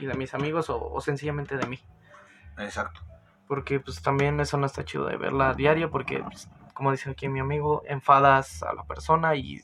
[0.00, 1.78] y de mis amigos o, o sencillamente de mí.
[2.58, 3.00] Exacto.
[3.46, 7.10] Porque pues también eso no está chido de verla a diario porque, pues, como dice
[7.10, 9.60] aquí mi amigo, enfadas a la persona y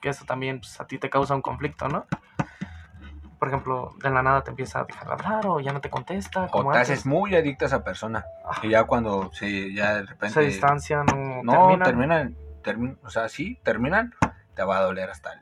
[0.00, 2.06] que eso también pues, a ti te causa un conflicto, ¿no?
[3.44, 5.90] Por ejemplo, de la nada te empieza a dejar de hablar o ya no te
[5.90, 6.44] contesta.
[6.44, 6.92] O Como te antes.
[6.92, 8.24] haces muy adicta a esa persona.
[8.42, 8.66] Ajá.
[8.66, 10.30] Y ya cuando se, ya de repente...
[10.32, 11.82] se distancian o No, terminan.
[11.82, 14.14] terminan, termin- o sea, sí, terminan,
[14.54, 15.40] te va a doler hasta el,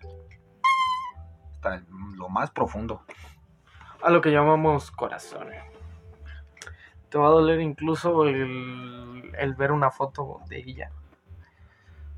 [1.54, 3.04] hasta el- lo más profundo.
[4.02, 5.46] a lo que llamamos corazón.
[7.08, 10.90] Te va a doler incluso el, el ver una foto de ella.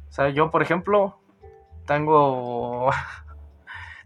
[0.08, 1.18] O sea, yo, por ejemplo,
[1.84, 2.90] tengo,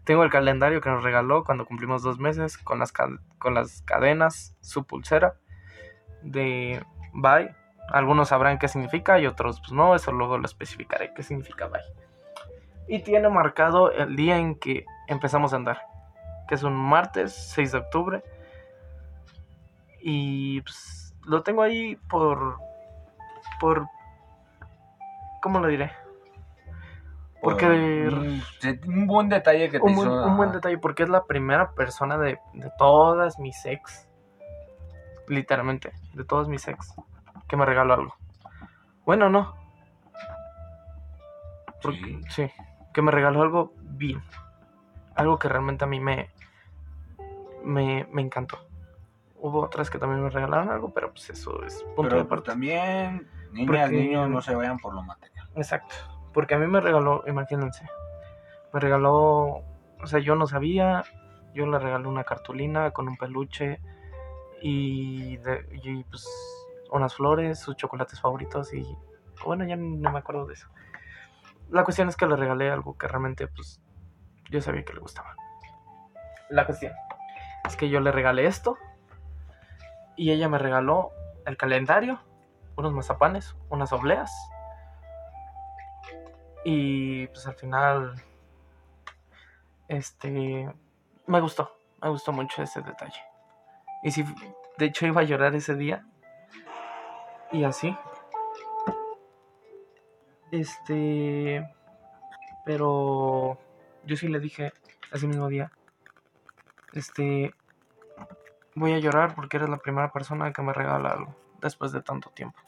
[0.09, 4.55] tengo el calendario que nos regaló cuando cumplimos dos meses con las, con las cadenas,
[4.59, 5.35] su pulsera
[6.23, 6.83] de
[7.13, 7.55] Bye.
[7.91, 11.83] Algunos sabrán qué significa y otros pues no, eso luego lo especificaré qué significa Bye.
[12.87, 15.79] Y tiene marcado el día en que empezamos a andar
[16.47, 18.23] que es un martes 6 de octubre.
[20.01, 22.57] Y pues, lo tengo ahí por.
[23.61, 23.87] por.
[25.43, 25.91] ¿Cómo lo diré?
[27.41, 27.65] Porque.
[28.85, 30.25] un, buen detalle que te Un, hizo.
[30.25, 34.09] un buen detalle, porque es la primera persona de, de todas mis ex.
[35.27, 36.93] Literalmente, de todas mis ex.
[37.47, 38.15] Que me regaló algo.
[39.05, 39.55] Bueno, no.
[41.81, 42.51] Porque, sí.
[42.93, 44.21] Que me regaló algo bien.
[45.15, 46.29] Algo que realmente a mí me.
[47.63, 48.57] Me, me encantó.
[49.35, 52.53] Hubo otras que también me regalaron algo, pero pues eso es punto Pero de partida.
[52.53, 55.47] también, niñas, Porque- niños, no se vayan por lo material.
[55.55, 55.95] Exacto.
[56.39, 57.85] Porque a mí me regaló, imagínense,
[58.71, 59.61] me regaló,
[60.01, 61.03] o sea, yo no sabía,
[61.53, 63.81] yo le regalé una cartulina con un peluche
[64.61, 66.25] y, de- y, pues
[66.91, 68.87] unas flores, sus chocolates favoritos y
[69.45, 70.69] bueno, ya no me acuerdo de eso.
[71.71, 73.81] La cuestión es que le regalé algo que realmente pues
[74.49, 75.35] yo sabía que le gustaba.
[76.49, 76.93] La cuestión
[77.67, 78.77] es que yo le regalé esto
[80.15, 81.11] y ella me regaló
[81.45, 82.21] el calendario,
[82.77, 84.31] unos mazapanes, unas obleas
[86.71, 88.13] y pues al final,
[89.87, 90.71] este,
[91.25, 93.19] me gustó, me gustó mucho ese detalle.
[94.03, 94.23] Y sí,
[94.77, 96.05] de hecho iba a llorar ese día.
[97.51, 97.97] Y así.
[100.51, 101.67] Este,
[102.65, 103.57] pero
[104.03, 104.71] yo sí le dije
[105.11, 105.71] ese mismo día,
[106.93, 107.55] este,
[108.75, 112.29] voy a llorar porque eres la primera persona que me regala algo después de tanto
[112.29, 112.59] tiempo.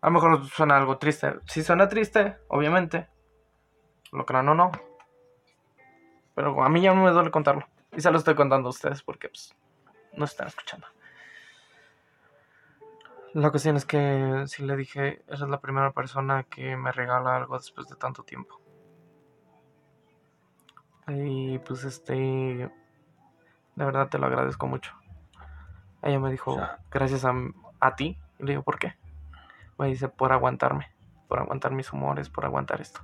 [0.00, 1.40] A lo mejor suena algo triste.
[1.46, 3.08] Si suena triste, obviamente.
[4.12, 4.70] Lo crean o no.
[6.34, 7.66] Pero a mí ya no me duele contarlo.
[7.96, 9.54] Y se lo estoy contando a ustedes porque pues,
[10.12, 10.86] no están escuchando.
[13.34, 17.58] La cuestión es que sí le dije, eres la primera persona que me regala algo
[17.58, 18.60] después de tanto tiempo.
[21.08, 22.70] Y pues este, de
[23.84, 24.92] verdad te lo agradezco mucho.
[26.02, 26.58] Ella me dijo,
[26.90, 27.34] gracias a,
[27.80, 28.18] a ti.
[28.38, 28.94] Y le digo, ¿por qué?
[29.78, 30.88] Me dice, por aguantarme,
[31.28, 33.00] por aguantar mis humores, por aguantar esto.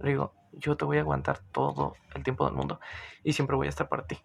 [0.00, 2.80] Le digo, yo te voy a aguantar todo el tiempo del mundo
[3.24, 4.18] y siempre voy a estar para ti.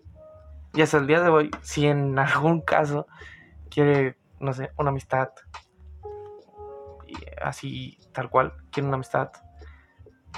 [0.74, 3.08] Y hasta el día de hoy, si en algún caso
[3.70, 5.30] quiere, no sé, una amistad,
[7.42, 9.32] así tal cual, quiere una amistad,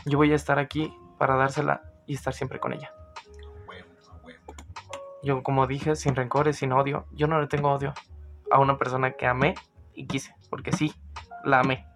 [0.05, 2.91] yo voy a estar aquí para dársela y estar siempre con ella.
[5.23, 7.93] Yo, como dije, sin rencores, sin odio, yo no le tengo odio
[8.51, 9.55] a una persona que amé
[9.93, 10.93] y quise, porque sí,
[11.45, 11.87] la amé.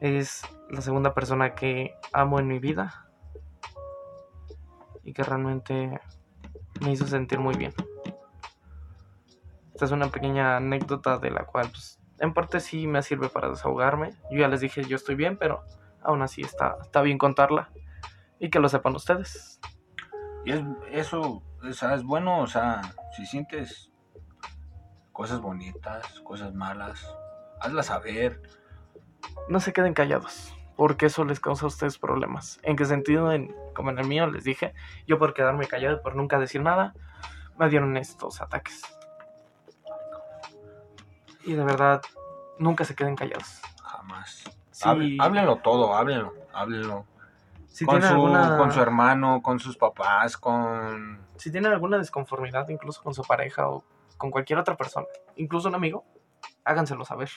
[0.00, 3.06] Es la segunda persona que amo en mi vida
[5.04, 6.00] y que realmente
[6.80, 7.72] me hizo sentir muy bien.
[9.74, 13.48] Esta es una pequeña anécdota de la cual pues, en parte sí me sirve para
[13.50, 14.10] desahogarme.
[14.30, 15.64] Yo ya les dije, yo estoy bien, pero
[16.02, 17.70] aún así está, está bien contarla
[18.38, 19.60] y que lo sepan ustedes.
[20.44, 22.82] Y es, eso, es bueno, o sea,
[23.16, 23.92] si sientes
[25.12, 27.06] cosas bonitas, cosas malas,
[27.62, 28.42] hazlas saber.
[29.48, 32.60] No se queden callados, porque eso les causa a ustedes problemas.
[32.62, 33.32] ¿En qué sentido?
[33.32, 34.74] En, como en el mío les dije,
[35.06, 36.94] yo por quedarme callado y por nunca decir nada,
[37.58, 38.82] me dieron estos ataques.
[41.44, 42.02] Y de verdad,
[42.58, 43.60] nunca se queden callados.
[43.82, 44.44] Jamás.
[44.70, 47.04] Sí, Háblenlo todo, háblenlo, háblenlo.
[47.68, 51.20] si con, su, alguna, con su hermano, con sus papás, con...
[51.36, 53.84] si tienen alguna desconformidad, incluso con su pareja o
[54.16, 55.06] con cualquier otra persona,
[55.36, 56.04] incluso un amigo,
[56.64, 57.30] háganselo saber.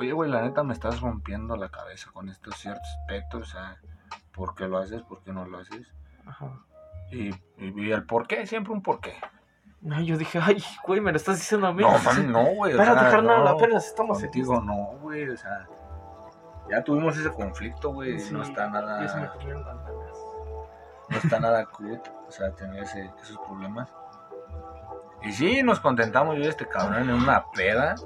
[0.00, 3.76] Oye, güey, la neta me estás rompiendo la cabeza con estos ciertos aspectos, o sea,
[4.32, 5.02] ¿por qué lo haces?
[5.02, 5.92] ¿Por qué no lo haces?
[6.26, 6.52] Ajá.
[7.10, 9.14] Y, y, y el por qué, siempre un por qué.
[9.82, 11.82] No, yo dije, ay, güey, me lo estás diciendo a mí.
[11.82, 12.72] No, man, no, güey.
[12.72, 15.68] Espérate, sea, carnal, no, apenas estamos Contigo no, güey, o sea,
[16.70, 20.18] ya tuvimos ese conflicto, güey, Sí, no está me nada, comieron las ganas.
[21.10, 23.92] no está nada cool, o sea, tener ese- esos problemas.
[25.22, 27.96] Y sí, nos contentamos yo y este cabrón en una peda.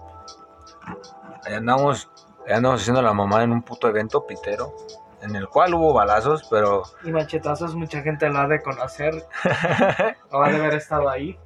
[1.45, 2.11] Ahí andamos,
[2.47, 4.75] ahí andamos haciendo la mamá en un puto evento pitero,
[5.23, 9.27] en el cual hubo balazos, pero Y machetazos, mucha gente lo ha de conocer,
[10.31, 11.39] o ha de haber estado ahí,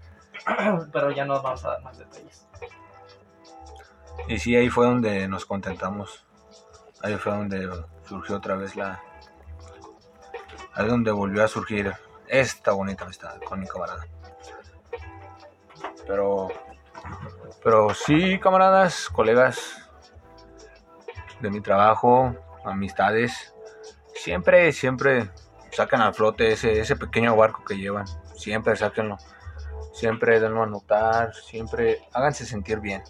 [0.93, 2.47] pero ya no vamos a dar más detalles.
[4.28, 6.27] Y sí, ahí fue donde nos contentamos.
[7.02, 7.70] Ahí fue donde
[8.06, 9.01] surgió otra vez la...
[10.74, 11.94] Ahí es donde volvió a surgir
[12.27, 14.06] esta bonita amistad con mi camarada.
[16.06, 16.48] Pero...
[17.62, 19.82] Pero sí, camaradas, colegas
[21.40, 23.55] de mi trabajo, amistades,
[24.14, 25.30] siempre, siempre
[25.72, 28.06] sacan a flote ese, ese pequeño barco que llevan.
[28.35, 29.18] Siempre sáquenlo.
[29.93, 31.35] Siempre denlo a notar.
[31.35, 33.02] Siempre háganse sentir bien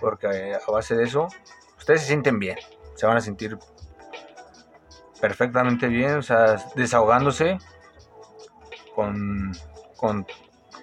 [0.00, 1.28] porque a base de eso
[1.76, 2.58] ustedes se sienten bien,
[2.94, 3.58] se van a sentir
[5.20, 7.58] perfectamente bien, o sea, desahogándose
[8.94, 9.52] con,
[9.96, 10.26] con,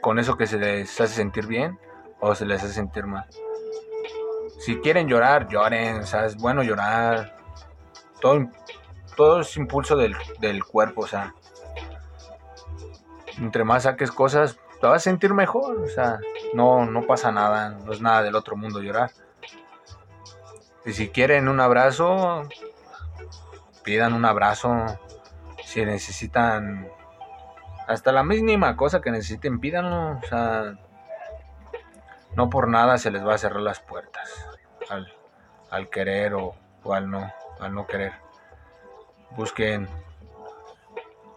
[0.02, 1.80] con eso que se les hace sentir bien
[2.20, 3.26] o se les hace sentir mal.
[4.60, 7.38] Si quieren llorar, lloren, o sea, es bueno llorar,
[8.22, 8.50] todo,
[9.16, 11.34] todo es impulso del, del cuerpo, o sea,
[13.38, 16.20] entre más saques cosas, te vas a sentir mejor, o sea,
[16.54, 19.12] no, no pasa nada, no es nada del otro mundo llorar.
[20.86, 22.48] Y si quieren un abrazo,
[23.84, 24.86] pidan un abrazo.
[25.64, 26.88] Si necesitan
[27.88, 30.20] hasta la mínima cosa que necesiten, pídanlo.
[30.20, 30.78] O sea,
[32.36, 34.48] no por nada se les va a cerrar las puertas
[34.90, 35.14] al,
[35.70, 38.14] al querer o, o al no, al no querer.
[39.32, 39.90] Busquen,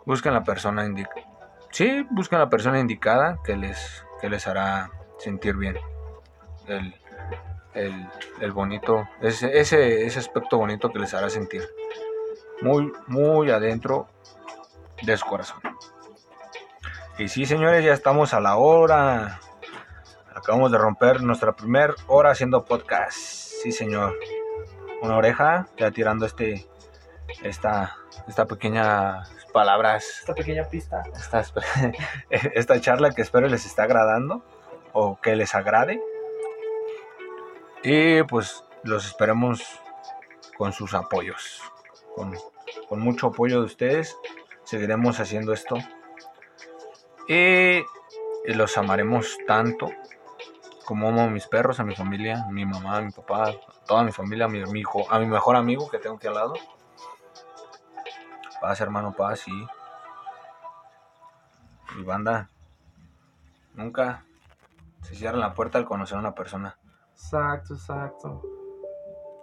[0.05, 1.27] busquen la persona indicada.
[1.71, 5.77] Sí, busquen la persona indicada que les, que les hará sentir bien.
[6.67, 6.95] El,
[7.75, 8.09] el,
[8.41, 11.69] el bonito, ese, ese, ese aspecto bonito que les hará sentir
[12.61, 14.09] muy, muy adentro
[15.03, 15.61] de su corazón.
[17.19, 19.41] Y sí, señores, ya estamos a la hora.
[20.49, 23.19] Acabamos de romper nuestra primer hora haciendo podcast.
[23.63, 24.19] Sí, señor.
[25.03, 26.67] Una oreja, ya tirando este,
[27.43, 31.03] esta, esta pequeña palabras Esta pequeña pista.
[31.15, 31.45] esta,
[32.31, 34.43] esta charla que espero les está agradando
[34.95, 36.01] o que les agrade.
[37.83, 39.63] Y pues los esperemos
[40.57, 41.61] con sus apoyos.
[42.15, 42.35] Con,
[42.89, 44.17] con mucho apoyo de ustedes
[44.65, 45.77] seguiremos haciendo esto.
[47.29, 47.83] Y
[48.47, 49.91] los amaremos tanto
[50.89, 53.85] como amo a mis perros, a mi familia, a mi mamá, a mi papá, a
[53.87, 56.55] toda mi familia, a mi, hijo, a mi mejor amigo que tengo aquí al lado.
[58.59, 59.67] Paz, hermano, paz, y
[62.01, 62.49] y banda,
[63.75, 64.25] nunca
[65.03, 66.79] se cierra la puerta al conocer a una persona.
[67.13, 68.43] Exacto, exacto.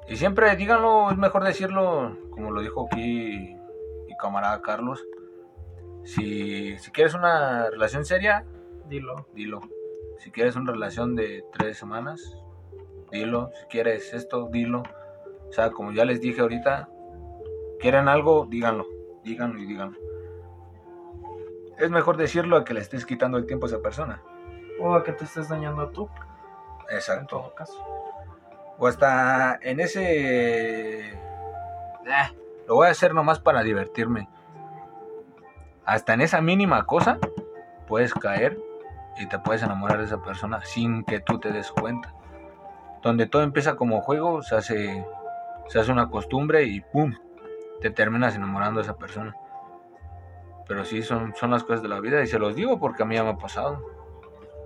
[0.08, 3.56] Y siempre díganlo, es mejor decirlo, como lo dijo aquí
[4.08, 5.06] mi camarada Carlos.
[6.06, 8.44] Si, si quieres una relación seria,
[8.88, 9.28] Dilo.
[9.36, 9.75] dilo.
[10.20, 12.38] Si quieres una relación de tres semanas,
[13.12, 13.52] dilo.
[13.60, 14.84] Si quieres esto, dilo.
[15.50, 16.90] O sea, como ya les dije ahorita,
[17.80, 18.86] quieren algo, díganlo.
[19.24, 19.98] Díganlo y díganlo.
[21.78, 24.22] Es mejor decirlo a que le estés quitando el tiempo a esa persona.
[24.80, 26.10] O a que te estés dañando tú,
[26.90, 27.38] en Exacto.
[27.38, 27.74] todo caso.
[28.78, 31.18] O hasta en ese...
[32.08, 32.32] Ah,
[32.68, 34.30] lo voy a hacer nomás para divertirme.
[35.86, 37.20] Hasta en esa mínima cosa
[37.88, 38.58] puedes caer
[39.18, 42.14] y te puedes enamorar de esa persona sin que tú te des cuenta.
[43.02, 45.06] Donde todo empieza como juego, se hace
[45.68, 47.14] se hace una costumbre y ¡pum!
[47.82, 49.36] Te terminas enamorando de esa persona.
[50.68, 53.06] Pero sí, son, son las cosas de la vida y se los digo porque a
[53.06, 53.84] mí ya me ha pasado.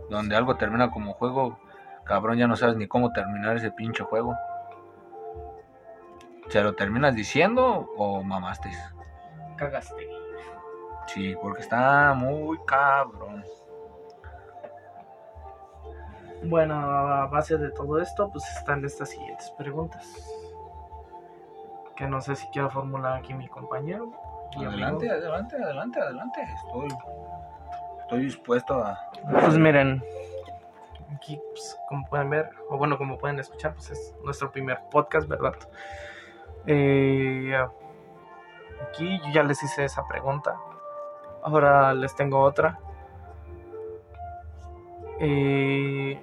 [0.09, 1.59] Donde algo termina como juego,
[2.03, 4.35] cabrón, ya no sabes ni cómo terminar ese pinche juego.
[6.47, 8.71] ¿Se lo terminas diciendo o mamaste?
[9.57, 10.07] Cagaste.
[11.07, 13.43] Sí, porque está muy cabrón.
[16.43, 20.05] Bueno, a base de todo esto, pues están estas siguientes preguntas.
[21.95, 24.11] Que no sé si quiero formular aquí mi compañero.
[24.55, 25.25] Adelante, amigo.
[25.25, 26.41] adelante, adelante, adelante.
[26.41, 26.87] Estoy,
[28.01, 28.97] estoy dispuesto a.
[29.29, 30.01] Pues miren,
[31.13, 35.27] aquí, pues, como pueden ver, o bueno, como pueden escuchar, pues es nuestro primer podcast,
[35.27, 35.55] ¿verdad?
[36.65, 37.53] Eh,
[38.87, 40.57] aquí yo ya les hice esa pregunta.
[41.43, 42.79] Ahora les tengo otra.
[45.19, 46.21] Eh,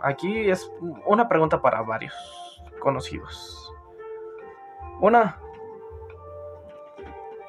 [0.00, 0.70] aquí es
[1.06, 2.14] una pregunta para varios
[2.80, 3.72] conocidos.
[5.00, 5.38] Una.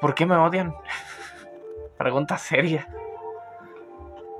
[0.00, 0.74] ¿Por qué me odian?
[1.98, 2.86] pregunta seria.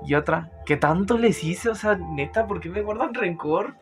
[0.04, 1.70] Y otra, ¿qué tanto les hice?
[1.70, 3.74] O sea, neta, ¿por qué me guardan rencor?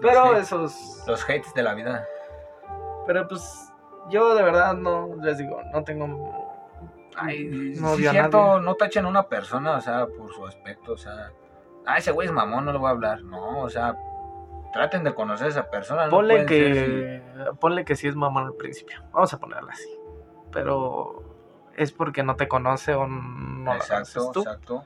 [0.00, 0.40] Pero Sí.
[0.40, 1.04] esos.
[1.06, 2.06] Los hates de la vida.
[3.06, 3.72] Pero pues,
[4.08, 6.46] yo de verdad no les digo, no tengo.
[7.16, 7.44] Ay,
[7.78, 8.62] no sí, odio a cierto, nadie.
[8.64, 11.32] no tachen a una persona, o sea, por su aspecto, o sea,
[11.92, 13.22] ah, ese güey es mamón, no le voy a hablar.
[13.22, 13.96] No, o sea,
[14.72, 16.06] traten de conocer a esa persona.
[16.06, 17.22] no Ponle ser que.
[17.60, 19.02] Ponle que sí es mamón al principio.
[19.12, 19.88] Vamos a ponerla así.
[20.52, 21.22] Pero
[21.76, 24.40] es porque no te conoce o no exacto, conoces tú.
[24.40, 24.84] exacto.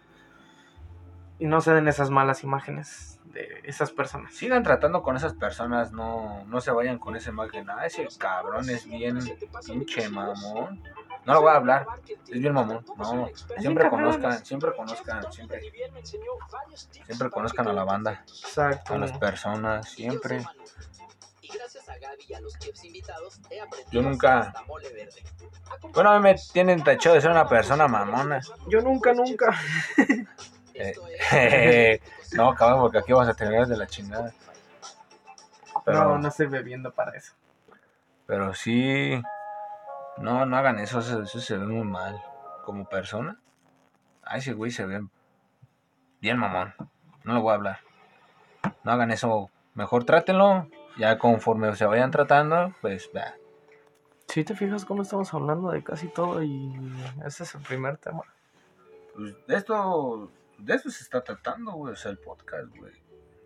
[1.39, 4.33] Y no se den esas malas imágenes de esas personas.
[4.35, 7.69] Sigan tratando con esas personas, no, no se vayan con esa imagen.
[7.69, 9.19] Ah, ese cabrón es bien
[9.67, 10.83] pinche mamón.
[11.27, 11.87] No le voy a hablar,
[12.29, 12.85] es bien mamón.
[12.99, 13.29] No,
[13.59, 15.61] siempre conozcan, siempre conozcan, siempre,
[17.07, 18.95] siempre conozcan a la banda, Exacto.
[18.95, 20.45] a las personas, siempre.
[21.41, 24.53] Y gracias a Gaby y a los chefs invitados he aprendido Yo a nunca-.
[25.93, 28.41] Bueno, a mí me tienen tachado de ser una persona mamona.
[28.69, 29.59] Yo nunca, nunca.
[30.75, 34.33] Esto Eh, es- no, cabrón, porque aquí vas a tener de la chingada.
[35.85, 37.33] Pero, No, no estoy bebiendo para eso.
[38.27, 39.21] pero sí,
[40.19, 42.21] no, no hagan eso, eso, eso se ve muy mal.
[42.65, 43.39] Como persona,
[44.23, 45.07] a ese güey se ve
[46.21, 46.75] bien mamón.
[47.25, 47.79] No le voy a hablar.
[48.85, 50.69] No hagan eso, mejor trátenlo.
[50.97, 53.35] Ya conforme se vayan tratando, pues va.
[54.29, 56.73] Si te fijas cómo estamos hablando de casi todo y
[57.27, 58.23] ese es el primer tema.
[59.15, 62.93] Pues de esto, de esto se está tratando, güey, o sea, el podcast, güey.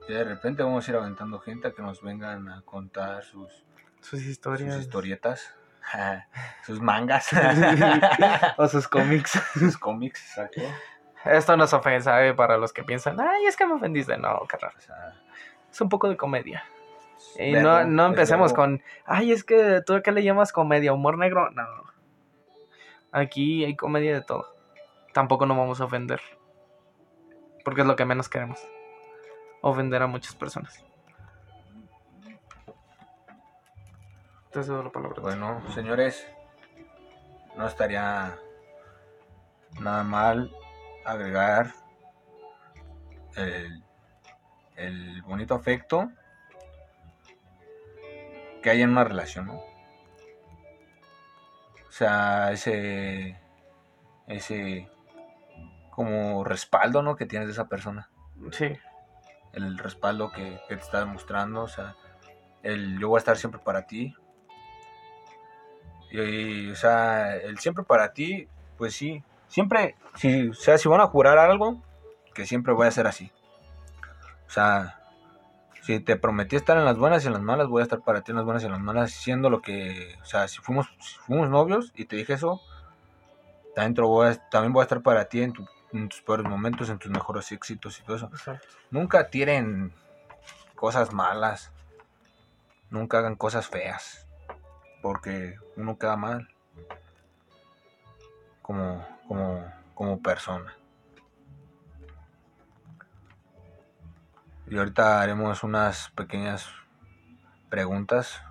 [0.09, 3.51] Y de repente vamos a ir aventando gente a que nos vengan a contar sus,
[4.01, 4.77] Sus sus historias.
[4.79, 5.55] historietas,
[6.65, 7.29] sus mangas,
[8.57, 9.41] o sus cómics.
[9.55, 10.63] sus cómics, exacto.
[11.25, 14.17] Esto no es ofensa, eh, para los que piensan, ay, es que me ofendiste.
[14.17, 14.73] No, carnal.
[14.77, 15.15] O sea,
[15.71, 16.65] Es un poco de comedia.
[17.37, 20.93] Y verbo, no, no empecemos con, ay, es que tú a qué le llamas comedia,
[20.93, 21.51] humor negro.
[21.51, 21.65] No.
[23.11, 24.55] Aquí hay comedia de todo.
[25.13, 26.21] Tampoco nos vamos a ofender.
[27.65, 28.61] Porque es lo que menos queremos.
[29.61, 30.85] Ofender a muchas personas.
[34.53, 35.21] Te cedo la palabra.
[35.21, 36.27] Bueno, señores,
[37.57, 38.39] no estaría
[39.81, 40.51] nada mal
[41.05, 41.73] agregar
[43.37, 43.85] el,
[44.77, 46.11] el bonito afecto
[48.63, 49.61] que hay en una relación, ¿no?
[51.89, 53.39] O sea, ese,
[54.29, 54.89] ese
[55.91, 57.17] como respaldo, ¿no?
[57.17, 58.09] Que tienes de esa persona
[58.53, 58.79] Sí,
[59.53, 61.97] el respaldo que, que te está demostrando, o sea,
[62.63, 64.15] el yo voy a estar siempre para ti.
[66.11, 71.01] Y, o sea, el siempre para ti, pues sí, siempre, si, o sea, si van
[71.01, 71.83] a jurar algo,
[72.35, 73.31] que siempre voy a ser así.
[74.47, 75.01] O sea,
[75.83, 78.23] si te prometí estar en las buenas y en las malas, voy a estar para
[78.23, 80.87] ti en las buenas y en las malas, siendo lo que, o sea, si fuimos,
[81.01, 82.61] si fuimos novios y te dije eso,
[83.75, 86.89] también, voy a- también voy a estar para ti en, tu- en tus peores momentos,
[86.89, 88.27] en tus mejores éxitos y todo eso.
[88.33, 88.67] exacto.
[88.91, 89.93] Nunca tiren
[90.75, 91.71] cosas malas.
[92.91, 94.27] Nunca hagan cosas feas.
[95.03, 96.49] Porque uno queda mal.
[98.63, 99.65] Como, como,
[99.95, 100.75] como persona.
[104.71, 106.69] Y ahorita haremos unas pequeñas
[107.71, 108.43] preguntas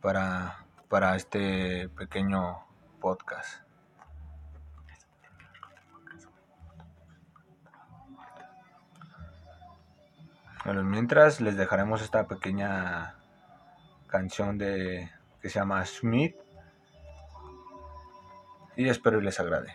[0.00, 2.64] para, para este pequeño
[3.00, 3.62] podcast.
[10.64, 13.19] Mientras les dejaremos esta pequeña
[14.10, 15.10] canción de
[15.40, 16.36] que se llama Smith.
[18.76, 19.74] Y espero y les agrade.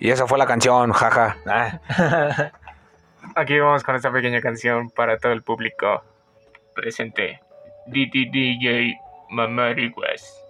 [0.00, 1.36] Y esa fue la canción, jaja.
[3.34, 6.04] Aquí vamos con esta pequeña canción para todo el público
[6.74, 7.40] presente.
[7.86, 8.96] DDDJ
[9.30, 10.47] Mamariguas.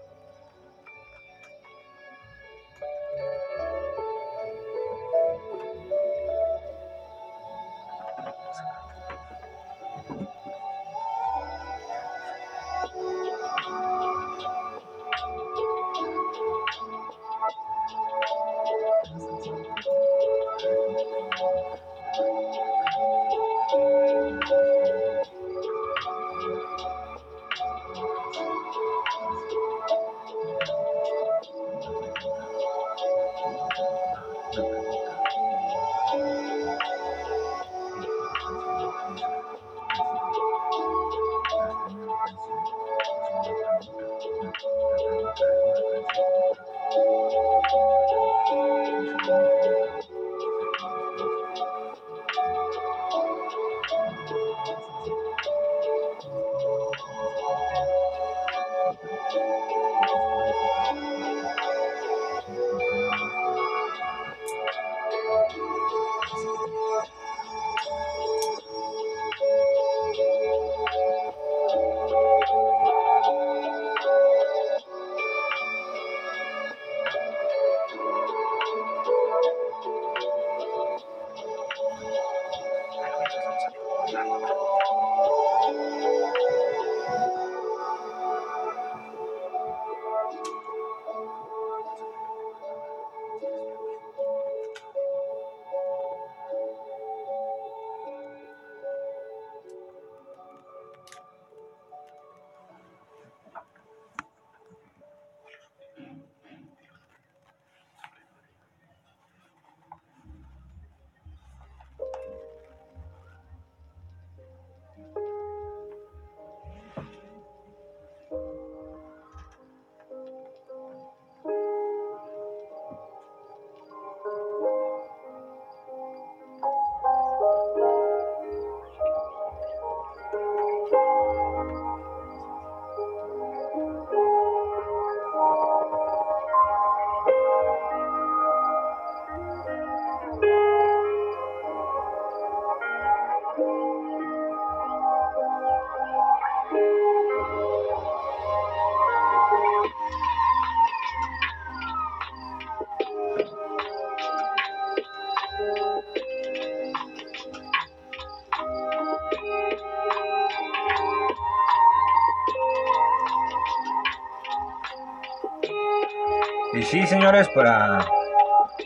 [167.55, 168.07] Para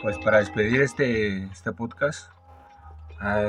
[0.01, 2.29] pues para despedir este, este podcast,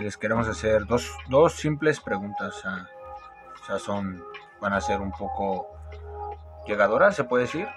[0.00, 2.62] les queremos hacer dos, dos simples preguntas.
[2.64, 4.22] o sea, son,
[4.60, 5.66] van a ser un poco
[6.64, 7.68] llegadoras, se puede decir.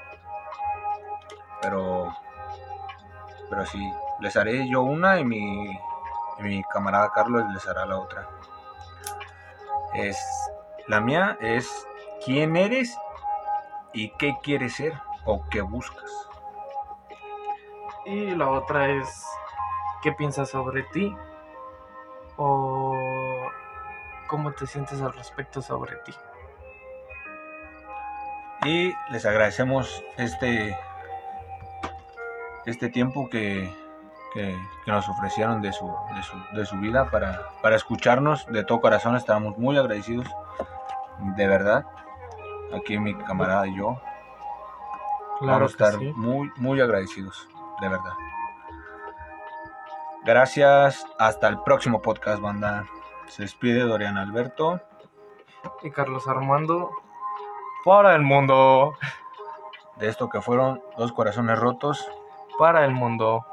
[1.59, 2.15] Pero,
[3.49, 3.81] pero sí,
[4.19, 8.29] les haré yo una y mi, y mi camarada Carlos les hará la otra.
[9.95, 10.19] Es,
[10.85, 11.87] la mía es,
[12.23, 12.95] ¿quién eres
[13.91, 14.93] y qué quieres ser
[15.25, 16.06] o qué buscas?
[18.37, 19.25] La otra es,
[20.03, 21.15] ¿qué piensas sobre ti?
[22.37, 22.95] ¿O
[24.27, 26.13] cómo te sientes al respecto sobre ti?
[28.65, 30.77] Y les agradecemos este,
[32.65, 33.73] este tiempo que,
[34.33, 38.63] que- que nos ofrecieron de su, de su, de su vida para, para escucharnos de
[38.63, 39.15] todo corazón.
[39.15, 40.27] Estamos muy agradecidos,
[41.35, 41.85] de verdad.
[42.75, 43.99] Aquí mi camarada y yo
[45.41, 46.11] vamos a estar sí.
[46.15, 47.47] muy, muy agradecidos,
[47.79, 48.11] de verdad.
[50.27, 52.85] Gracias, hasta el próximo podcast, banda.
[53.27, 54.81] Se despide Dorian Alberto.
[55.83, 56.91] Y Carlos Armando,
[57.85, 58.93] para el mundo,
[59.95, 62.05] De esto que fueron dos corazones rotos.
[62.59, 63.45] para el mundo.